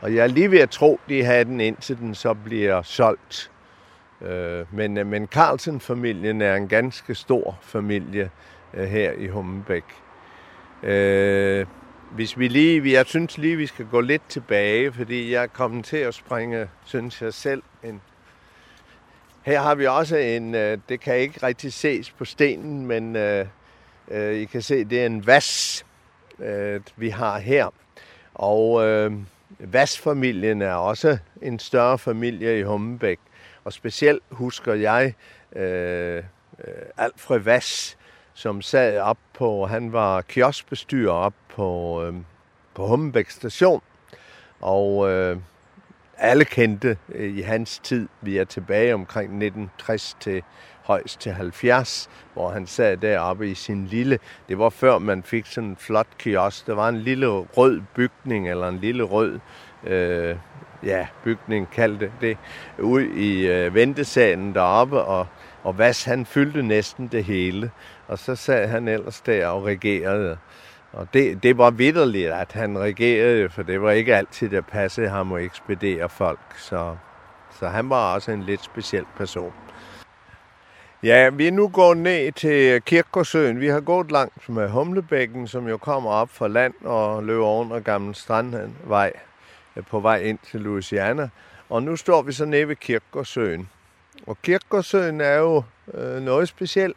og 0.00 0.14
jeg 0.14 0.22
er 0.22 0.26
lige 0.26 0.50
ved 0.50 0.58
at 0.58 0.70
tro, 0.70 1.00
de 1.08 1.24
havde 1.24 1.44
den, 1.44 1.60
indtil 1.60 1.98
den 1.98 2.14
så 2.14 2.34
bliver 2.34 2.82
solgt. 2.82 3.51
Øh, 4.24 4.66
men, 4.72 4.98
øh, 4.98 5.06
men 5.06 5.26
Carlsen-familien 5.26 6.40
er 6.40 6.56
en 6.56 6.68
ganske 6.68 7.14
stor 7.14 7.58
familie 7.62 8.30
øh, 8.74 8.84
her 8.84 9.12
i 9.12 9.26
Hummebæk. 9.26 9.84
Øh, 10.82 11.66
hvis 12.10 12.38
vi 12.38 12.48
lige, 12.48 12.92
jeg 12.92 13.06
synes 13.06 13.38
lige, 13.38 13.56
vi 13.56 13.66
skal 13.66 13.86
gå 13.86 14.00
lidt 14.00 14.22
tilbage, 14.28 14.92
fordi 14.92 15.32
jeg 15.32 15.42
er 15.42 15.46
kommet 15.46 15.84
til 15.84 15.96
at 15.96 16.14
springe, 16.14 16.68
synes 16.84 17.22
jeg 17.22 17.34
selv, 17.34 17.62
en 17.84 18.00
her 19.42 19.60
har 19.60 19.74
vi 19.74 19.86
også 19.86 20.16
en, 20.16 20.54
det 20.54 21.00
kan 21.00 21.16
ikke 21.16 21.46
rigtig 21.46 21.72
ses 21.72 22.10
på 22.10 22.24
stenen, 22.24 22.86
men 22.86 23.16
øh, 23.16 23.46
øh, 24.08 24.34
I 24.34 24.44
kan 24.44 24.62
se, 24.62 24.84
det 24.84 25.02
er 25.02 25.06
en 25.06 25.26
vas, 25.26 25.84
øh, 26.38 26.80
vi 26.96 27.08
har 27.08 27.38
her. 27.38 27.66
Og 28.34 28.86
øh, 28.86 29.12
Vas-familien 29.58 30.62
er 30.62 30.74
også 30.74 31.18
en 31.42 31.58
større 31.58 31.98
familie 31.98 32.58
i 32.58 32.62
Hummebæk. 32.62 33.18
Og 33.64 33.72
specielt 33.72 34.22
husker 34.30 34.74
jeg 34.74 35.14
øh, 35.56 36.16
øh 36.16 36.22
Alfred 36.96 37.38
Vass, 37.38 37.98
som 38.34 38.62
sad 38.62 39.00
op 39.00 39.18
på, 39.34 39.66
han 39.66 39.92
var 39.92 40.20
kioskbestyrer 40.20 41.12
op 41.12 41.34
på, 41.48 42.02
øh, 42.04 42.14
på 42.74 42.86
Hummebæk 42.86 43.30
station. 43.30 43.82
Og 44.60 45.10
øh, 45.10 45.36
alle 46.18 46.44
kendte 46.44 46.96
øh, 47.08 47.38
i 47.38 47.40
hans 47.40 47.78
tid. 47.78 48.08
Vi 48.20 48.36
er 48.38 48.44
tilbage 48.44 48.94
omkring 48.94 49.24
1960 49.24 50.16
til 50.20 50.42
højst 50.82 51.20
til 51.20 51.32
70, 51.32 52.10
hvor 52.34 52.50
han 52.50 52.66
sad 52.66 52.96
deroppe 52.96 53.50
i 53.50 53.54
sin 53.54 53.86
lille... 53.86 54.18
Det 54.48 54.58
var 54.58 54.70
før 54.70 54.98
man 54.98 55.22
fik 55.22 55.46
sådan 55.46 55.70
en 55.70 55.76
flot 55.76 56.06
kiosk. 56.18 56.66
Der 56.66 56.74
var 56.74 56.88
en 56.88 56.98
lille 56.98 57.26
rød 57.28 57.80
bygning, 57.94 58.50
eller 58.50 58.68
en 58.68 58.78
lille 58.78 59.02
rød 59.02 59.38
øh, 59.86 60.36
ja, 60.84 61.06
bygning, 61.24 61.70
kaldte 61.70 62.12
det, 62.20 62.38
ud 62.78 63.02
i 63.02 63.46
øh, 63.46 63.74
ventesalen 63.74 64.54
deroppe, 64.54 65.00
og, 65.02 65.26
og 65.62 65.78
Vas 65.78 66.04
han 66.04 66.26
fyldte 66.26 66.62
næsten 66.62 67.08
det 67.08 67.24
hele. 67.24 67.70
Og 68.08 68.18
så 68.18 68.34
sad 68.34 68.68
han 68.68 68.88
ellers 68.88 69.20
der 69.20 69.46
og 69.46 69.64
regerede. 69.64 70.38
Og 70.92 71.08
det, 71.14 71.42
det 71.42 71.58
var 71.58 71.70
vidderligt, 71.70 72.30
at 72.30 72.52
han 72.52 72.78
regerede, 72.78 73.50
for 73.50 73.62
det 73.62 73.82
var 73.82 73.90
ikke 73.90 74.16
altid, 74.16 74.48
der 74.48 74.60
passede 74.60 75.08
ham 75.08 75.32
at 75.32 75.42
ekspedere 75.42 76.08
folk. 76.08 76.40
Så, 76.56 76.96
så 77.60 77.68
han 77.68 77.90
var 77.90 78.14
også 78.14 78.32
en 78.32 78.42
lidt 78.42 78.64
speciel 78.64 79.04
person. 79.16 79.52
Ja, 81.02 81.28
vi 81.28 81.46
er 81.46 81.52
nu 81.52 81.68
gået 81.68 81.98
ned 81.98 82.32
til 82.32 82.82
Kirkosøen. 82.82 83.60
Vi 83.60 83.68
har 83.68 83.80
gået 83.80 84.12
langt 84.12 84.48
med 84.48 84.68
Humlebækken, 84.68 85.46
som 85.46 85.68
jo 85.68 85.76
kommer 85.76 86.10
op 86.10 86.30
fra 86.30 86.48
land 86.48 86.74
og 86.84 87.24
løber 87.24 87.46
under 87.46 87.80
Gamle 87.80 88.14
Strandvej 88.14 89.12
Øh, 89.76 89.84
på 89.86 90.00
vej 90.00 90.22
ind 90.22 90.38
til 90.50 90.60
Louisiana. 90.60 91.28
Og 91.68 91.82
nu 91.82 91.96
står 91.96 92.22
vi 92.22 92.32
så 92.32 92.44
nede 92.44 92.68
ved 92.68 92.76
Kirkegårdsøen. 92.76 93.68
Og 94.26 94.42
Kirkegårdsøen 94.42 95.20
er 95.20 95.34
jo 95.36 95.62
øh, 95.94 96.22
noget 96.22 96.48
specielt. 96.48 96.96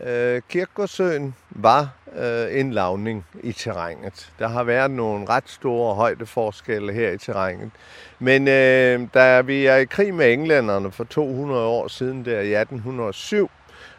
Øh, 0.00 0.42
Kirkegårdsøen 0.48 1.34
var 1.50 1.88
øh, 2.16 2.60
en 2.60 2.72
lavning 2.72 3.26
i 3.42 3.52
terrænet. 3.52 4.32
Der 4.38 4.48
har 4.48 4.64
været 4.64 4.90
nogle 4.90 5.28
ret 5.28 5.48
store 5.48 5.94
højdeforskelle 5.94 6.92
her 6.92 7.10
i 7.10 7.18
terrænet. 7.18 7.70
Men 8.18 8.48
øh, 8.48 9.08
da 9.14 9.40
vi 9.40 9.66
er 9.66 9.76
i 9.76 9.84
krig 9.84 10.14
med 10.14 10.32
englænderne 10.32 10.92
for 10.92 11.04
200 11.04 11.66
år 11.66 11.88
siden, 11.88 12.24
der 12.24 12.40
i 12.40 12.54
1807, 12.54 13.50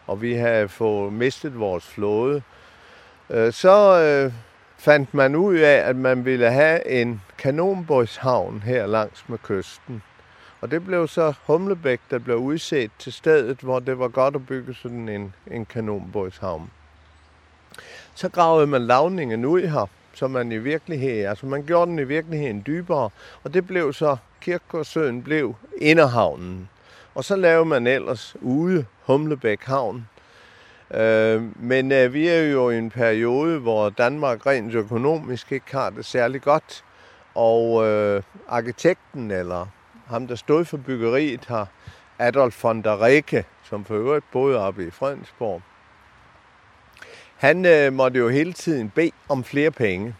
og 0.07 0.21
vi 0.21 0.33
har 0.33 0.67
fået 0.67 1.13
mistet 1.13 1.59
vores 1.59 1.87
flåde, 1.87 2.41
øh, 3.29 3.53
så 3.53 4.01
øh, 4.01 4.33
fandt 4.81 5.13
man 5.13 5.35
ud 5.35 5.55
af, 5.55 5.89
at 5.89 5.95
man 5.95 6.25
ville 6.25 6.51
have 6.51 6.87
en 6.87 7.21
kanonbådshavn 7.37 8.63
her 8.65 8.87
langs 8.87 9.29
med 9.29 9.37
kysten. 9.37 10.03
Og 10.61 10.71
det 10.71 10.85
blev 10.85 11.07
så 11.07 11.33
Humlebæk, 11.45 11.99
der 12.11 12.19
blev 12.19 12.37
udset 12.37 12.91
til 12.99 13.13
stedet, 13.13 13.57
hvor 13.59 13.79
det 13.79 13.99
var 13.99 14.07
godt 14.07 14.35
at 14.35 14.45
bygge 14.45 14.73
sådan 14.73 15.09
en, 15.09 15.33
en 15.51 15.65
kanonbådshavn. 15.65 16.71
Så 18.15 18.29
gravede 18.29 18.67
man 18.67 18.81
lavningen 18.81 19.45
ud 19.45 19.61
her, 19.61 19.85
så 20.13 20.27
man 20.27 20.51
i 20.51 20.57
virkeligheden, 20.57 21.25
altså 21.25 21.45
man 21.45 21.63
gjorde 21.63 21.91
den 21.91 21.99
i 21.99 22.03
virkeligheden 22.03 22.63
dybere, 22.67 23.09
og 23.43 23.53
det 23.53 23.67
blev 23.67 23.93
så, 23.93 24.17
Kirkegårdsøen 24.41 25.23
blev 25.23 25.55
inderhavnen. 25.77 26.69
Og 27.15 27.23
så 27.23 27.35
lavede 27.35 27.65
man 27.65 27.87
ellers 27.87 28.35
ude 28.41 28.85
Humlebæk 29.05 29.63
Havn. 29.63 30.07
Øh, 30.93 31.63
men 31.63 31.91
øh, 31.91 32.13
vi 32.13 32.27
er 32.27 32.41
jo 32.41 32.69
i 32.69 32.77
en 32.77 32.89
periode, 32.89 33.59
hvor 33.59 33.89
Danmark 33.89 34.45
rent 34.45 34.75
økonomisk 34.75 35.51
ikke 35.51 35.71
har 35.71 35.89
det 35.89 36.05
særlig 36.05 36.41
godt, 36.41 36.83
og 37.35 37.87
øh, 37.87 38.23
arkitekten 38.47 39.31
eller 39.31 39.67
ham, 40.07 40.27
der 40.27 40.35
stod 40.35 40.65
for 40.65 40.77
byggeriet 40.77 41.45
har 41.45 41.67
Adolf 42.19 42.63
von 42.63 42.81
der 42.81 43.03
Reke, 43.03 43.45
som 43.63 43.85
for 43.85 43.95
øvrigt 43.95 44.25
boede 44.31 44.57
oppe 44.57 44.87
i 44.87 44.89
Fredensborg, 44.89 45.61
han 47.37 47.65
øh, 47.65 47.93
måtte 47.93 48.19
jo 48.19 48.29
hele 48.29 48.53
tiden 48.53 48.89
bede 48.89 49.11
om 49.29 49.43
flere 49.43 49.71
penge. 49.71 50.15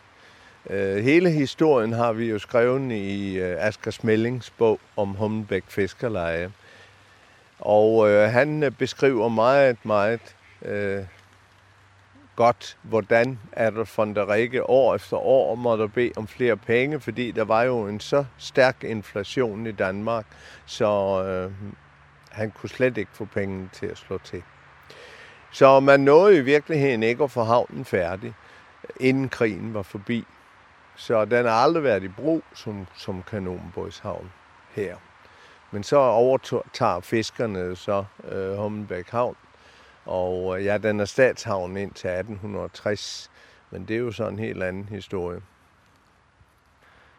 Øh, 0.70 1.04
hele 1.04 1.30
historien 1.30 1.94
har 1.94 2.14
vi 2.14 2.30
jo 2.30 2.40
skrevet 2.40 2.92
i 2.92 3.40
øh, 3.40 3.66
Asger 3.66 3.92
Smellings 3.92 4.50
bog 4.50 4.80
om 4.98 5.10
Hummelbæk 5.10 5.64
Fiskerleje. 5.68 6.52
Og 7.60 8.10
øh, 8.10 8.30
han 8.30 8.64
øh, 8.64 8.72
beskriver 8.72 9.30
meget, 9.30 9.78
meget 9.86 10.36
øh, 10.62 11.05
godt, 12.36 12.78
hvordan 12.82 13.39
Adolf 13.53 13.97
von 13.97 14.16
der 14.16 14.34
Rikke 14.34 14.70
år 14.70 14.95
efter 14.95 15.18
år 15.18 15.55
måtte 15.55 15.88
bede 15.88 16.12
om 16.16 16.28
flere 16.28 16.57
penge, 16.57 16.99
fordi 16.99 17.32
der 17.32 17.43
var 17.43 17.64
jo 17.64 17.88
en 17.88 17.99
så 17.99 18.26
stærk 18.38 18.84
inflation 18.84 19.68
i 19.68 19.72
Danmark, 19.72 20.26
så 20.66 21.24
øh, 21.26 21.51
han 22.32 22.51
kunne 22.51 22.70
slet 22.70 22.97
ikke 22.97 23.12
få 23.14 23.26
pengene 23.26 23.70
til 23.74 23.86
at 23.86 23.97
slå 23.97 24.18
til. 24.18 24.43
Så 25.51 25.80
man 25.80 25.99
nåede 25.99 26.38
i 26.38 26.41
virkeligheden 26.41 27.03
ikke 27.03 27.24
at 27.24 27.32
få 27.32 27.43
havnen 27.43 27.86
færdig, 27.86 28.34
inden 28.99 29.30
krigen 29.30 29.74
var 29.74 29.82
forbi. 29.82 30.26
Så 30.95 31.26
den 31.26 31.45
har 31.45 31.51
aldrig 31.51 31.84
været 31.84 32.03
i 32.03 32.07
brug 32.07 32.43
som, 32.53 32.88
som 32.95 33.24
kanonbådshavn 33.24 34.32
her. 34.72 34.95
Men 35.72 35.84
så 35.84 35.97
overtager 35.97 36.99
fiskerne 36.99 37.76
så 37.76 38.03
øh, 38.32 38.57
Hummelbæk 38.57 39.09
Havn, 39.09 39.36
og 40.06 40.60
øh, 40.60 40.66
ja, 40.66 40.78
den 40.78 40.99
er 40.99 41.06
statshavn 41.06 41.78
indtil 41.78 42.10
1860, 42.10 43.32
men 43.72 43.86
det 43.88 43.95
er 43.95 43.99
jo 43.99 44.12
sådan 44.12 44.34
en 44.34 44.39
helt 44.39 44.64
anden 44.64 44.89
historie. 44.89 45.41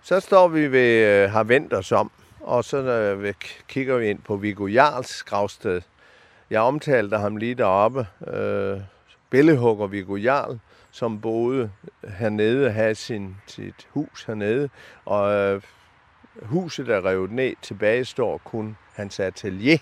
Så 0.02 0.20
står 0.20 0.48
vi 0.48 0.72
ved, 0.72 1.06
øh, 1.06 1.30
har 1.30 1.44
vendt 1.44 1.72
os 1.72 1.92
om, 1.92 2.10
og 2.40 2.64
så 2.64 2.76
øh, 2.76 3.34
kigger 3.68 3.96
vi 3.96 4.10
ind 4.10 4.22
på 4.22 4.36
Viggo 4.36 4.66
Jarls 4.66 5.22
gravsted. 5.22 5.82
Jeg 6.50 6.60
omtalte 6.60 7.16
ham 7.16 7.36
lige 7.36 7.54
deroppe. 7.54 8.06
Øh, 8.26 8.80
billedhugger 9.30 9.86
Viggo 9.86 10.16
Jarl, 10.16 10.58
som 10.90 11.20
boede 11.20 11.70
hernede, 12.08 12.70
havde 12.70 12.94
sin, 12.94 13.36
sit 13.46 13.88
hus 13.90 14.24
hernede, 14.24 14.68
og 15.04 15.32
øh, 15.32 15.62
huset 16.42 16.88
er 16.88 17.04
revet 17.04 17.30
ned. 17.30 17.54
Tilbage 17.62 18.04
står 18.04 18.38
kun 18.38 18.76
hans 18.94 19.20
atelier, 19.20 19.78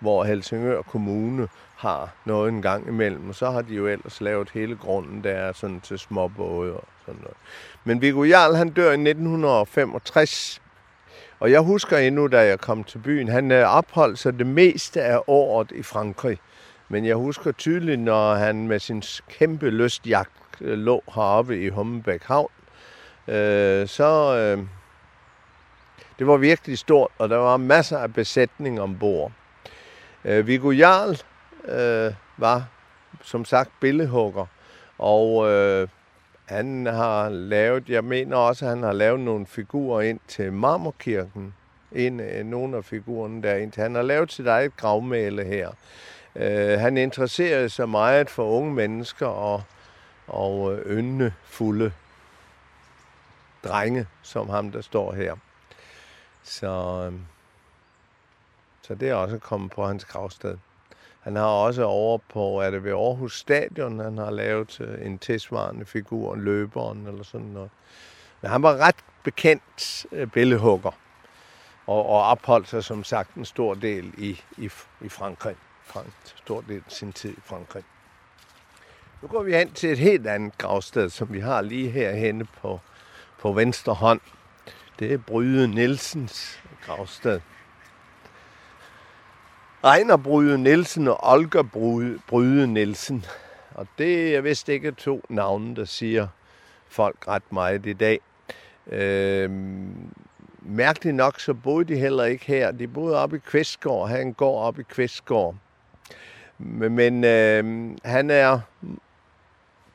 hvor 0.00 0.24
Helsingør 0.24 0.82
Kommune 0.82 1.48
har 1.82 2.10
noget 2.24 2.48
en 2.48 2.62
gang 2.62 2.88
imellem. 2.88 3.28
Og 3.28 3.34
så 3.34 3.50
har 3.50 3.62
de 3.62 3.74
jo 3.74 3.86
ellers 3.86 4.20
lavet 4.20 4.50
hele 4.54 4.76
grunden 4.76 5.24
der 5.24 5.52
sådan 5.52 5.80
til 5.80 5.98
småbåde 5.98 6.72
og 6.72 6.84
sådan 7.06 7.20
noget. 7.20 7.36
Men 7.84 8.00
Viggo 8.00 8.24
Jarl, 8.24 8.54
han 8.54 8.68
dør 8.70 8.90
i 8.90 8.92
1965. 8.92 10.62
Og 11.40 11.50
jeg 11.50 11.60
husker 11.60 11.98
endnu, 11.98 12.26
da 12.26 12.46
jeg 12.46 12.60
kom 12.60 12.84
til 12.84 12.98
byen, 12.98 13.28
han 13.28 13.50
øh, 13.50 13.76
opholdt 13.76 14.18
sig 14.18 14.38
det 14.38 14.46
meste 14.46 15.02
af 15.02 15.20
året 15.26 15.72
i 15.74 15.82
Frankrig. 15.82 16.38
Men 16.88 17.04
jeg 17.04 17.16
husker 17.16 17.52
tydeligt, 17.52 18.00
når 18.00 18.34
han 18.34 18.68
med 18.68 18.78
sin 18.78 19.02
kæmpe 19.28 19.70
lystjagt 19.70 20.30
øh, 20.60 20.78
lå 20.78 21.02
heroppe 21.14 21.64
i 21.64 21.68
Hummelbæk 21.68 22.22
Havn, 22.22 22.50
øh, 23.28 23.88
så 23.88 24.36
øh, 24.36 24.64
det 26.18 26.26
var 26.26 26.36
virkelig 26.36 26.78
stort, 26.78 27.10
og 27.18 27.28
der 27.28 27.36
var 27.36 27.56
masser 27.56 27.98
af 27.98 28.14
besætning 28.14 28.80
ombord. 28.80 29.32
Øh, 30.24 30.46
Viggo 30.46 30.70
Jarl 30.70 31.16
øh, 31.68 32.14
var 32.36 32.68
som 33.22 33.44
sagt 33.44 33.70
billedhugger, 33.80 34.46
og 34.98 35.50
øh, 35.50 35.88
han 36.44 36.86
har 36.86 37.28
lavet, 37.28 37.88
jeg 37.88 38.04
mener 38.04 38.36
også, 38.36 38.64
at 38.64 38.68
han 38.68 38.82
har 38.82 38.92
lavet 38.92 39.20
nogle 39.20 39.46
figurer 39.46 40.00
ind 40.00 40.20
til 40.28 40.52
Marmorkirken. 40.52 41.54
ind, 41.92 42.22
øh, 42.22 42.44
nogle 42.44 42.76
af 42.76 42.84
figurerne 42.84 43.42
der 43.42 43.56
ind. 43.56 43.72
Han 43.76 43.94
har 43.94 44.02
lavet 44.02 44.32
sit 44.32 44.46
eget 44.46 44.76
gravmæle 44.76 45.44
her. 45.44 45.70
Øh, 46.36 46.80
han 46.80 46.96
interesserede 46.96 47.68
sig 47.68 47.88
meget 47.88 48.30
for 48.30 48.44
unge 48.44 48.74
mennesker 48.74 49.26
og, 49.26 49.62
og 50.26 50.74
øh, 50.74 50.98
yndefulde 50.98 51.92
drenge, 53.64 54.06
som 54.22 54.48
ham, 54.48 54.72
der 54.72 54.80
står 54.80 55.12
her. 55.12 55.36
Så, 56.42 57.10
øh, 57.12 57.18
så 58.82 58.94
det 58.94 59.08
er 59.08 59.14
også 59.14 59.38
kommet 59.38 59.70
på 59.70 59.86
hans 59.86 60.04
gravsted. 60.04 60.56
Han 61.22 61.36
har 61.36 61.46
også 61.46 61.84
over 61.84 62.18
på, 62.18 62.60
er 62.60 62.70
det 62.70 62.84
ved 62.84 62.92
Aarhus 62.92 63.38
Stadion, 63.38 63.98
han 63.98 64.18
har 64.18 64.30
lavet 64.30 64.80
øh, 64.80 65.06
en 65.06 65.18
tilsvarende 65.18 65.84
figur, 65.84 66.36
løberen 66.36 67.06
eller 67.06 67.22
sådan 67.22 67.46
noget. 67.46 67.70
Men 68.40 68.50
han 68.50 68.62
var 68.62 68.76
ret 68.76 68.96
bekendt 69.24 70.06
øh, 70.12 70.26
billedhugger, 70.26 70.90
og, 71.86 72.06
og 72.06 72.22
opholdt 72.22 72.68
sig 72.68 72.84
som 72.84 73.04
sagt 73.04 73.34
en 73.34 73.44
stor 73.44 73.74
del 73.74 74.14
i, 74.18 74.40
i, 74.58 74.70
i 75.00 75.08
Frankrig. 75.08 75.56
Frank, 75.84 76.12
stor 76.24 76.60
del 76.60 76.82
af 76.86 76.92
sin 76.92 77.12
tid 77.12 77.30
i 77.30 77.40
Frankrig. 77.44 77.84
Nu 79.22 79.28
går 79.28 79.42
vi 79.42 79.52
hen 79.52 79.72
til 79.72 79.92
et 79.92 79.98
helt 79.98 80.26
andet 80.26 80.58
gravsted, 80.58 81.10
som 81.10 81.32
vi 81.32 81.40
har 81.40 81.62
lige 81.62 81.90
herhenne 81.90 82.44
på, 82.44 82.80
på 83.38 83.52
venstre 83.52 83.94
hånd. 83.94 84.20
Det 84.98 85.12
er 85.12 85.18
Bryde 85.18 85.68
Nielsens 85.68 86.62
gravsted. 86.86 87.40
Ejner 89.84 90.16
Bryde 90.16 90.58
Nielsen 90.58 91.08
og 91.08 91.18
Olga 91.22 91.62
Bryde, 91.62 92.18
Bryde 92.26 92.66
Nielsen. 92.66 93.24
Og 93.74 93.86
det 93.98 94.36
er 94.36 94.40
vist 94.40 94.68
ikke 94.68 94.92
to 94.92 95.24
navne, 95.28 95.76
der 95.76 95.84
siger 95.84 96.28
folk 96.88 97.28
ret 97.28 97.52
meget 97.52 97.86
i 97.86 97.92
dag. 97.92 98.20
Øhm, 98.86 99.94
mærkeligt 100.60 101.16
nok, 101.16 101.40
så 101.40 101.54
boede 101.54 101.84
de 101.84 101.96
heller 101.96 102.24
ikke 102.24 102.44
her. 102.44 102.70
De 102.70 102.88
boede 102.88 103.16
oppe 103.16 103.36
i 103.36 103.40
Kvistgård. 103.46 104.08
Han 104.08 104.32
går 104.32 104.60
op 104.60 104.78
i 104.78 104.82
Kvistgård. 104.82 105.56
Men, 106.58 106.94
men 106.94 107.24
øh, 107.24 107.90
han 108.04 108.30
er 108.30 108.60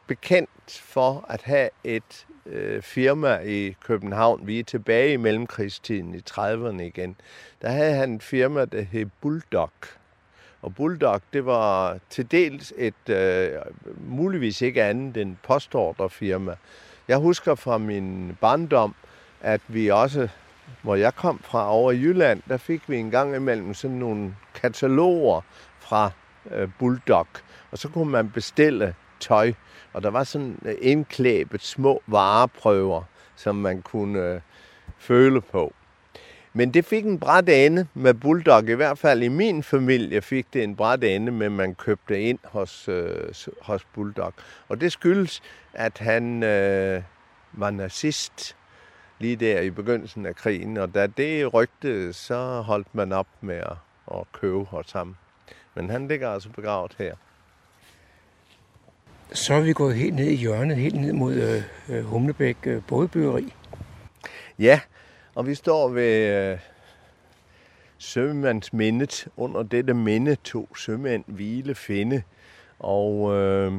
bekendt 0.07 0.81
for 0.83 1.25
at 1.29 1.41
have 1.41 1.69
et 1.83 2.27
øh, 2.51 2.81
firma 2.81 3.37
i 3.37 3.75
København. 3.83 4.47
Vi 4.47 4.59
er 4.59 4.63
tilbage 4.63 5.13
i 5.13 5.17
mellemkrigstiden 5.17 6.15
i 6.15 6.21
30'erne 6.29 6.81
igen. 6.81 7.15
Der 7.61 7.69
havde 7.69 7.93
han 7.93 8.15
et 8.15 8.23
firma, 8.23 8.65
der 8.65 8.81
hed 8.81 9.05
Bulldog. 9.21 9.71
Og 10.61 10.75
Bulldog, 10.75 11.21
det 11.33 11.45
var 11.45 11.97
til 12.09 12.31
dels 12.31 12.73
et, 12.77 13.09
øh, 13.09 13.49
muligvis 13.97 14.61
ikke 14.61 14.83
andet 14.83 15.17
end 15.17 15.35
postordrefirma. 15.43 16.55
Jeg 17.07 17.17
husker 17.17 17.55
fra 17.55 17.77
min 17.77 18.37
barndom, 18.41 18.95
at 19.41 19.61
vi 19.67 19.87
også, 19.87 20.27
hvor 20.81 20.95
jeg 20.95 21.15
kom 21.15 21.39
fra 21.43 21.71
over 21.71 21.91
i 21.91 21.97
Jylland, 21.97 22.41
der 22.49 22.57
fik 22.57 22.89
vi 22.89 22.97
en 22.97 23.11
gang 23.11 23.35
imellem 23.35 23.73
sådan 23.73 23.97
nogle 23.97 24.35
kataloger 24.53 25.41
fra 25.79 26.11
øh, 26.51 26.69
Bulldog. 26.79 27.27
Og 27.71 27.77
så 27.77 27.89
kunne 27.89 28.11
man 28.11 28.29
bestille 28.29 28.95
tøj 29.19 29.53
og 29.97 30.03
der 30.03 30.09
var 30.09 30.23
sådan 30.23 30.59
øh, 30.65 30.75
indklæbet 30.81 31.61
små 31.61 32.01
vareprøver, 32.07 33.03
som 33.35 33.55
man 33.55 33.81
kunne 33.81 34.19
øh, 34.19 34.41
føle 34.97 35.41
på. 35.41 35.73
Men 36.53 36.73
det 36.73 36.85
fik 36.85 37.05
en 37.05 37.19
bræt 37.19 37.49
ende 37.49 37.87
med 37.93 38.13
Bulldog. 38.13 38.69
I 38.69 38.73
hvert 38.73 38.97
fald 38.97 39.23
i 39.23 39.27
min 39.27 39.63
familie 39.63 40.21
fik 40.21 40.53
det 40.53 40.63
en 40.63 40.75
bræt 40.75 41.03
ende, 41.03 41.31
men 41.31 41.55
man 41.55 41.75
købte 41.75 42.21
ind 42.21 42.39
hos, 42.43 42.89
øh, 42.89 43.33
hos 43.61 43.83
Bulldog. 43.83 44.33
Og 44.69 44.81
det 44.81 44.91
skyldes, 44.91 45.41
at 45.73 45.97
han 45.97 46.43
øh, 46.43 47.01
var 47.53 47.71
nazist 47.71 48.55
lige 49.19 49.35
der 49.35 49.61
i 49.61 49.69
begyndelsen 49.69 50.25
af 50.25 50.35
krigen. 50.35 50.77
Og 50.77 50.93
da 50.93 51.07
det 51.07 51.53
rygte, 51.53 52.13
så 52.13 52.61
holdt 52.61 52.95
man 52.95 53.11
op 53.11 53.27
med 53.41 53.55
at, 53.55 53.77
at 54.11 54.31
købe 54.31 54.63
hos 54.63 54.91
ham. 54.91 55.15
Men 55.75 55.89
han 55.89 56.07
ligger 56.07 56.29
altså 56.29 56.49
begravet 56.49 56.95
her 56.97 57.15
så 59.33 59.53
er 59.53 59.59
vi 59.59 59.73
gået 59.73 59.95
helt 59.95 60.15
ned 60.15 60.25
i 60.25 60.35
hjørnet, 60.35 60.77
helt 60.77 61.01
ned 61.01 61.13
mod 61.13 61.33
øh, 61.33 61.63
øh, 61.89 62.05
Humlebæk 62.05 62.57
øh, 62.63 62.81
bådbyggeri. 62.87 63.53
Ja, 64.59 64.79
og 65.35 65.47
vi 65.47 65.55
står 65.55 65.89
ved 65.89 66.51
øh, 66.51 66.59
sømandsmindet. 67.97 69.27
Under 69.37 69.63
dette 69.63 69.93
minde 69.93 70.35
to 70.35 70.75
sømænd 70.75 71.23
hvile 71.27 71.75
finde. 71.75 72.23
Og 72.79 73.33
øh, 73.35 73.73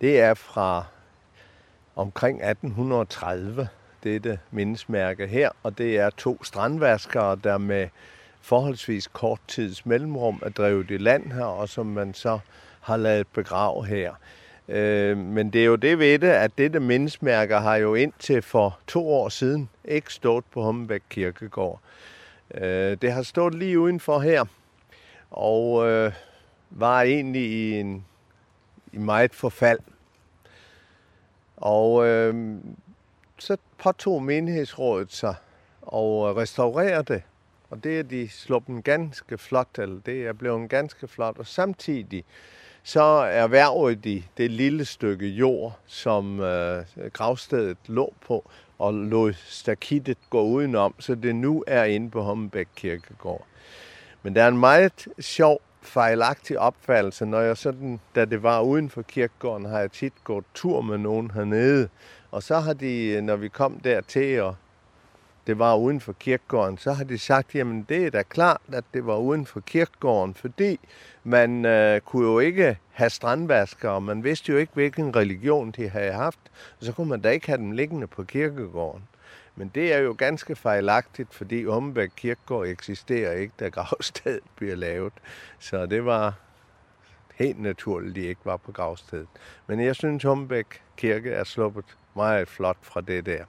det 0.00 0.20
er 0.20 0.34
fra 0.34 0.84
omkring 1.96 2.36
1830, 2.36 3.68
dette 4.04 4.38
mindesmærke 4.50 5.26
her. 5.26 5.50
Og 5.62 5.78
det 5.78 5.98
er 5.98 6.10
to 6.10 6.44
strandvaskere, 6.44 7.38
der 7.44 7.58
med 7.58 7.88
forholdsvis 8.40 9.06
kort 9.06 9.40
tids 9.48 9.86
mellemrum 9.86 10.42
er 10.44 10.50
drevet 10.50 10.90
i 10.90 10.96
land 10.96 11.32
her, 11.32 11.44
og 11.44 11.68
som 11.68 11.86
man 11.86 12.14
så 12.14 12.38
har 12.86 12.96
lavet 12.96 13.26
begrave 13.26 13.86
her. 13.86 14.14
Øh, 14.68 15.18
men 15.18 15.50
det 15.50 15.60
er 15.60 15.64
jo 15.64 15.76
det 15.76 15.98
ved 15.98 16.18
det, 16.18 16.28
at 16.28 16.58
dette 16.58 16.80
mindesmærker 16.80 17.58
har 17.58 17.76
jo 17.76 17.94
indtil 17.94 18.42
for 18.42 18.78
to 18.86 19.08
år 19.08 19.28
siden 19.28 19.68
ikke 19.84 20.12
stået 20.12 20.44
på 20.44 20.62
Hommebæk 20.62 21.02
Kirkegård. 21.10 21.80
Øh, 22.54 22.96
det 23.02 23.12
har 23.12 23.22
stået 23.22 23.54
lige 23.54 23.78
udenfor 23.78 24.18
her, 24.18 24.44
og 25.30 25.88
øh, 25.88 26.12
var 26.70 27.02
egentlig 27.02 27.50
i, 27.50 27.72
en, 27.72 28.04
i 28.92 28.98
meget 28.98 29.34
forfald. 29.34 29.80
Og 31.56 32.06
øh, 32.06 32.56
så 33.38 33.56
påtog 33.78 34.22
menighedsrådet 34.22 35.12
sig 35.12 35.34
og 35.82 36.36
restaurere 36.36 37.02
det. 37.02 37.22
Og 37.70 37.84
det 37.84 37.98
er 37.98 38.02
de 38.02 38.28
sluppet 38.28 38.84
ganske 38.84 39.38
flot, 39.38 39.78
eller 39.78 40.00
det 40.06 40.26
er 40.26 40.32
blevet 40.32 40.70
ganske 40.70 41.08
flot. 41.08 41.38
Og 41.38 41.46
samtidig 41.46 42.24
så 42.86 43.02
erhvervede 43.30 43.96
de 43.96 44.22
det 44.36 44.50
lille 44.50 44.84
stykke 44.84 45.26
jord, 45.26 45.78
som 45.86 46.40
øh, 46.40 46.84
gravstedet 47.12 47.78
lå 47.86 48.14
på, 48.26 48.50
og 48.78 48.94
lod 48.94 49.32
stakittet 49.32 50.18
gå 50.30 50.42
udenom, 50.42 50.94
så 50.98 51.14
det 51.14 51.34
nu 51.34 51.64
er 51.66 51.84
inde 51.84 52.10
på 52.10 52.22
Hommebæk 52.22 52.68
Kirkegård. 52.76 53.46
Men 54.22 54.34
der 54.34 54.42
er 54.42 54.48
en 54.48 54.58
meget 54.58 55.08
sjov, 55.20 55.60
fejlagtig 55.82 56.58
opfattelse, 56.58 57.26
når 57.26 57.40
jeg 57.40 57.56
sådan, 57.56 58.00
da 58.14 58.24
det 58.24 58.42
var 58.42 58.60
uden 58.60 58.90
for 58.90 59.02
kirkegården, 59.02 59.66
har 59.66 59.80
jeg 59.80 59.92
tit 59.92 60.12
gået 60.24 60.44
tur 60.54 60.80
med 60.80 60.98
nogen 60.98 61.30
hernede, 61.30 61.88
og 62.30 62.42
så 62.42 62.58
har 62.58 62.72
de, 62.72 63.20
når 63.22 63.36
vi 63.36 63.48
kom 63.48 63.80
dertil, 63.80 64.42
og 64.42 64.56
det 65.46 65.58
var 65.58 65.76
uden 65.76 66.00
for 66.00 66.12
kirkegården, 66.12 66.78
så 66.78 66.92
har 66.92 67.04
de 67.04 67.18
sagt, 67.18 67.54
jamen 67.54 67.86
det 67.88 68.06
er 68.06 68.10
da 68.10 68.22
klart, 68.22 68.60
at 68.72 68.84
det 68.94 69.06
var 69.06 69.16
uden 69.16 69.46
for 69.46 69.60
kirkegården, 69.60 70.34
fordi 70.34 70.80
man 71.24 71.64
øh, 71.64 72.00
kunne 72.00 72.26
jo 72.26 72.38
ikke 72.38 72.78
have 72.92 73.10
strandvasker, 73.10 73.90
og 73.90 74.02
man 74.02 74.24
vidste 74.24 74.52
jo 74.52 74.58
ikke, 74.58 74.72
hvilken 74.74 75.16
religion 75.16 75.70
de 75.70 75.88
havde 75.88 76.12
haft, 76.12 76.38
og 76.80 76.86
så 76.86 76.92
kunne 76.92 77.08
man 77.08 77.20
da 77.20 77.30
ikke 77.30 77.46
have 77.46 77.58
dem 77.58 77.72
liggende 77.72 78.06
på 78.06 78.24
kirkegården. 78.24 79.02
Men 79.56 79.70
det 79.74 79.94
er 79.94 79.98
jo 79.98 80.14
ganske 80.18 80.56
fejlagtigt, 80.56 81.34
fordi 81.34 81.66
Umbæk 81.66 82.10
Kirkegård 82.16 82.66
eksisterer 82.66 83.32
ikke, 83.32 83.54
da 83.60 83.68
gravstedet 83.68 84.40
bliver 84.56 84.74
lavet. 84.74 85.12
Så 85.58 85.86
det 85.86 86.04
var 86.04 86.34
helt 87.34 87.60
naturligt, 87.60 88.16
de 88.16 88.20
ikke 88.20 88.40
var 88.44 88.56
på 88.56 88.72
gravstedet. 88.72 89.28
Men 89.66 89.80
jeg 89.80 89.96
synes, 89.96 90.24
Umbæk 90.24 90.82
Kirke 90.96 91.30
er 91.30 91.44
sluppet 91.44 91.84
meget 92.14 92.48
flot 92.48 92.78
fra 92.82 93.00
det 93.00 93.26
der. 93.26 93.44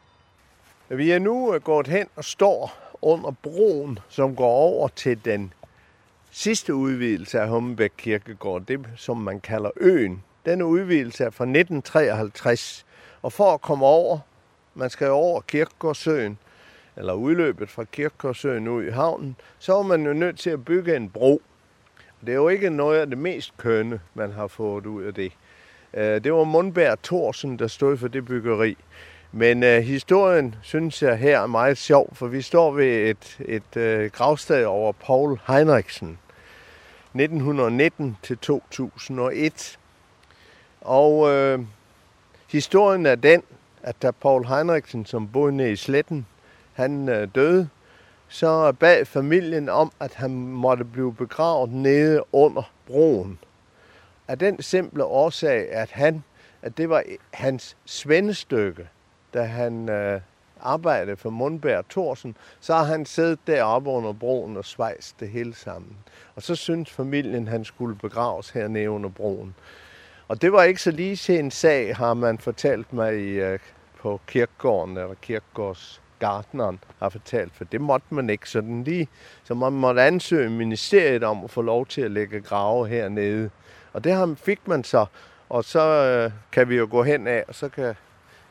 Vi 0.90 1.12
er 1.12 1.20
nu 1.20 1.54
øh, 1.54 1.62
gået 1.62 1.88
hen 1.88 2.08
og 2.16 2.26
står 2.26 2.78
under 3.02 3.32
broen, 3.32 4.00
som 4.10 4.36
går 4.36 4.52
over 4.52 4.88
til 4.88 5.26
den 5.26 5.54
sidste 6.32 6.76
udvidelse 6.76 7.40
af 7.40 7.50
Hummelbæk 7.50 7.92
Kirkegård, 7.98 8.62
det 8.62 8.88
som 8.96 9.18
man 9.18 9.40
kalder 9.40 9.72
øen. 9.78 10.24
Denne 10.46 10.66
udvidelse 10.66 11.24
er 11.24 11.30
fra 11.30 11.44
1953, 11.44 12.86
og 13.22 13.34
for 13.34 13.54
at 13.54 13.62
komme 13.62 13.86
over, 13.86 14.20
man 14.76 14.90
skal 14.90 15.10
over 15.10 15.42
Kirkegårdsøen, 15.42 16.38
eller 16.98 17.14
udløbet 17.14 17.70
fra 17.70 17.84
Kirkegårdsøen 17.84 18.68
ud 18.68 18.84
i 18.84 18.90
havnen, 18.90 19.36
så 19.60 19.78
er 19.78 19.84
man 19.84 20.06
jo 20.06 20.14
nødt 20.14 20.40
til 20.40 20.50
at 20.50 20.66
bygge 20.66 20.96
en 20.96 21.10
bro. 21.10 21.42
Det 22.22 22.30
er 22.30 22.36
jo 22.36 22.48
ikke 22.48 22.70
noget 22.70 23.00
af 23.00 23.08
det 23.08 23.18
mest 23.18 23.58
kønne, 23.58 24.00
man 24.14 24.32
har 24.32 24.48
fået 24.48 24.86
ud 24.86 25.04
af 25.04 25.14
det. 25.14 25.32
Øh, 25.94 26.24
det 26.24 26.34
var 26.34 26.44
Mundberg 26.44 27.02
Thorsen, 27.04 27.60
der 27.60 27.68
stod 27.68 27.98
for 27.98 28.08
det 28.08 28.26
byggeri. 28.26 28.78
Men 29.32 29.64
øh, 29.64 29.82
historien 29.82 30.56
synes 30.62 31.04
jeg 31.04 31.18
her 31.18 31.40
er 31.40 31.48
meget 31.48 31.78
sjov, 31.78 32.16
for 32.16 32.28
vi 32.28 32.42
står 32.42 32.72
ved 32.72 33.10
et, 33.10 33.38
et 33.46 33.78
øh, 33.78 34.12
gravsted 34.12 34.66
over 34.66 34.92
Paul 34.92 35.40
Heinrichsen. 35.48 36.20
1919 37.14 38.18
til 38.24 38.38
2001. 38.38 39.80
Og 40.82 41.30
øh, 41.30 41.60
historien 42.52 43.06
er 43.06 43.16
den, 43.16 43.44
at 43.84 44.02
da 44.02 44.12
Paul 44.12 44.46
Heinrichsen, 44.46 45.06
som 45.06 45.28
boede 45.28 45.56
nede 45.56 45.72
i 45.72 45.76
Sletten, 45.76 46.26
han 46.74 47.10
øh, 47.10 47.28
døde, 47.36 47.70
så 48.28 48.72
bag 48.72 49.08
familien 49.08 49.70
om, 49.70 49.92
at 50.00 50.14
han 50.14 50.32
måtte 50.32 50.86
blive 50.86 51.14
begravet 51.14 51.70
nede 51.72 52.24
under 52.32 52.72
broen. 52.86 53.40
Af 54.28 54.40
den 54.40 54.62
simple 54.62 55.04
årsag, 55.04 55.72
at 55.72 55.92
han, 55.92 56.24
at 56.62 56.78
det 56.78 56.90
var 56.90 57.04
hans 57.34 57.78
svendestykke, 57.86 58.88
da 59.34 59.44
han 59.44 59.90
øh, 59.90 60.22
arbejdede 60.62 61.18
for 61.18 61.30
Mundberg 61.30 61.86
Thorsen, 61.90 62.38
så 62.60 62.74
har 62.74 62.84
han 62.84 63.06
siddet 63.06 63.40
deroppe 63.48 63.90
under 63.90 64.14
broen 64.14 64.58
og 64.58 64.66
svejst 64.66 65.20
det 65.20 65.30
hele 65.30 65.56
sammen. 65.56 65.98
Og 66.36 66.42
så 66.42 66.56
syntes 66.56 66.94
familien, 66.94 67.48
han 67.48 67.66
skulle 67.66 67.96
begraves 67.96 68.50
hernede 68.50 68.90
under 68.90 69.10
broen. 69.10 69.56
Og 70.28 70.42
det 70.42 70.52
var 70.52 70.64
ikke 70.64 70.82
så 70.82 70.92
lige 70.92 71.16
til 71.16 71.40
en 71.40 71.52
sag, 71.52 71.96
har 71.96 72.14
man 72.14 72.38
fortalt 72.38 72.94
mig 72.94 73.14
øh, 73.14 73.60
på 74.00 74.22
kirkegården, 74.28 74.98
eller 74.98 75.14
kirkegårds 75.22 76.02
har 77.00 77.10
fortalt, 77.10 77.56
for 77.56 77.64
det 77.64 77.82
måtte 77.82 78.08
man 78.10 78.30
ikke 78.30 78.50
sådan 78.50 78.84
lige. 78.84 79.08
Så 79.44 79.54
man 79.54 79.74
måtte 79.74 80.02
ansøge 80.02 80.50
ministeriet 80.50 81.24
om 81.24 81.44
at 81.44 81.50
få 81.50 81.62
lov 81.62 81.86
til 81.86 82.02
at 82.02 82.12
lægge 82.12 82.42
grave 82.42 82.88
hernede. 82.88 83.50
Og 83.94 84.04
det 84.04 84.38
fik 84.38 84.68
man 84.68 84.84
så, 84.84 85.06
og 85.50 85.64
så 85.64 85.80
øh, 85.82 86.32
kan 86.52 86.70
vi 86.70 86.76
jo 86.76 86.88
gå 86.92 87.04
hen 87.04 87.28
af, 87.28 87.44
og 87.48 87.56
så 87.56 87.70
kan 87.70 87.96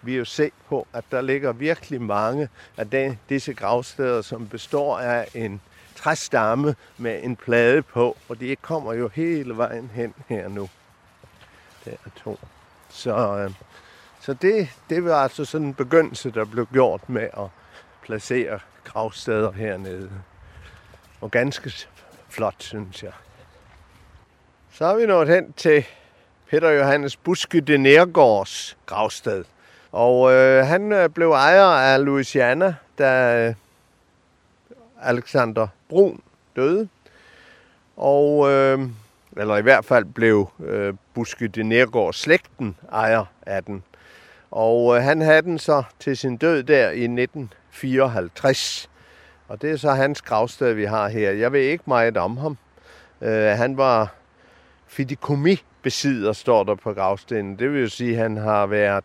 vi 0.06 0.16
jo 0.16 0.24
se 0.24 0.50
på, 0.68 0.86
at 0.92 1.04
der 1.10 1.20
ligger 1.20 1.52
virkelig 1.52 2.02
mange 2.02 2.48
af 2.76 2.90
de, 2.90 3.18
disse 3.28 3.54
gravsteder, 3.54 4.22
som 4.22 4.48
består 4.48 4.98
af 4.98 5.28
en 5.34 5.60
træstamme 5.94 6.74
med 6.96 7.20
en 7.22 7.36
plade 7.36 7.82
på, 7.82 8.16
og 8.28 8.40
de 8.40 8.56
kommer 8.56 8.92
jo 8.92 9.08
hele 9.08 9.56
vejen 9.56 9.90
hen 9.94 10.14
her 10.28 10.48
nu. 10.48 10.68
Der 11.84 11.90
er 11.90 12.10
to. 12.24 12.38
Så, 12.88 13.16
øh, 13.16 13.50
så 14.20 14.34
det, 14.34 14.68
det 14.90 15.04
var 15.04 15.22
altså 15.22 15.44
sådan 15.44 15.66
en 15.66 15.74
begyndelse, 15.74 16.30
der 16.30 16.44
blev 16.44 16.66
gjort 16.72 17.08
med 17.08 17.22
at 17.22 17.48
placere 18.02 18.58
gravsteder 18.84 19.52
hernede. 19.52 20.10
Og 21.20 21.30
ganske 21.30 21.72
flot, 22.28 22.54
synes 22.58 23.02
jeg. 23.02 23.12
Så 24.72 24.84
er 24.84 24.96
vi 24.96 25.06
nået 25.06 25.28
hen 25.28 25.52
til 25.52 25.84
Peter 26.50 26.70
Johannes 26.70 27.16
Buske 27.16 27.60
de 27.60 27.78
Nergårds 27.78 28.76
gravsted. 28.86 29.44
Og 29.96 30.32
øh, 30.32 30.66
han 30.66 30.92
øh, 30.92 31.08
blev 31.08 31.30
ejer 31.30 31.64
af 31.64 32.04
Louisiana, 32.04 32.74
da 32.98 33.38
øh, 33.48 33.54
Alexander 35.02 35.68
Brun 35.88 36.20
døde. 36.56 36.88
Og, 37.96 38.50
øh, 38.50 38.78
eller 39.36 39.56
i 39.56 39.62
hvert 39.62 39.84
fald 39.84 40.04
blev 40.04 40.50
øh, 40.64 40.94
Buske 41.14 41.48
de 41.48 41.62
Nergård 41.62 42.12
slægten 42.12 42.76
ejer 42.92 43.24
af 43.46 43.64
den. 43.64 43.82
Og 44.50 44.96
øh, 44.96 45.02
han 45.02 45.20
havde 45.20 45.42
den 45.42 45.58
så 45.58 45.82
til 46.00 46.16
sin 46.16 46.36
død 46.36 46.62
der 46.62 46.90
i 46.90 47.04
1954. 47.04 48.90
Og 49.48 49.62
det 49.62 49.70
er 49.70 49.76
så 49.76 49.90
hans 49.90 50.22
gravsted, 50.22 50.72
vi 50.72 50.84
har 50.84 51.08
her. 51.08 51.30
Jeg 51.30 51.52
ved 51.52 51.60
ikke 51.60 51.84
meget 51.86 52.16
om 52.16 52.36
ham. 52.36 52.58
Øh, 53.20 53.58
han 53.58 53.76
var 53.76 54.14
fidikomi-besidder, 54.86 56.32
står 56.32 56.64
der 56.64 56.74
på 56.74 56.92
gravstenen. 56.92 57.58
Det 57.58 57.72
vil 57.72 57.80
jo 57.80 57.88
sige, 57.88 58.12
at 58.12 58.22
han 58.22 58.36
har 58.36 58.66
været 58.66 59.04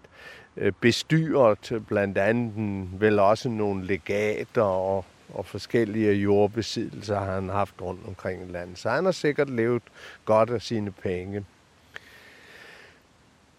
Øh, 0.62 0.72
bestyret 0.82 1.84
blandt 1.88 2.18
andet 2.18 2.88
vel 3.02 3.20
også 3.20 3.50
nogle 3.50 3.86
legater 3.86 4.62
og, 4.62 5.06
og 5.34 5.46
forskellige 5.46 6.14
jordbesiddelser 6.14 7.20
har 7.20 7.34
han 7.34 7.50
haft 7.50 7.82
rundt 7.82 8.08
omkring 8.08 8.50
i 8.50 8.52
landet. 8.52 8.80
Så 8.80 8.90
han 8.90 9.06
har 9.06 9.12
sikkert 9.12 9.50
levet 9.50 9.84
godt 10.26 10.50
af 10.50 10.62
sine 10.62 10.92
penge. 10.92 11.46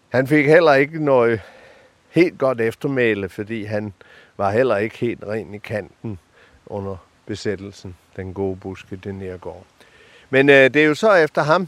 Han 0.09 0.27
fik 0.27 0.45
heller 0.45 0.73
ikke 0.73 1.03
noget 1.03 1.41
helt 2.09 2.37
godt 2.37 2.61
eftermæle, 2.61 3.29
fordi 3.29 3.63
han 3.63 3.93
var 4.37 4.51
heller 4.51 4.77
ikke 4.77 4.97
helt 4.97 5.23
ren 5.23 5.53
i 5.53 5.57
kanten 5.57 6.19
under 6.65 6.97
besættelsen, 7.25 7.95
den 8.15 8.33
gode 8.33 8.55
buske, 8.55 8.95
den 8.95 9.15
nærgård. 9.15 9.65
Men 10.29 10.49
øh, 10.49 10.73
det 10.73 10.75
er 10.75 10.85
jo 10.85 10.95
så 10.95 11.13
efter 11.13 11.43
ham, 11.43 11.67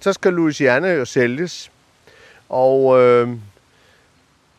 så 0.00 0.12
skal 0.12 0.32
Louisiana 0.32 0.92
jo 0.92 1.04
sælges. 1.04 1.70
Og 2.48 3.00
øh, 3.00 3.28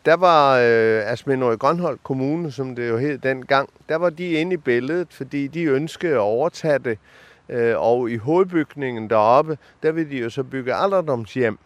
der 0.10 0.16
var 0.16 0.58
øh, 0.58 1.12
Asmindrød 1.12 1.58
Grønholdt 1.58 2.04
Kommune, 2.04 2.52
som 2.52 2.76
det 2.76 2.90
jo 2.90 2.98
hed 2.98 3.18
dengang, 3.18 3.70
der 3.90 3.96
var 3.96 4.10
de 4.10 4.32
inde 4.32 4.54
i 4.54 4.58
billedet, 4.58 5.08
fordi 5.12 5.48
de 5.48 5.64
ønskede 5.64 6.14
at 6.14 6.20
overtage 6.20 6.80
det. 6.80 6.98
Øh, 7.50 7.76
og 7.78 8.10
i 8.10 8.18
hovedbygningen 8.18 9.10
deroppe, 9.10 9.58
der 9.84 9.92
ville 9.92 10.12
de 10.12 10.18
jo 10.18 10.30
så 10.30 10.44
bygge 10.44 10.74
alderdomshjem. 10.74 11.60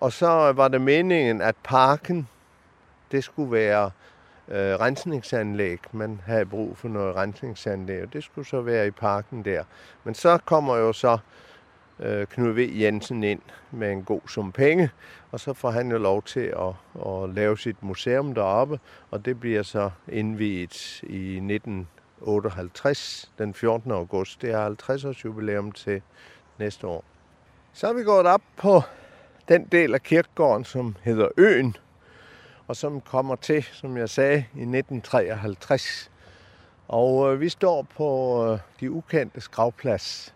Og 0.00 0.12
så 0.12 0.52
var 0.52 0.68
det 0.68 0.80
meningen, 0.80 1.42
at 1.42 1.54
parken, 1.64 2.28
det 3.12 3.24
skulle 3.24 3.52
være 3.52 3.90
øh, 4.48 4.56
rensningsanlæg. 4.56 5.78
Man 5.92 6.20
havde 6.26 6.46
brug 6.46 6.76
for 6.76 6.88
noget 6.88 7.16
rensningsanlæg, 7.16 8.02
og 8.02 8.12
det 8.12 8.24
skulle 8.24 8.48
så 8.48 8.60
være 8.60 8.86
i 8.86 8.90
parken 8.90 9.44
der. 9.44 9.64
Men 10.04 10.14
så 10.14 10.38
kommer 10.44 10.76
jo 10.76 10.92
så 10.92 11.12
øh, 11.12 11.18
Øh, 12.00 12.26
Knud 12.26 12.52
V. 12.52 12.70
Jensen 12.80 13.24
ind 13.24 13.40
med 13.70 13.92
en 13.92 14.02
god 14.02 14.20
sum 14.28 14.52
penge, 14.52 14.90
og 15.30 15.40
så 15.40 15.52
får 15.52 15.70
han 15.70 15.90
jo 15.90 15.98
lov 15.98 16.22
til 16.22 16.40
at, 16.40 16.72
at 17.06 17.30
lave 17.34 17.58
sit 17.58 17.82
museum 17.82 18.34
deroppe, 18.34 18.80
og 19.10 19.24
det 19.24 19.40
bliver 19.40 19.62
så 19.62 19.90
indviet 20.08 21.02
i 21.02 21.36
1958, 21.36 23.32
den 23.38 23.54
14. 23.54 23.90
august. 23.90 24.42
Det 24.42 24.50
er 24.50 24.62
50 24.62 25.04
års 25.04 25.24
jubilæum 25.24 25.72
til 25.72 26.02
næste 26.58 26.86
år. 26.86 27.04
Så 27.72 27.88
er 27.88 27.92
vi 27.92 28.02
gået 28.02 28.26
op 28.26 28.42
på 28.56 28.82
den 29.48 29.64
del 29.64 29.94
af 29.94 30.02
kirkegården, 30.02 30.64
som 30.64 30.96
hedder 31.02 31.28
Øen, 31.36 31.76
og 32.66 32.76
som 32.76 33.00
kommer 33.00 33.36
til, 33.36 33.62
som 33.62 33.96
jeg 33.96 34.08
sagde, 34.08 34.36
i 34.36 34.62
1953. 34.62 36.10
Og 36.88 37.32
øh, 37.32 37.40
vi 37.40 37.48
står 37.48 37.82
på 37.82 38.44
øh, 38.46 38.58
de 38.80 38.90
ukendte 38.90 39.40
gravplads. 39.50 40.34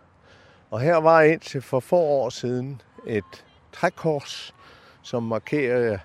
Og 0.72 0.80
her 0.80 0.96
var 0.96 1.22
indtil 1.22 1.62
for 1.62 1.80
få 1.80 1.96
år 1.96 2.28
siden 2.28 2.80
et 3.06 3.44
trækors, 3.72 4.54
som 5.02 5.22
markerer 5.22 5.98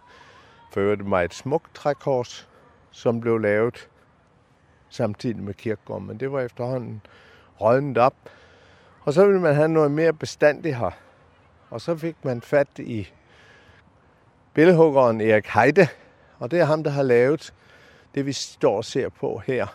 for 0.71 0.81
øvrigt 0.81 1.05
mig 1.05 1.25
et 1.25 1.33
smukt 1.33 1.75
trækors, 1.75 2.49
som 2.91 3.21
blev 3.21 3.37
lavet 3.37 3.89
samtidig 4.89 5.37
med 5.37 5.53
kirkegården. 5.53 6.07
Men 6.07 6.19
det 6.19 6.31
var 6.31 6.41
efterhånden 6.41 7.01
rødnet 7.61 7.97
op. 7.97 8.13
Og 9.01 9.13
så 9.13 9.25
ville 9.25 9.41
man 9.41 9.55
have 9.55 9.67
noget 9.67 9.91
mere 9.91 10.13
bestandigt 10.13 10.75
her. 10.75 10.91
Og 11.69 11.81
så 11.81 11.95
fik 11.95 12.15
man 12.23 12.41
fat 12.41 12.79
i 12.79 13.07
billedhuggeren 14.53 15.21
Erik 15.21 15.47
Heide, 15.47 15.87
og 16.39 16.51
det 16.51 16.59
er 16.59 16.65
ham, 16.65 16.83
der 16.83 16.91
har 16.91 17.03
lavet 17.03 17.53
det, 18.15 18.25
vi 18.25 18.33
står 18.33 18.77
og 18.77 18.85
ser 18.85 19.09
på 19.09 19.41
her. 19.45 19.67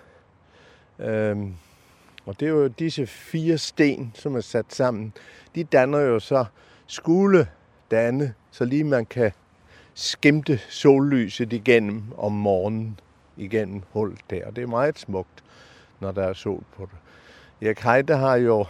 Øhm, 0.99 1.55
og 2.27 2.41
det 2.41 2.47
er 2.47 2.51
jo 2.51 2.67
disse 2.67 3.07
fire 3.07 3.59
sten, 3.59 4.13
som 4.15 4.37
er 4.37 4.41
sat 4.41 4.67
sammen. 4.69 5.13
De 5.55 5.65
danner 5.65 5.99
jo 5.99 6.21
så 6.21 6.45
skule 6.87 7.49
danne, 7.91 8.35
så 8.51 8.65
lige 8.65 8.85
man 8.85 9.07
kan 9.07 9.33
skimte 9.95 10.59
sollyset 10.69 11.53
igennem 11.53 12.03
om 12.19 12.33
morgenen 12.33 13.01
igennem 13.37 13.83
hullet 13.93 14.21
der. 14.31 14.47
Og 14.47 14.57
det 14.57 14.63
er 14.63 14.67
meget 14.67 14.99
smukt, 14.99 15.45
når 16.01 16.13
der 16.13 16.23
er 16.23 16.33
sol 16.33 16.63
på 16.77 16.83
det. 16.83 16.99
Erik 17.67 17.81
Heide 17.81 18.17
har 18.17 18.37
jo 18.37 18.67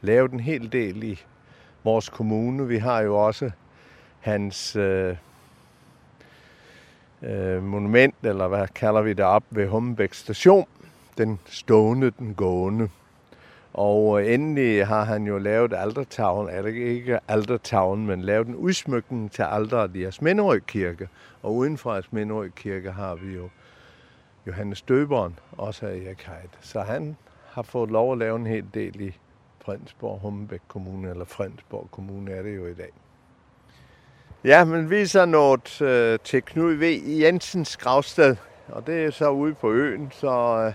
lavet 0.00 0.32
en 0.32 0.40
hel 0.40 0.72
del 0.72 1.02
i 1.02 1.20
vores 1.84 2.08
kommune. 2.08 2.68
Vi 2.68 2.78
har 2.78 3.00
jo 3.00 3.26
også 3.26 3.50
hans 4.20 4.76
øh, 4.76 5.16
øh, 7.22 7.62
monument, 7.62 8.14
eller 8.22 8.48
hvad 8.48 8.68
kalder 8.74 9.02
vi 9.02 9.12
det 9.12 9.24
op, 9.24 9.44
ved 9.50 9.68
Hummebæk 9.68 10.14
station. 10.14 10.66
Den 11.18 11.38
stående, 11.44 12.10
den 12.10 12.34
gående. 12.34 12.88
Og 13.72 14.22
øh, 14.22 14.34
endelig 14.34 14.86
har 14.86 15.04
han 15.04 15.26
jo 15.26 15.38
lavet 15.38 15.72
altertavlen, 15.76 16.56
eller 16.56 16.70
ikke 16.70 17.18
altertavlen, 17.28 18.06
men 18.06 18.22
lavet 18.22 18.46
en 18.46 18.54
udsmykning 18.54 19.32
til 19.32 19.42
alderet 19.42 19.96
i 19.96 20.04
Asminderød 20.04 20.60
Kirke. 20.60 21.08
Og 21.42 21.54
uden 21.54 21.78
for 21.78 21.92
Asminderød 21.92 22.50
Kirke 22.50 22.92
har 22.92 23.14
vi 23.14 23.34
jo 23.34 23.48
Johannes 24.46 24.82
Døberen, 24.82 25.38
også 25.52 25.86
af 25.86 25.96
Erik 25.96 26.22
Heid. 26.22 26.48
Så 26.60 26.80
han 26.80 27.16
har 27.50 27.62
fået 27.62 27.90
lov 27.90 28.12
at 28.12 28.18
lave 28.18 28.36
en 28.36 28.46
hel 28.46 28.64
del 28.74 29.00
i 29.00 29.14
Fredensborg, 29.64 30.18
Hummebæk 30.18 30.60
Kommune, 30.68 31.10
eller 31.10 31.24
Fredensborg 31.24 31.88
Kommune 31.90 32.30
er 32.30 32.42
det 32.42 32.56
jo 32.56 32.66
i 32.66 32.74
dag. 32.74 32.90
Ja, 34.44 34.64
men 34.64 34.90
vi 34.90 35.00
er 35.00 35.06
så 35.06 35.24
nået 35.24 35.82
øh, 35.82 36.18
til 36.24 36.42
Knud 36.42 36.72
V. 36.72 37.02
Jensens 37.20 37.76
gravsted, 37.76 38.36
og 38.68 38.86
det 38.86 39.04
er 39.04 39.10
så 39.10 39.30
ude 39.30 39.54
på 39.54 39.72
øen, 39.72 40.10
så 40.10 40.64
øh, 40.66 40.72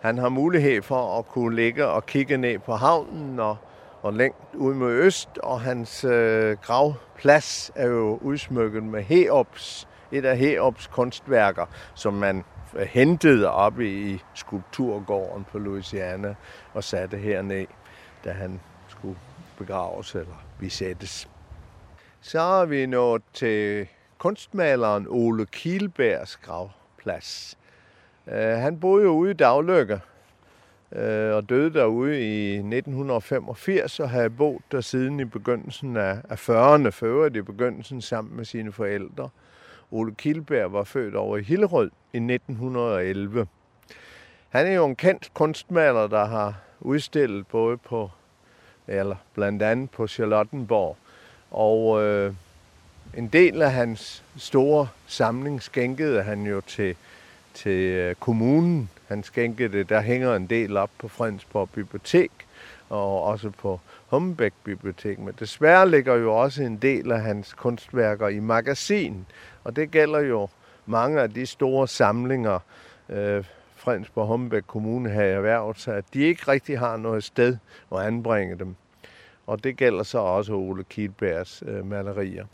han 0.00 0.18
har 0.18 0.28
mulighed 0.28 0.82
for 0.82 1.18
at 1.18 1.26
kunne 1.26 1.56
ligge 1.56 1.86
og 1.86 2.06
kigge 2.06 2.36
ned 2.36 2.58
på 2.58 2.74
havnen 2.74 3.40
og, 3.40 3.56
og 4.02 4.12
længt 4.12 4.54
ud 4.54 4.74
mod 4.74 4.92
øst, 4.92 5.38
og 5.42 5.60
hans 5.60 6.04
øh, 6.04 6.56
gravplads 6.62 7.70
er 7.74 7.86
jo 7.86 8.18
udsmykket 8.22 8.82
med 8.82 9.02
Heops, 9.02 9.88
et 10.12 10.24
af 10.24 10.38
Heops 10.38 10.86
kunstværker, 10.86 11.66
som 11.94 12.14
man 12.14 12.44
øh, 12.76 12.86
hentede 12.86 13.50
op 13.50 13.80
i 13.80 14.22
skulpturgården 14.34 15.44
på 15.52 15.58
Louisiana 15.58 16.34
og 16.74 16.84
satte 16.84 17.16
herned, 17.16 17.66
da 18.24 18.32
han 18.32 18.60
skulle 18.88 19.18
begraves 19.58 20.14
eller 20.14 20.44
besættes. 20.58 21.28
Så 22.20 22.40
er 22.40 22.64
vi 22.64 22.86
nået 22.86 23.22
til 23.32 23.88
kunstmaleren 24.18 25.06
Ole 25.08 25.46
Kielbergs 25.46 26.36
gravplads. 26.36 27.58
Øh, 28.32 28.58
han 28.58 28.80
boede 28.80 29.04
jo 29.04 29.10
ude 29.10 29.30
i 29.30 29.34
Daglykke 29.34 30.00
øh, 30.92 31.34
og 31.34 31.48
døde 31.48 31.72
derude 31.72 32.20
i 32.20 32.54
1985 32.54 34.00
og 34.00 34.10
havde 34.10 34.30
boet 34.30 34.62
der 34.72 34.80
siden 34.80 35.20
i 35.20 35.24
begyndelsen 35.24 35.96
af, 35.96 36.18
40'erne, 36.30 36.88
før 36.88 37.26
i 37.26 37.40
begyndelsen 37.40 38.02
sammen 38.02 38.36
med 38.36 38.44
sine 38.44 38.72
forældre. 38.72 39.28
Ole 39.90 40.14
Kilberg 40.14 40.72
var 40.72 40.84
født 40.84 41.14
over 41.14 41.36
i 41.36 41.42
Hillerød 41.42 41.90
i 42.12 42.16
1911. 42.16 43.46
Han 44.48 44.66
er 44.66 44.72
jo 44.72 44.86
en 44.86 44.96
kendt 44.96 45.34
kunstmaler, 45.34 46.06
der 46.06 46.24
har 46.24 46.54
udstillet 46.80 47.46
både 47.46 47.76
på, 47.76 48.10
eller 48.86 49.16
blandt 49.34 49.62
andet 49.62 49.90
på 49.90 50.06
Charlottenborg. 50.06 50.96
Og 51.50 52.02
øh, 52.02 52.34
en 53.16 53.28
del 53.28 53.62
af 53.62 53.72
hans 53.72 54.22
store 54.36 54.88
samling 55.06 55.62
skænkede 55.62 56.22
han 56.22 56.46
jo 56.46 56.60
til, 56.60 56.96
til 57.56 57.80
øh, 57.80 58.14
kommunen. 58.14 58.90
Han 59.08 59.22
skænkede 59.22 59.78
det, 59.78 59.88
der 59.88 60.00
hænger 60.00 60.36
en 60.36 60.46
del 60.46 60.76
op 60.76 60.90
på 60.98 61.08
Fredensborg 61.08 61.70
Bibliotek 61.70 62.30
og 62.88 63.22
også 63.22 63.50
på 63.50 63.80
Humbæk 64.06 64.52
Bibliotek. 64.64 65.18
Men 65.18 65.34
desværre 65.38 65.90
ligger 65.90 66.14
jo 66.14 66.34
også 66.34 66.62
en 66.62 66.76
del 66.76 67.12
af 67.12 67.20
hans 67.20 67.52
kunstværker 67.52 68.28
i 68.28 68.40
magasin, 68.40 69.26
og 69.64 69.76
det 69.76 69.90
gælder 69.90 70.20
jo 70.20 70.48
mange 70.86 71.20
af 71.20 71.30
de 71.30 71.46
store 71.46 71.88
samlinger, 71.88 72.58
øh, 73.08 73.44
Fredensborg 73.76 74.26
Humbæk 74.26 74.62
Kommune 74.66 75.10
har 75.10 75.22
erhvervet 75.22 75.78
sig, 75.78 75.96
at 75.96 76.04
de 76.14 76.20
ikke 76.20 76.42
rigtig 76.48 76.78
har 76.78 76.96
noget 76.96 77.24
sted 77.24 77.56
at 77.92 77.98
anbringe 77.98 78.58
dem. 78.58 78.74
Og 79.46 79.64
det 79.64 79.76
gælder 79.76 80.02
så 80.02 80.18
også 80.18 80.52
Ole 80.52 80.84
Kielbergs 80.84 81.62
øh, 81.66 81.86
malerier. 81.86 82.44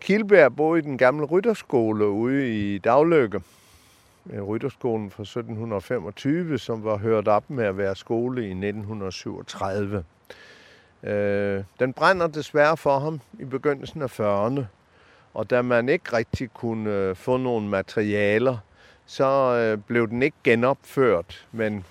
Kilberg 0.00 0.56
boede 0.56 0.78
i 0.78 0.82
den 0.82 0.98
gamle 0.98 1.26
rytterskole 1.26 2.08
ude 2.08 2.54
i 2.58 2.78
Daglykke. 2.78 3.40
Øh, 4.32 4.42
rytterskolen 4.42 5.10
fra 5.10 5.22
1725, 5.22 6.58
som 6.58 6.84
var 6.84 6.96
hørt 6.96 7.28
op 7.28 7.50
med 7.50 7.64
at 7.64 7.76
være 7.76 7.96
skole 7.96 8.42
i 8.42 8.50
1937. 8.50 10.04
Øh, 11.02 11.64
den 11.80 11.92
brænder 11.92 12.26
desværre 12.26 12.76
for 12.76 12.98
ham 12.98 13.20
i 13.38 13.44
begyndelsen 13.44 14.02
af 14.02 14.20
40'erne. 14.20 14.62
Og 15.34 15.50
da 15.50 15.62
man 15.62 15.88
ikke 15.88 16.16
rigtig 16.16 16.52
kunne 16.54 16.90
øh, 16.90 17.16
få 17.16 17.36
nogle 17.36 17.68
materialer, 17.68 18.58
så 19.06 19.54
øh, 19.54 19.78
blev 19.78 20.08
den 20.08 20.22
ikke 20.22 20.36
genopført. 20.44 21.46
Men 21.52 21.84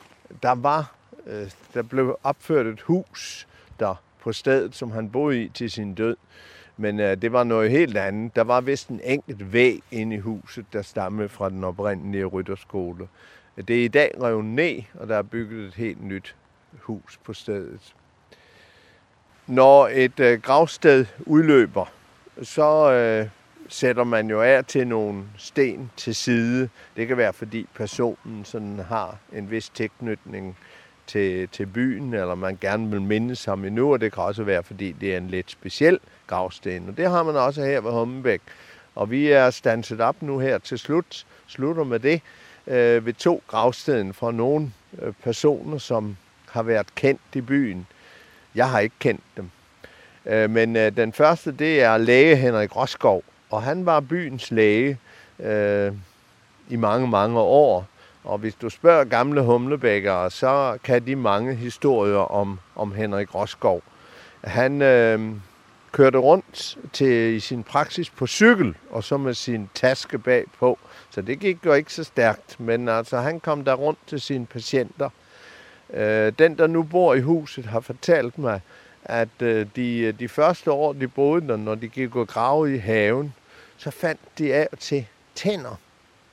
der 0.43 0.55
var 0.55 0.95
øh, 1.27 1.51
der 1.73 1.81
blev 1.81 2.17
opført 2.23 2.67
et 2.67 2.81
hus 2.81 3.47
der 3.79 3.95
på 4.19 4.33
stedet, 4.33 4.75
som 4.75 4.91
han 4.91 5.09
boede 5.09 5.43
i 5.43 5.49
til 5.49 5.71
sin 5.71 5.93
død. 5.93 6.15
Men 6.79 6.99
øh, 6.99 7.21
det 7.21 7.31
var 7.33 7.43
noget 7.43 7.71
helt 7.71 7.97
andet. 7.97 8.35
Der 8.35 8.43
var 8.43 8.61
vist 8.61 8.89
en 8.89 9.01
enkelt 9.03 9.53
væg 9.53 9.83
inde 9.91 10.15
i 10.15 10.19
huset, 10.19 10.65
der 10.73 10.81
stammede 10.81 11.29
fra 11.29 11.49
den 11.49 11.63
oprindelige 11.63 12.25
rytterskole. 12.25 13.07
Det 13.67 13.79
er 13.79 13.83
i 13.83 13.87
dag 13.87 14.11
revet 14.21 14.45
ned, 14.45 14.81
og 14.93 15.07
der 15.07 15.17
er 15.17 15.21
bygget 15.21 15.67
et 15.67 15.73
helt 15.73 16.03
nyt 16.03 16.35
hus 16.79 17.19
på 17.23 17.33
stedet. 17.33 17.95
Når 19.47 19.89
et 19.93 20.19
øh, 20.19 20.41
gravsted 20.41 21.05
udløber, 21.25 21.91
så 22.41 22.91
øh, 22.91 23.29
sætter 23.67 24.03
man 24.03 24.29
jo 24.29 24.41
af 24.41 24.65
til 24.65 24.87
nogle 24.87 25.23
sten 25.37 25.91
til 25.97 26.15
side. 26.15 26.69
Det 26.95 27.07
kan 27.07 27.17
være, 27.17 27.33
fordi 27.33 27.67
personen 27.75 28.45
sådan 28.45 28.79
har 28.79 29.17
en 29.33 29.51
vis 29.51 29.69
tilknytning 29.69 30.57
til, 31.07 31.47
til 31.47 31.65
byen, 31.65 32.13
eller 32.13 32.35
man 32.35 32.57
gerne 32.61 32.91
vil 32.91 33.01
mindes 33.01 33.45
ham 33.45 33.65
endnu, 33.65 33.93
og 33.93 34.01
det 34.01 34.13
kan 34.13 34.23
også 34.23 34.43
være, 34.43 34.63
fordi 34.63 34.91
det 34.91 35.13
er 35.13 35.17
en 35.17 35.27
lidt 35.27 35.51
speciel 35.51 35.99
gravsten. 36.29 36.89
Og 36.89 36.97
det 36.97 37.09
har 37.09 37.23
man 37.23 37.35
også 37.35 37.65
her 37.65 37.81
ved 37.81 37.91
Hummebæk. 37.91 38.41
Og 38.95 39.11
vi 39.11 39.31
er 39.31 39.49
stanset 39.49 40.01
op 40.01 40.21
nu 40.21 40.39
her 40.39 40.57
til 40.57 40.79
slut, 40.79 41.25
slutter 41.47 41.83
med 41.83 41.99
det, 41.99 42.21
øh, 42.67 43.05
ved 43.05 43.13
to 43.13 43.43
gravsteder 43.47 44.13
fra 44.13 44.31
nogle 44.31 44.71
øh, 45.01 45.13
personer, 45.23 45.77
som 45.77 46.17
har 46.49 46.63
været 46.63 46.95
kendt 46.95 47.21
i 47.33 47.41
byen. 47.41 47.87
Jeg 48.55 48.69
har 48.69 48.79
ikke 48.79 48.95
kendt 48.99 49.23
dem. 49.37 49.49
Øh, 50.25 50.49
men 50.49 50.75
øh, 50.75 50.97
den 50.97 51.13
første, 51.13 51.51
det 51.51 51.83
er 51.83 51.97
læge 51.97 52.35
Henrik 52.35 52.75
Roskov, 52.75 53.23
og 53.49 53.63
han 53.63 53.85
var 53.85 53.99
byens 53.99 54.51
læge 54.51 54.97
øh, 55.39 55.91
i 56.69 56.75
mange, 56.75 57.07
mange 57.07 57.39
år. 57.39 57.85
Og 58.23 58.37
hvis 58.37 58.55
du 58.55 58.69
spørger 58.69 59.03
gamle 59.03 59.41
humlebækkere, 59.41 60.31
så 60.31 60.77
kan 60.83 61.05
de 61.05 61.15
mange 61.15 61.55
historier 61.55 62.31
om, 62.31 62.59
om 62.75 62.91
Henrik 62.91 63.35
Roskov. 63.35 63.81
Han 64.43 64.81
øh, 64.81 65.19
kørte 65.91 66.17
rundt 66.17 66.77
til, 66.93 67.35
i 67.35 67.39
sin 67.39 67.63
praksis 67.63 68.09
på 68.09 68.27
cykel, 68.27 68.75
og 68.89 69.03
så 69.03 69.17
med 69.17 69.33
sin 69.33 69.69
taske 69.73 70.19
bagpå. 70.19 70.79
Så 71.09 71.21
det 71.21 71.39
gik 71.39 71.65
jo 71.65 71.73
ikke 71.73 71.93
så 71.93 72.03
stærkt, 72.03 72.59
men 72.59 72.89
altså, 72.89 73.17
han 73.17 73.39
kom 73.39 73.63
der 73.63 73.73
rundt 73.73 73.99
til 74.07 74.21
sine 74.21 74.45
patienter. 74.45 75.09
Øh, 75.93 76.33
den, 76.39 76.57
der 76.57 76.67
nu 76.67 76.83
bor 76.83 77.13
i 77.13 77.21
huset, 77.21 77.65
har 77.65 77.79
fortalt 77.79 78.37
mig, 78.37 78.61
at 79.03 79.41
øh, 79.41 79.67
de, 79.75 79.99
øh, 79.99 80.19
de 80.19 80.27
første 80.27 80.71
år, 80.71 80.93
de 80.93 81.07
boede 81.07 81.47
der, 81.47 81.57
når 81.57 81.75
de 81.75 81.87
gik 81.87 82.15
og 82.15 82.27
grave 82.27 82.75
i 82.75 82.77
haven, 82.77 83.33
så 83.77 83.91
fandt 83.91 84.19
de 84.37 84.53
af 84.53 84.67
til 84.79 85.05
tænder. 85.35 85.75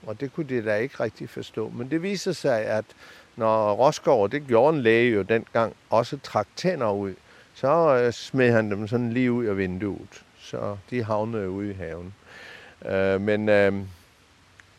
Og 0.07 0.21
det 0.21 0.33
kunne 0.33 0.49
de 0.49 0.65
da 0.65 0.77
ikke 0.77 1.01
rigtig 1.01 1.31
forstå. 1.31 1.69
Men 1.69 1.91
det 1.91 2.03
viser 2.03 2.33
sig, 2.33 2.61
at 2.65 2.85
når 3.37 3.73
Roskov, 3.73 4.31
det 4.31 4.47
gjorde 4.47 4.77
en 4.77 4.83
læge 4.83 5.13
jo 5.13 5.23
dengang, 5.23 5.77
også 5.91 6.19
trak 6.23 6.47
tænder 6.57 6.93
ud, 6.93 7.15
så 7.57 8.03
øh, 8.03 8.13
smed 8.13 8.53
han 8.53 8.71
dem 8.71 8.89
sådan 8.89 9.13
lige 9.13 9.33
ud 9.33 9.45
af 9.45 9.59
vinduet. 9.59 10.23
Så 10.41 10.77
de 10.91 11.05
havnede 11.05 11.51
ude 11.51 11.71
i 11.71 11.75
haven. 11.75 12.15
Øh, 12.89 13.21
men 13.21 13.49
øh, 13.49 13.73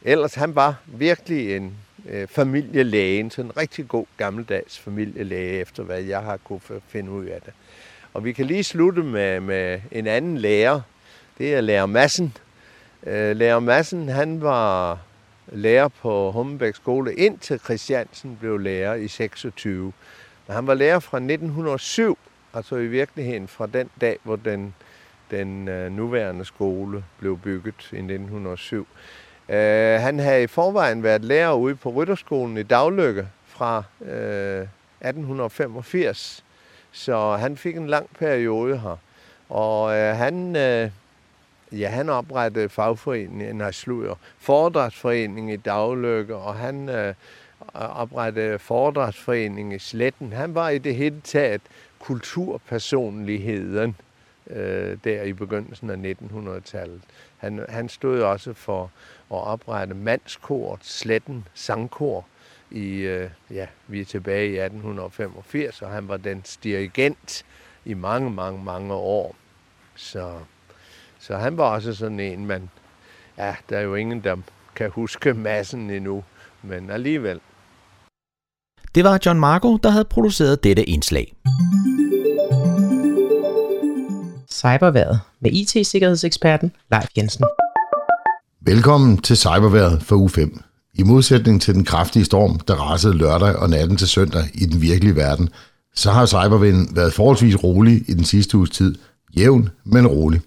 ellers, 0.02 0.36
han 0.36 0.56
var 0.56 0.76
virkelig 0.86 1.56
en 1.56 1.74
øh, 2.10 2.28
familielæge, 2.28 3.20
en 3.20 3.32
sådan 3.32 3.58
rigtig 3.58 3.88
god 3.88 4.06
gammeldags 4.18 4.80
familielæge, 4.80 5.60
efter 5.60 5.84
hvad 5.84 6.02
jeg 6.02 6.22
har 6.22 6.38
kunne 6.38 6.62
finde 6.88 7.12
ud 7.12 7.26
af 7.26 7.42
det. 7.42 7.54
Og 8.14 8.26
vi 8.26 8.34
kan 8.34 8.46
lige 8.46 8.64
slutte 8.64 9.04
med, 9.04 9.40
med 9.40 9.82
en 9.92 10.08
anden 10.08 10.38
lærer. 10.38 10.82
Det 11.38 11.54
er 11.56 11.62
lærer 11.62 11.86
Madsen. 11.86 12.38
Øh, 13.04 13.36
lærer 13.36 13.60
Madsen, 13.60 14.10
han 14.10 14.42
var 14.42 15.00
lærer 15.52 15.88
på 15.88 16.32
Hummelbæk 16.32 16.76
skole, 16.76 17.16
indtil 17.16 17.60
Christiansen 17.60 18.38
blev 18.40 18.58
lærer 18.58 18.94
i 18.94 19.08
26. 19.08 19.94
Men 20.48 20.56
han 20.56 20.68
var 20.68 20.74
lærer 20.74 21.00
fra 21.00 21.18
1907, 21.18 22.18
altså 22.54 22.76
i 22.76 22.88
virkeligheden 22.88 23.48
fra 23.48 23.68
den 23.68 23.90
dag, 24.02 24.18
hvor 24.24 24.36
den, 24.36 24.76
den 25.32 25.68
øh, 25.68 25.92
nuværende 25.92 26.46
skole 26.46 27.04
blev 27.20 27.38
bygget 27.38 27.90
i 27.92 27.96
1907. 27.96 28.88
Øh, 29.50 30.02
han 30.02 30.20
havde 30.20 30.44
i 30.44 30.48
forvejen 30.48 31.04
været 31.04 31.26
lærer 31.26 31.54
ude 31.54 31.76
på 31.76 31.90
Rytterskolen 31.90 32.58
i 32.58 32.64
Daglykke 32.64 33.28
fra 33.46 33.84
øh, 34.02 34.68
1885, 35.02 36.44
så 36.92 37.36
han 37.36 37.58
fik 37.58 37.78
en 37.78 37.88
lang 37.88 38.10
periode 38.20 38.78
her. 38.80 38.98
Og 39.50 39.98
øh, 39.98 40.16
han, 40.16 40.56
øh, 40.56 40.92
ja, 41.72 41.90
han 41.90 42.10
oprettede 42.10 42.70
fagforeningen, 42.70 43.56
nej, 43.56 43.72
slutter, 43.72 44.16
foredragsforeningen 44.40 45.54
i 45.54 45.58
Daglykke, 45.58 46.36
og 46.36 46.56
han 46.56 46.90
øh, 46.90 47.14
oprettede 47.74 48.60
foredragsforeningen 48.60 49.72
i 49.72 49.80
Sletten. 49.80 50.34
Han 50.34 50.56
var 50.56 50.70
i 50.70 50.78
det 50.78 50.96
hele 50.96 51.22
taget 51.24 51.62
kulturpersonligheden 52.00 53.96
øh, 54.50 54.98
der 55.04 55.24
i 55.24 55.34
begyndelsen 55.34 55.90
af 55.90 56.16
1900-tallet. 56.22 57.02
Han, 57.38 57.66
han 57.70 57.90
stod 57.90 58.22
også 58.22 58.54
for 58.54 58.84
at 59.32 59.44
oprette 59.44 59.94
mandskort, 59.94 60.86
Sletten 60.86 61.48
Sangkor, 61.54 62.26
i, 62.72 63.00
øh, 63.00 63.30
ja, 63.52 63.68
vi 63.88 64.02
er 64.02 64.06
tilbage 64.06 64.48
i 64.48 64.58
1885, 64.58 65.82
og 65.82 65.90
han 65.90 66.08
var 66.08 66.18
den 66.18 66.44
dirigent 66.64 67.46
i 67.86 67.94
mange, 67.94 68.32
mange, 68.32 68.64
mange 68.64 68.94
år. 68.94 69.36
Så, 69.96 70.40
så 71.20 71.38
han 71.38 71.58
var 71.58 71.64
også 71.64 71.94
sådan 71.94 72.20
en, 72.20 72.46
man, 72.46 72.70
ja, 73.38 73.56
der 73.70 73.78
er 73.78 73.82
jo 73.82 73.96
ingen, 73.96 74.24
der 74.24 74.38
kan 74.76 74.90
huske 74.90 75.34
massen 75.34 75.90
endnu, 75.90 76.24
men 76.62 76.90
alligevel. 76.90 77.42
Det 78.98 79.06
var 79.06 79.20
John 79.26 79.40
Marco, 79.40 79.78
der 79.78 79.90
havde 79.90 80.06
produceret 80.06 80.64
dette 80.64 80.84
indslag. 80.84 81.36
Cyberværet 84.52 85.20
med 85.42 85.52
IT-sikkerhedseksperten 85.52 86.72
Leif 86.92 87.08
Jensen. 87.18 87.46
Velkommen 88.62 89.18
til 89.18 89.38
Cyberværet 89.38 90.02
for 90.02 90.16
u 90.16 90.28
5. 90.28 90.60
I 90.94 91.04
modsætning 91.04 91.62
til 91.62 91.74
den 91.74 91.86
kraftige 91.86 92.26
storm, 92.26 92.60
der 92.60 92.76
rasede 92.76 93.18
lørdag 93.18 93.56
og 93.56 93.70
natten 93.70 93.98
til 93.98 94.08
søndag 94.08 94.44
i 94.54 94.66
den 94.66 94.82
virkelige 94.82 95.16
verden, 95.16 95.50
så 95.96 96.12
har 96.12 96.26
cybervinden 96.26 96.96
været 96.96 97.14
forholdsvis 97.14 97.64
rolig 97.64 98.10
i 98.10 98.14
den 98.14 98.24
sidste 98.24 98.58
uges 98.58 98.70
tid. 98.70 98.96
Jævn, 99.38 99.70
men 99.86 100.08
rolig. 100.08 100.42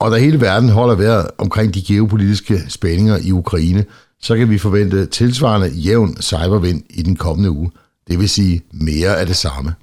Og 0.00 0.10
da 0.10 0.16
hele 0.16 0.40
verden 0.40 0.68
holder 0.68 0.94
vejret 0.94 1.26
omkring 1.38 1.74
de 1.74 1.82
geopolitiske 1.82 2.70
spændinger 2.70 3.18
i 3.22 3.32
Ukraine, 3.32 3.84
så 4.20 4.36
kan 4.36 4.50
vi 4.50 4.58
forvente 4.58 5.06
tilsvarende 5.06 5.68
jævn 5.68 6.22
cybervind 6.22 6.82
i 6.90 7.02
den 7.02 7.16
kommende 7.16 7.50
uge. 7.50 7.70
Det 8.08 8.18
vil 8.18 8.28
sige 8.28 8.62
mere 8.72 9.20
af 9.20 9.26
det 9.26 9.36
samme. 9.36 9.74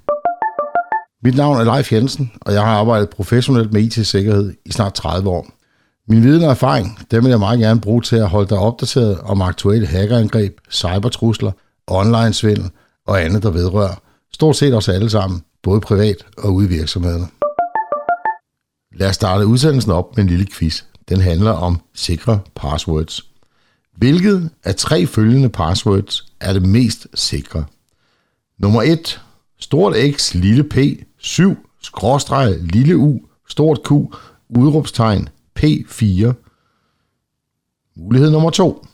Mit 1.24 1.36
navn 1.36 1.56
er 1.56 1.64
Leif 1.64 1.92
Jensen, 1.92 2.32
og 2.40 2.52
jeg 2.52 2.62
har 2.62 2.72
arbejdet 2.72 3.10
professionelt 3.10 3.72
med 3.72 3.82
IT-sikkerhed 3.82 4.54
i 4.64 4.72
snart 4.72 4.94
30 4.94 5.30
år. 5.30 5.46
Min 6.08 6.22
viden 6.22 6.42
og 6.42 6.50
erfaring, 6.50 6.98
dem 7.10 7.24
vil 7.24 7.30
jeg 7.30 7.38
meget 7.38 7.60
gerne 7.60 7.80
bruge 7.80 8.02
til 8.02 8.16
at 8.16 8.28
holde 8.28 8.48
dig 8.48 8.58
opdateret 8.58 9.18
om 9.20 9.42
aktuelle 9.42 9.86
hackerangreb, 9.86 10.58
cybertrusler, 10.70 11.52
online-svindel 11.86 12.70
og 13.06 13.22
andet, 13.22 13.42
der 13.42 13.50
vedrører 13.50 13.94
stort 14.32 14.56
set 14.56 14.74
os 14.74 14.88
alle 14.88 15.10
sammen, 15.10 15.42
både 15.62 15.80
privat 15.80 16.16
og 16.38 16.54
ude 16.54 16.66
i 16.66 16.68
virksomhederne. 16.68 17.26
Lad 18.96 19.08
os 19.08 19.14
starte 19.14 19.46
udsendelsen 19.46 19.92
op 19.92 20.16
med 20.16 20.24
en 20.24 20.30
lille 20.30 20.46
quiz. 20.46 20.82
Den 21.08 21.20
handler 21.20 21.50
om 21.50 21.80
sikre 21.94 22.40
passwords. 22.56 23.33
Hvilket 23.96 24.50
af 24.64 24.76
tre 24.76 25.06
følgende 25.06 25.48
passwords 25.48 26.32
er 26.40 26.52
det 26.52 26.62
mest 26.62 27.06
sikre? 27.14 27.64
Nummer 28.58 28.82
1. 28.82 29.20
Stort 29.58 29.96
X, 30.16 30.34
lille 30.34 30.64
p, 30.64 30.76
7, 31.18 31.56
skråstreg, 31.82 32.58
lille 32.60 32.96
u, 32.96 33.20
stort 33.48 33.80
q, 33.84 33.90
udråbstegn, 34.48 35.28
p4. 35.60 36.32
Mulighed 37.96 38.30
nummer 38.30 38.50
2. 38.50 38.86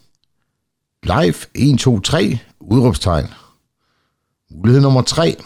Live 1.02 1.34
123, 1.54 2.38
udråbstegn. 2.60 3.26
Mulighed 4.50 4.80
nummer 4.80 5.02
3. 5.02 5.36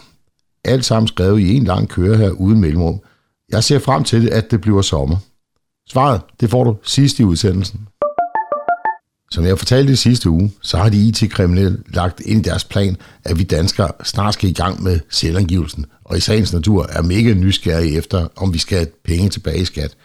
Alt 0.63 0.85
sammen 0.85 1.07
skrevet 1.07 1.39
i 1.39 1.55
en 1.55 1.63
lang 1.63 1.89
køre 1.89 2.17
her 2.17 2.29
uden 2.29 2.61
mellemrum. 2.61 2.99
Jeg 3.49 3.63
ser 3.63 3.79
frem 3.79 4.03
til, 4.03 4.29
at 4.29 4.51
det 4.51 4.61
bliver 4.61 4.81
sommer. 4.81 5.17
Svaret, 5.89 6.21
det 6.39 6.49
får 6.49 6.63
du 6.63 6.77
sidst 6.83 7.19
i 7.19 7.23
udsendelsen. 7.23 7.87
Som 9.31 9.45
jeg 9.45 9.57
fortalte 9.57 9.93
i 9.93 9.95
sidste 9.95 10.29
uge, 10.29 10.51
så 10.61 10.77
har 10.77 10.89
de 10.89 11.07
IT-kriminelle 11.07 11.77
lagt 11.93 12.19
ind 12.19 12.45
i 12.45 12.49
deres 12.49 12.63
plan, 12.63 12.97
at 13.23 13.39
vi 13.39 13.43
danskere 13.43 13.91
snart 14.03 14.33
skal 14.33 14.49
i 14.49 14.53
gang 14.53 14.83
med 14.83 14.99
selvangivelsen, 15.09 15.85
og 16.03 16.17
i 16.17 16.19
sagens 16.19 16.53
natur 16.53 16.85
er 16.89 17.01
mega 17.01 17.33
nysgerrige 17.33 17.97
efter, 17.97 18.27
om 18.35 18.53
vi 18.53 18.57
skal 18.57 18.77
have 18.77 18.87
penge 19.03 19.29
tilbage 19.29 19.61
i 19.61 19.65
skat. 19.65 19.95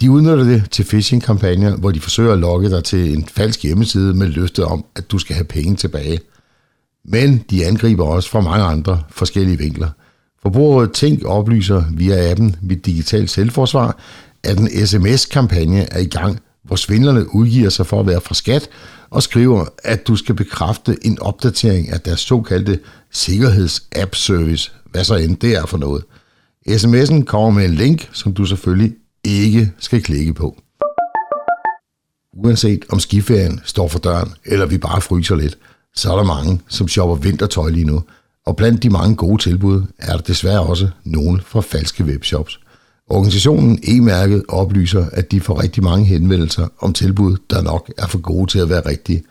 De 0.00 0.10
udnytter 0.10 0.44
det 0.44 0.70
til 0.70 0.84
phishing-kampagner, 0.84 1.76
hvor 1.76 1.90
de 1.90 2.00
forsøger 2.00 2.32
at 2.32 2.38
lokke 2.38 2.70
dig 2.70 2.84
til 2.84 3.12
en 3.12 3.24
falsk 3.24 3.62
hjemmeside 3.62 4.14
med 4.14 4.26
løftet 4.26 4.64
om, 4.64 4.84
at 4.96 5.10
du 5.10 5.18
skal 5.18 5.34
have 5.34 5.44
penge 5.44 5.76
tilbage. 5.76 6.20
Men 7.04 7.44
de 7.50 7.66
angriber 7.66 8.04
også 8.04 8.30
fra 8.30 8.40
mange 8.40 8.64
andre 8.64 9.02
forskellige 9.10 9.58
vinkler. 9.58 9.88
Forbrugerrådet 10.42 10.92
Tænk 10.92 11.24
oplyser 11.24 11.84
via 11.92 12.30
appen 12.30 12.56
Mit 12.62 12.86
Digital 12.86 13.28
Selvforsvar, 13.28 13.98
at 14.42 14.58
en 14.58 14.86
sms-kampagne 14.86 15.92
er 15.92 15.98
i 15.98 16.04
gang, 16.04 16.40
hvor 16.64 16.76
svindlerne 16.76 17.34
udgiver 17.34 17.70
sig 17.70 17.86
for 17.86 18.00
at 18.00 18.06
være 18.06 18.20
fra 18.20 18.34
skat 18.34 18.68
og 19.10 19.22
skriver, 19.22 19.64
at 19.84 20.06
du 20.06 20.16
skal 20.16 20.34
bekræfte 20.34 20.96
en 21.02 21.18
opdatering 21.20 21.92
af 21.92 22.00
deres 22.00 22.20
såkaldte 22.20 22.80
sikkerheds-app-service, 23.12 24.72
hvad 24.90 25.04
så 25.04 25.14
end 25.14 25.36
det 25.36 25.56
er 25.56 25.66
for 25.66 25.78
noget. 25.78 26.04
SMS'en 26.68 27.24
kommer 27.24 27.50
med 27.50 27.64
en 27.64 27.74
link, 27.74 28.08
som 28.12 28.34
du 28.34 28.44
selvfølgelig 28.44 28.94
ikke 29.24 29.72
skal 29.78 30.02
klikke 30.02 30.34
på. 30.34 30.56
Uanset 32.32 32.84
om 32.88 33.00
skiferien 33.00 33.60
står 33.64 33.88
for 33.88 33.98
døren, 33.98 34.32
eller 34.44 34.66
vi 34.66 34.78
bare 34.78 35.00
fryser 35.00 35.36
lidt, 35.36 35.58
så 35.94 36.12
er 36.12 36.16
der 36.16 36.24
mange, 36.24 36.60
som 36.68 36.88
shopper 36.88 37.14
vintertøj 37.14 37.70
lige 37.70 37.84
nu. 37.84 38.02
Og 38.46 38.56
blandt 38.56 38.82
de 38.82 38.90
mange 38.90 39.16
gode 39.16 39.42
tilbud 39.42 39.82
er 39.98 40.12
der 40.12 40.22
desværre 40.22 40.60
også 40.60 40.88
nogle 41.04 41.40
fra 41.40 41.60
falske 41.60 42.04
webshops. 42.04 42.60
Organisationen 43.10 43.78
E-mærket 43.82 44.42
oplyser, 44.48 45.06
at 45.12 45.30
de 45.30 45.40
får 45.40 45.62
rigtig 45.62 45.82
mange 45.82 46.06
henvendelser 46.06 46.68
om 46.78 46.92
tilbud, 46.92 47.36
der 47.50 47.62
nok 47.62 47.92
er 47.98 48.06
for 48.06 48.18
gode 48.18 48.50
til 48.50 48.58
at 48.58 48.68
være 48.68 48.86
rigtige. 48.86 49.22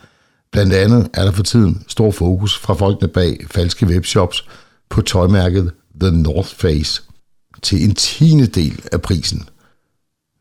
Blandt 0.52 0.74
andet 0.74 1.10
er 1.14 1.24
der 1.24 1.32
for 1.32 1.44
tiden 1.44 1.84
stor 1.88 2.12
fokus 2.12 2.58
fra 2.58 2.74
folkene 2.74 3.08
bag 3.08 3.46
falske 3.52 3.86
webshops 3.86 4.48
på 4.90 5.02
tøjmærket 5.02 5.72
The 6.02 6.12
North 6.12 6.56
Face 6.56 7.02
til 7.62 7.84
en 7.84 7.96
tiende 7.96 8.48
del 8.48 8.82
af 8.92 9.02
prisen. 9.02 9.44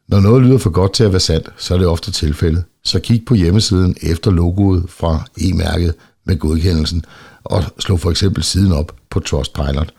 Når 0.08 0.20
noget 0.20 0.42
lyder 0.42 0.58
for 0.58 0.70
godt 0.70 0.92
til 0.92 1.04
at 1.04 1.12
være 1.12 1.20
sandt, 1.20 1.50
så 1.56 1.74
er 1.74 1.78
det 1.78 1.86
ofte 1.86 2.10
tilfældet. 2.10 2.64
Så 2.84 3.00
kig 3.00 3.24
på 3.26 3.34
hjemmesiden 3.34 3.96
efter 4.02 4.30
logoet 4.30 4.84
fra 4.88 5.24
e-mærket 5.40 5.94
med 6.24 6.38
godkendelsen 6.38 7.04
og 7.44 7.64
slå 7.78 7.96
for 7.96 8.10
eksempel 8.10 8.42
siden 8.42 8.72
op 8.72 8.96
på 9.10 9.20
Trustpilot. 9.20 9.92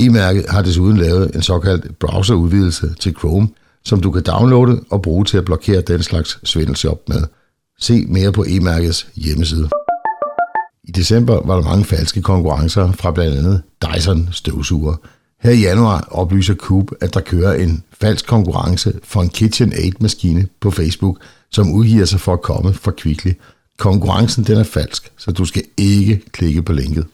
E-mærket 0.00 0.44
har 0.48 0.62
desuden 0.62 0.96
lavet 0.96 1.34
en 1.34 1.42
såkaldt 1.42 1.98
browserudvidelse 1.98 2.94
til 3.00 3.14
Chrome, 3.18 3.48
som 3.84 4.00
du 4.00 4.10
kan 4.10 4.22
downloade 4.22 4.80
og 4.90 5.02
bruge 5.02 5.24
til 5.24 5.38
at 5.38 5.44
blokere 5.44 5.80
den 5.80 6.02
slags 6.02 6.40
svindelshop 6.44 7.08
med. 7.08 7.22
Se 7.80 8.06
mere 8.08 8.32
på 8.32 8.44
e-mærkets 8.48 9.08
hjemmeside. 9.14 9.68
I 10.84 10.92
december 10.92 11.46
var 11.46 11.54
der 11.54 11.62
mange 11.62 11.84
falske 11.84 12.22
konkurrencer 12.22 12.92
fra 12.92 13.10
blandt 13.10 13.38
andet 13.38 13.62
Dyson 13.82 14.28
støvsuger. 14.32 14.94
Her 15.40 15.50
i 15.50 15.60
januar 15.60 16.08
oplyser 16.10 16.54
Coop, 16.54 16.90
at 17.00 17.14
der 17.14 17.20
kører 17.20 17.54
en 17.54 17.82
falsk 18.00 18.26
konkurrence 18.26 18.92
for 19.04 19.22
en 19.22 19.28
KitchenAid-maskine 19.28 20.46
på 20.60 20.70
Facebook, 20.70 21.18
som 21.50 21.72
udgiver 21.72 22.04
sig 22.04 22.20
for 22.20 22.32
at 22.32 22.42
komme 22.42 22.74
fra 22.74 22.90
Kvickly. 22.90 23.32
Konkurrencen 23.78 24.44
den 24.44 24.58
er 24.58 24.64
falsk, 24.64 25.12
så 25.18 25.30
du 25.30 25.44
skal 25.44 25.62
ikke 25.76 26.20
klikke 26.32 26.62
på 26.62 26.72
linket. 26.72 27.06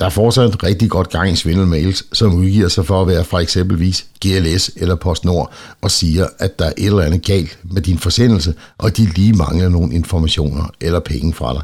Der 0.00 0.06
er 0.06 0.10
fortsat 0.10 0.62
rigtig 0.62 0.90
godt 0.90 1.10
gang 1.10 1.32
i 1.32 1.36
svindelmails, 1.36 2.04
som 2.12 2.34
udgiver 2.34 2.68
sig 2.68 2.86
for 2.86 3.02
at 3.02 3.08
være 3.08 3.24
fra 3.24 3.38
eksempelvis 3.38 4.06
GLS 4.24 4.70
eller 4.76 4.94
PostNord 4.94 5.52
og 5.80 5.90
siger, 5.90 6.26
at 6.38 6.58
der 6.58 6.64
er 6.64 6.72
et 6.78 6.86
eller 6.86 7.02
andet 7.02 7.24
galt 7.24 7.58
med 7.62 7.82
din 7.82 7.98
forsendelse, 7.98 8.54
og 8.78 8.96
de 8.96 9.06
lige 9.06 9.32
mangler 9.32 9.68
nogle 9.68 9.94
informationer 9.94 10.70
eller 10.80 11.00
penge 11.00 11.34
fra 11.34 11.52
dig. 11.52 11.62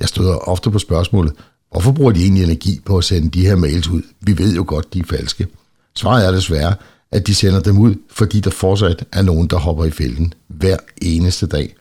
Jeg 0.00 0.08
støder 0.08 0.48
ofte 0.48 0.70
på 0.70 0.78
spørgsmålet, 0.78 1.32
hvorfor 1.70 1.92
bruger 1.92 2.12
de 2.12 2.22
egentlig 2.22 2.44
energi 2.44 2.80
på 2.84 2.98
at 2.98 3.04
sende 3.04 3.30
de 3.30 3.46
her 3.46 3.56
mails 3.56 3.88
ud? 3.88 4.02
Vi 4.20 4.38
ved 4.38 4.54
jo 4.54 4.64
godt, 4.66 4.94
de 4.94 4.98
er 4.98 5.04
falske. 5.04 5.46
Svaret 5.96 6.26
er 6.26 6.30
desværre, 6.30 6.74
at 7.12 7.26
de 7.26 7.34
sender 7.34 7.60
dem 7.60 7.78
ud, 7.78 7.94
fordi 8.10 8.40
der 8.40 8.50
fortsat 8.50 9.04
er 9.12 9.22
nogen, 9.22 9.46
der 9.46 9.56
hopper 9.56 9.84
i 9.84 9.90
fælden 9.90 10.34
hver 10.48 10.76
eneste 11.02 11.46
dag. 11.46 11.76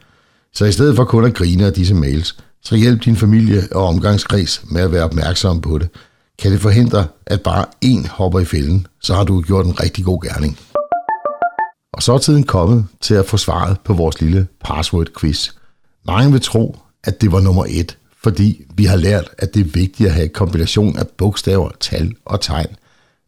Så 0.54 0.66
i 0.66 0.72
stedet 0.72 0.96
for 0.96 1.04
kun 1.04 1.26
at 1.26 1.34
grine 1.34 1.66
af 1.66 1.74
disse 1.74 1.94
mails, 1.94 2.36
så 2.64 2.76
hjælp 2.76 3.06
din 3.06 3.15
familie 3.15 3.68
og 3.72 3.88
omgangskreds 3.88 4.64
med 4.72 4.81
at 4.81 4.91
være 4.91 5.03
opmærksom 5.03 5.61
på 5.61 5.77
det. 5.77 5.90
Kan 6.40 6.52
det 6.52 6.61
forhindre, 6.61 7.07
at 7.26 7.41
bare 7.41 7.65
én 7.86 8.07
hopper 8.07 8.40
i 8.40 8.45
fælden, 8.45 8.88
så 9.02 9.15
har 9.15 9.23
du 9.23 9.41
gjort 9.41 9.65
en 9.65 9.80
rigtig 9.80 10.06
god 10.06 10.22
gerning. 10.22 10.60
Og 11.94 12.03
så 12.03 12.14
er 12.14 12.18
tiden 12.18 12.44
kommet 12.44 12.86
til 13.02 13.14
at 13.14 13.26
få 13.26 13.38
svaret 13.38 13.80
på 13.80 13.94
vores 13.94 14.22
lille 14.22 14.48
password-quiz. 14.65 15.49
Mange 16.07 16.31
vil 16.31 16.41
tro, 16.41 16.77
at 17.03 17.22
det 17.22 17.31
var 17.31 17.40
nummer 17.40 17.65
et, 17.69 17.98
fordi 18.23 18.65
vi 18.76 18.86
har 18.86 18.95
lært, 18.95 19.30
at 19.38 19.53
det 19.53 19.60
er 19.60 19.69
vigtigt 19.73 20.10
at 20.10 20.14
have 20.14 20.26
en 20.26 20.34
kombination 20.34 20.98
af 20.98 21.07
bogstaver, 21.07 21.69
tal 21.80 22.14
og 22.26 22.41
tegn. 22.41 22.76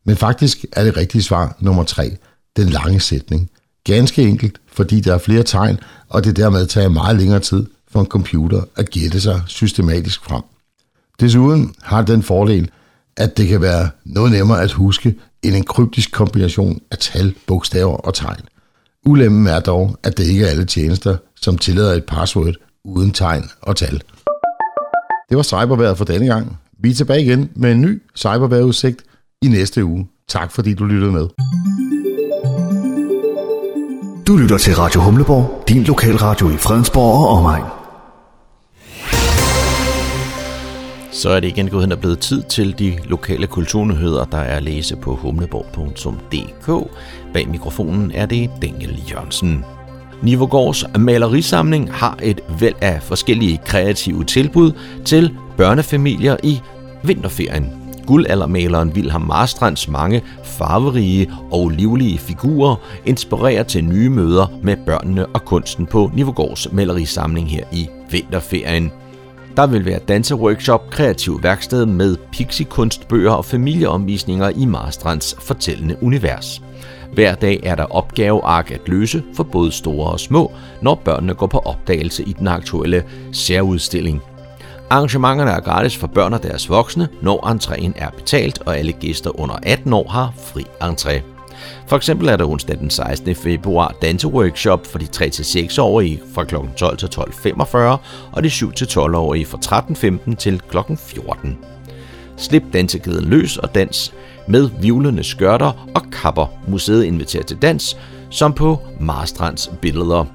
Men 0.06 0.18
faktisk 0.18 0.66
er 0.74 0.84
det 0.84 0.98
rigtige 0.98 1.24
svar 1.24 1.56
nummer 1.60 1.84
tre, 1.84 2.18
den 2.58 2.70
lange 2.70 3.00
sætning. 3.00 3.50
Ganske 3.84 4.22
enkelt, 4.22 4.58
fordi 4.68 5.00
der 5.02 5.14
er 5.14 5.18
flere 5.18 5.44
tegn, 5.44 5.80
og 6.10 6.24
det 6.24 6.36
dermed 6.36 6.68
tager 6.68 6.90
meget 6.90 7.18
længere 7.18 7.40
tid 7.40 7.66
for 7.92 8.00
en 8.00 8.06
computer 8.06 8.62
at 8.76 8.90
gætte 8.90 9.22
sig 9.22 9.42
systematisk 9.48 10.24
frem. 10.24 10.42
Desuden 11.20 11.74
har 11.82 12.02
den 12.02 12.24
fordel, 12.24 12.70
at 13.18 13.38
det 13.38 13.48
kan 13.48 13.62
være 13.62 13.90
noget 14.06 14.32
nemmere 14.32 14.62
at 14.62 14.72
huske 14.72 15.16
end 15.44 15.56
en 15.56 15.64
kryptisk 15.64 16.12
kombination 16.12 16.80
af 16.92 16.98
tal, 16.98 17.36
bogstaver 17.48 17.96
og 17.96 18.14
tegn. 18.14 18.42
Ulemmen 19.06 19.48
er 19.48 19.60
dog, 19.60 19.98
at 20.04 20.18
det 20.18 20.24
ikke 20.24 20.46
er 20.46 20.50
alle 20.50 20.66
tjenester, 20.66 21.18
som 21.36 21.58
tillader 21.58 21.94
et 21.94 22.04
password 22.06 22.54
uden 22.86 23.12
tegn 23.12 23.50
og 23.62 23.76
tal. 23.76 24.02
Det 25.30 25.38
var 25.38 25.44
cyberværet 25.44 25.98
for 25.98 26.06
denne 26.06 26.28
gang. 26.28 26.58
Vi 26.80 26.90
er 26.90 26.94
tilbage 26.94 27.22
igen 27.22 27.50
med 27.56 27.72
en 27.72 27.82
ny 27.82 28.02
cyberværetudsigt 28.16 29.04
i 29.42 29.48
næste 29.48 29.86
uge. 29.86 30.08
Tak 30.28 30.52
fordi 30.52 30.74
du 30.74 30.86
lyttede 30.86 31.12
med. 31.12 31.28
Du 34.28 34.38
lytter 34.38 34.58
til 34.58 34.76
Radio 34.76 35.02
Humleborg, 35.02 35.64
din 35.68 35.84
lokalradio 35.84 36.50
i 36.50 36.58
Fredensborg 36.58 37.14
og 37.14 37.28
omegn. 37.28 37.81
Så 41.12 41.30
er 41.30 41.40
det 41.40 41.48
igen 41.48 41.70
gået 41.70 41.84
hen 41.84 41.92
og 41.92 42.00
blevet 42.00 42.20
tid 42.20 42.44
til 42.44 42.80
de 42.80 42.98
lokale 43.06 43.48
kulturnyheder, 43.48 44.26
der 44.26 44.38
er 44.38 44.58
at 44.58 44.64
læse 44.64 44.96
på 44.96 45.16
humleborg.dk. 45.16 46.92
Bag 47.34 47.50
mikrofonen 47.50 48.12
er 48.12 48.26
det 48.26 48.50
Daniel 48.62 49.04
Jørgensen. 49.12 49.66
Nivogårds 50.22 50.86
malerisamling 51.00 51.94
har 51.94 52.18
et 52.24 52.42
væld 52.60 52.76
af 52.82 53.02
forskellige 53.02 53.62
kreative 53.66 54.24
tilbud 54.24 54.72
til 55.06 55.36
børnefamilier 55.58 56.38
i 56.44 56.60
vinterferien. 57.04 57.82
Guldaldermaleren 58.08 58.90
Wilhelm 58.90 59.22
Marstrands 59.22 59.88
mange 59.88 60.22
farverige 60.44 61.32
og 61.52 61.70
livlige 61.70 62.18
figurer 62.18 62.76
inspirerer 63.06 63.64
til 63.64 63.84
nye 63.84 64.10
møder 64.10 64.48
med 64.64 64.78
børnene 64.86 65.26
og 65.26 65.46
kunsten 65.46 65.86
på 65.86 66.12
Nivogårds 66.14 66.72
malerisamling 66.72 67.50
her 67.50 67.64
i 67.72 67.88
vinterferien. 68.12 68.92
Der 69.58 69.68
vil 69.68 69.86
være 69.86 70.00
danseworkshop, 70.00 70.90
kreativ 70.90 71.44
værksted 71.44 71.86
med 71.86 72.18
pixie-kunstbøger 72.32 73.32
og 73.32 73.46
familieomvisninger 73.46 74.50
i 74.50 74.66
Marstrands 74.66 75.36
fortællende 75.40 75.98
univers. 76.02 76.62
Hver 77.14 77.36
dag 77.36 77.60
er 77.64 77.76
der 77.76 77.96
opgaveark 77.96 78.72
at 78.72 78.82
løse 78.86 79.24
for 79.34 79.44
både 79.44 79.72
store 79.72 80.12
og 80.12 80.20
små, 80.20 80.52
når 80.82 80.96
børnene 80.96 81.34
går 81.34 81.48
på 81.48 81.60
opdagelse 81.60 82.24
i 82.24 82.34
den 82.34 82.48
aktuelle 82.48 83.04
særudstilling. 83.32 84.22
Arrangementerne 84.90 85.52
er 85.52 85.60
gratis 85.60 85.98
for 85.98 86.08
børn 86.08 86.34
og 86.34 86.44
deres 86.44 86.70
voksne, 86.70 87.08
når 87.22 87.48
entréen 87.48 87.92
er 87.96 88.10
betalt, 88.10 88.62
og 88.66 88.78
alle 88.78 88.92
gæster 88.92 89.40
under 89.40 89.56
18 89.64 89.94
år 89.94 90.08
har 90.10 90.34
fri 90.38 90.66
entré. 90.84 91.31
For 91.88 91.96
eksempel 91.96 92.28
er 92.28 92.38
der 92.38 92.46
onsdag 92.46 92.80
den 92.80 92.90
16. 92.90 93.36
februar 93.36 93.96
danseworkshop 94.02 94.88
for 94.88 95.00
de 95.00 95.08
3-6-årige 95.16 96.22
fra 96.34 96.44
kl. 96.44 96.56
12 96.78 96.98
til 96.98 97.08
12.45 97.08 97.78
og 98.32 98.44
de 98.44 98.48
7-12-årige 98.48 99.46
fra 99.46 99.58
13.15 100.30 100.36
til 100.36 100.62
kl. 100.70 100.78
14. 100.98 101.58
Slip 102.38 102.64
dansekæden 102.74 103.30
løs 103.30 103.58
og 103.58 103.76
dans 103.76 104.14
med 104.48 104.70
vivlende 104.82 105.24
skørter 105.24 105.88
og 105.96 106.02
kapper. 106.22 106.46
Museet 106.68 107.04
inviterer 107.04 107.44
til 107.44 107.58
dans, 107.58 107.98
som 108.30 108.54
på 108.54 108.80
Marstrands 109.00 109.72
billeder. 109.82 110.26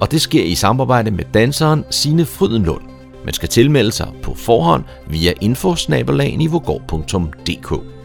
Og 0.00 0.10
det 0.10 0.20
sker 0.20 0.44
i 0.44 0.54
samarbejde 0.54 1.10
med 1.10 1.24
danseren 1.34 1.84
Sine 1.90 2.24
Frydenlund. 2.24 2.82
Man 3.24 3.34
skal 3.34 3.48
tilmelde 3.48 3.92
sig 3.92 4.08
på 4.22 4.34
forhånd 4.34 4.84
via 5.08 5.32
infosnabelagnivogård.dk. 5.40 8.01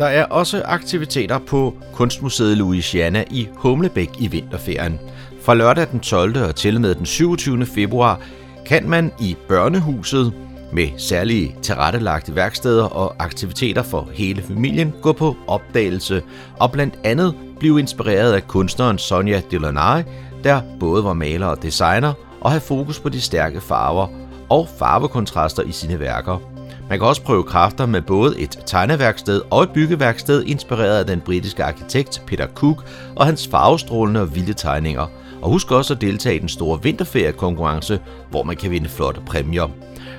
Der 0.00 0.06
er 0.06 0.24
også 0.24 0.62
aktiviteter 0.64 1.38
på 1.38 1.76
Kunstmuseet 1.92 2.56
Louisiana 2.56 3.24
i 3.30 3.48
Humlebæk 3.54 4.10
i 4.18 4.26
vinterferien. 4.26 5.00
Fra 5.42 5.54
lørdag 5.54 5.86
den 5.90 6.00
12. 6.00 6.42
og 6.42 6.56
til 6.56 6.80
med 6.80 6.94
den 6.94 7.06
27. 7.06 7.66
februar 7.66 8.20
kan 8.66 8.88
man 8.88 9.12
i 9.20 9.36
børnehuset 9.48 10.32
med 10.72 10.88
særlige 10.98 11.56
tilrettelagte 11.62 12.36
værksteder 12.36 12.84
og 12.84 13.14
aktiviteter 13.18 13.82
for 13.82 14.08
hele 14.12 14.42
familien 14.42 14.94
gå 15.02 15.12
på 15.12 15.36
opdagelse 15.46 16.22
og 16.58 16.72
blandt 16.72 16.98
andet 17.04 17.34
blive 17.58 17.80
inspireret 17.80 18.32
af 18.32 18.48
kunstneren 18.48 18.98
Sonja 18.98 19.42
Delaunay, 19.50 20.02
der 20.44 20.60
både 20.80 21.04
var 21.04 21.12
maler 21.12 21.46
og 21.46 21.62
designer 21.62 22.12
og 22.40 22.50
havde 22.50 22.64
fokus 22.64 23.00
på 23.00 23.08
de 23.08 23.20
stærke 23.20 23.60
farver 23.60 24.06
og 24.48 24.68
farvekontraster 24.78 25.62
i 25.62 25.72
sine 25.72 26.00
værker. 26.00 26.49
Man 26.90 26.98
kan 26.98 27.08
også 27.08 27.22
prøve 27.22 27.42
kræfter 27.42 27.86
med 27.86 28.02
både 28.02 28.40
et 28.40 28.58
tegneværksted 28.66 29.42
og 29.50 29.62
et 29.62 29.70
byggeværksted 29.70 30.44
inspireret 30.46 30.98
af 30.98 31.06
den 31.06 31.20
britiske 31.20 31.64
arkitekt 31.64 32.22
Peter 32.26 32.46
Cook 32.54 32.84
og 33.16 33.26
hans 33.26 33.48
farvestrålende 33.48 34.20
og 34.20 34.34
vilde 34.34 34.52
tegninger. 34.52 35.06
Og 35.42 35.50
husk 35.50 35.70
også 35.70 35.94
at 35.94 36.00
deltage 36.00 36.36
i 36.36 36.38
den 36.38 36.48
store 36.48 36.82
vinterferiekonkurrence, 36.82 38.00
hvor 38.30 38.42
man 38.42 38.56
kan 38.56 38.70
vinde 38.70 38.88
flotte 38.88 39.20
præmier. 39.26 39.70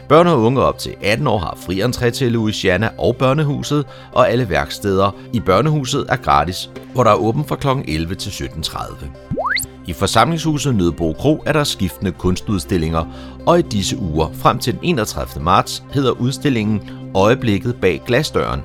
Børn 0.09 0.27
og 0.27 0.41
unge 0.41 0.61
op 0.61 0.77
til 0.77 0.95
18 1.01 1.27
år 1.27 1.37
har 1.37 1.57
fri 1.65 1.81
entré 1.81 2.09
til 2.09 2.31
Louisiana 2.31 2.89
og 2.97 3.15
børnehuset, 3.15 3.85
og 4.11 4.31
alle 4.31 4.49
værksteder 4.49 5.15
i 5.33 5.39
børnehuset 5.39 6.05
er 6.09 6.15
gratis, 6.15 6.69
hvor 6.93 7.03
der 7.03 7.11
er 7.11 7.15
åben 7.15 7.45
fra 7.45 7.55
kl. 7.55 7.67
11 7.87 8.15
til 8.15 8.29
17.30. 8.29 9.40
I 9.87 9.93
forsamlingshuset 9.93 10.75
Nødbro 10.75 11.13
Kro 11.19 11.43
er 11.45 11.53
der 11.53 11.63
skiftende 11.63 12.11
kunstudstillinger, 12.11 13.05
og 13.45 13.59
i 13.59 13.61
disse 13.61 13.97
uger 13.97 14.33
frem 14.33 14.59
til 14.59 14.73
den 14.73 14.79
31. 14.83 15.43
marts 15.43 15.83
hedder 15.93 16.11
udstillingen 16.11 16.89
Øjeblikket 17.15 17.75
bag 17.81 18.01
glasdøren. 18.05 18.61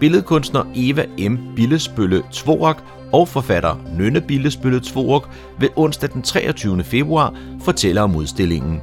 Billedkunstner 0.00 0.64
Eva 0.74 1.06
M. 1.28 1.38
Billesbølle 1.56 2.22
Tvorak 2.32 2.76
og 3.12 3.28
forfatter 3.28 3.76
Nynne 3.98 4.20
Billesbølle 4.20 4.80
Tvorak 4.80 5.22
vil 5.58 5.70
onsdag 5.76 6.10
den 6.12 6.22
23. 6.22 6.84
februar 6.84 7.34
fortælle 7.64 8.00
om 8.00 8.16
udstillingen. 8.16 8.80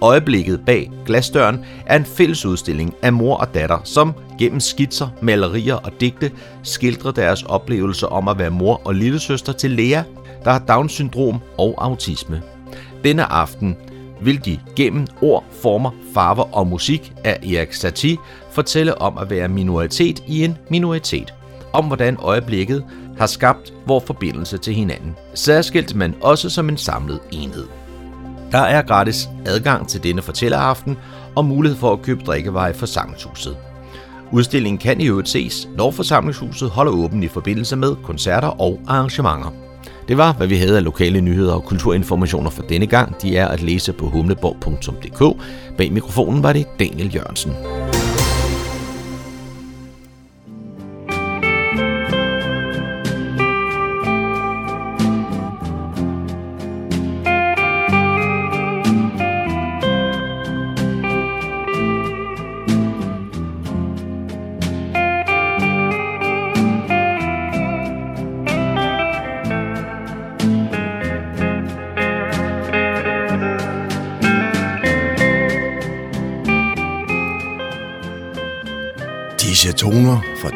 Øjeblikket 0.00 0.60
bag 0.66 0.90
glasdøren 1.06 1.64
er 1.86 1.96
en 1.96 2.04
fælles 2.04 2.46
udstilling 2.46 2.94
af 3.02 3.12
mor 3.12 3.36
og 3.36 3.54
datter, 3.54 3.78
som 3.84 4.14
gennem 4.38 4.60
skitser, 4.60 5.08
malerier 5.22 5.74
og 5.74 5.92
digte 6.00 6.30
skildrer 6.62 7.10
deres 7.10 7.42
oplevelser 7.42 8.06
om 8.06 8.28
at 8.28 8.38
være 8.38 8.50
mor 8.50 8.80
og 8.84 8.94
lillesøster 8.94 9.52
til 9.52 9.70
Lea, 9.70 10.02
der 10.44 10.50
har 10.50 10.58
Down-syndrom 10.58 11.38
og 11.58 11.74
autisme. 11.78 12.42
Denne 13.04 13.24
aften 13.24 13.76
vil 14.20 14.44
de 14.44 14.58
gennem 14.76 15.06
ord, 15.22 15.44
former, 15.62 15.90
farver 16.14 16.56
og 16.56 16.66
musik 16.66 17.12
af 17.24 17.40
Erik 17.42 17.72
Satie 17.72 18.16
fortælle 18.50 19.00
om 19.00 19.18
at 19.18 19.30
være 19.30 19.48
minoritet 19.48 20.22
i 20.26 20.44
en 20.44 20.58
minoritet. 20.70 21.34
Om 21.72 21.84
hvordan 21.84 22.16
øjeblikket 22.20 22.84
har 23.18 23.26
skabt 23.26 23.72
vores 23.86 24.04
forbindelse 24.04 24.58
til 24.58 24.74
hinanden. 24.74 25.16
Særskilt 25.34 25.94
men 25.94 26.14
også 26.20 26.50
som 26.50 26.68
en 26.68 26.76
samlet 26.76 27.20
enhed. 27.30 27.66
Der 28.52 28.58
er 28.58 28.82
gratis 28.82 29.28
adgang 29.46 29.88
til 29.88 30.02
denne 30.02 30.22
fortælleraften 30.22 30.96
og 31.36 31.44
mulighed 31.44 31.78
for 31.78 31.92
at 31.92 32.02
købe 32.02 32.22
drikkevarer 32.24 32.72
for 32.72 32.86
samlingshuset. 32.86 33.56
Udstillingen 34.32 34.78
kan 34.78 35.00
i 35.00 35.08
øvrigt 35.08 35.28
ses, 35.28 35.68
når 35.76 35.90
forsamlingshuset 35.90 36.70
holder 36.70 36.92
åben 36.92 37.22
i 37.22 37.28
forbindelse 37.28 37.76
med 37.76 37.96
koncerter 38.04 38.60
og 38.60 38.80
arrangementer. 38.88 39.67
Det 40.08 40.16
var, 40.18 40.32
hvad 40.32 40.46
vi 40.46 40.56
havde 40.56 40.76
af 40.76 40.84
lokale 40.84 41.20
nyheder 41.20 41.52
og 41.52 41.64
kulturinformationer 41.64 42.50
for 42.50 42.62
denne 42.62 42.86
gang. 42.86 43.22
De 43.22 43.36
er 43.36 43.48
at 43.48 43.62
læse 43.62 43.92
på 43.92 44.06
humleborg.dk. 44.06 45.42
Bag 45.76 45.92
mikrofonen 45.92 46.42
var 46.42 46.52
det 46.52 46.66
Daniel 46.78 47.14
Jørgensen. 47.14 47.52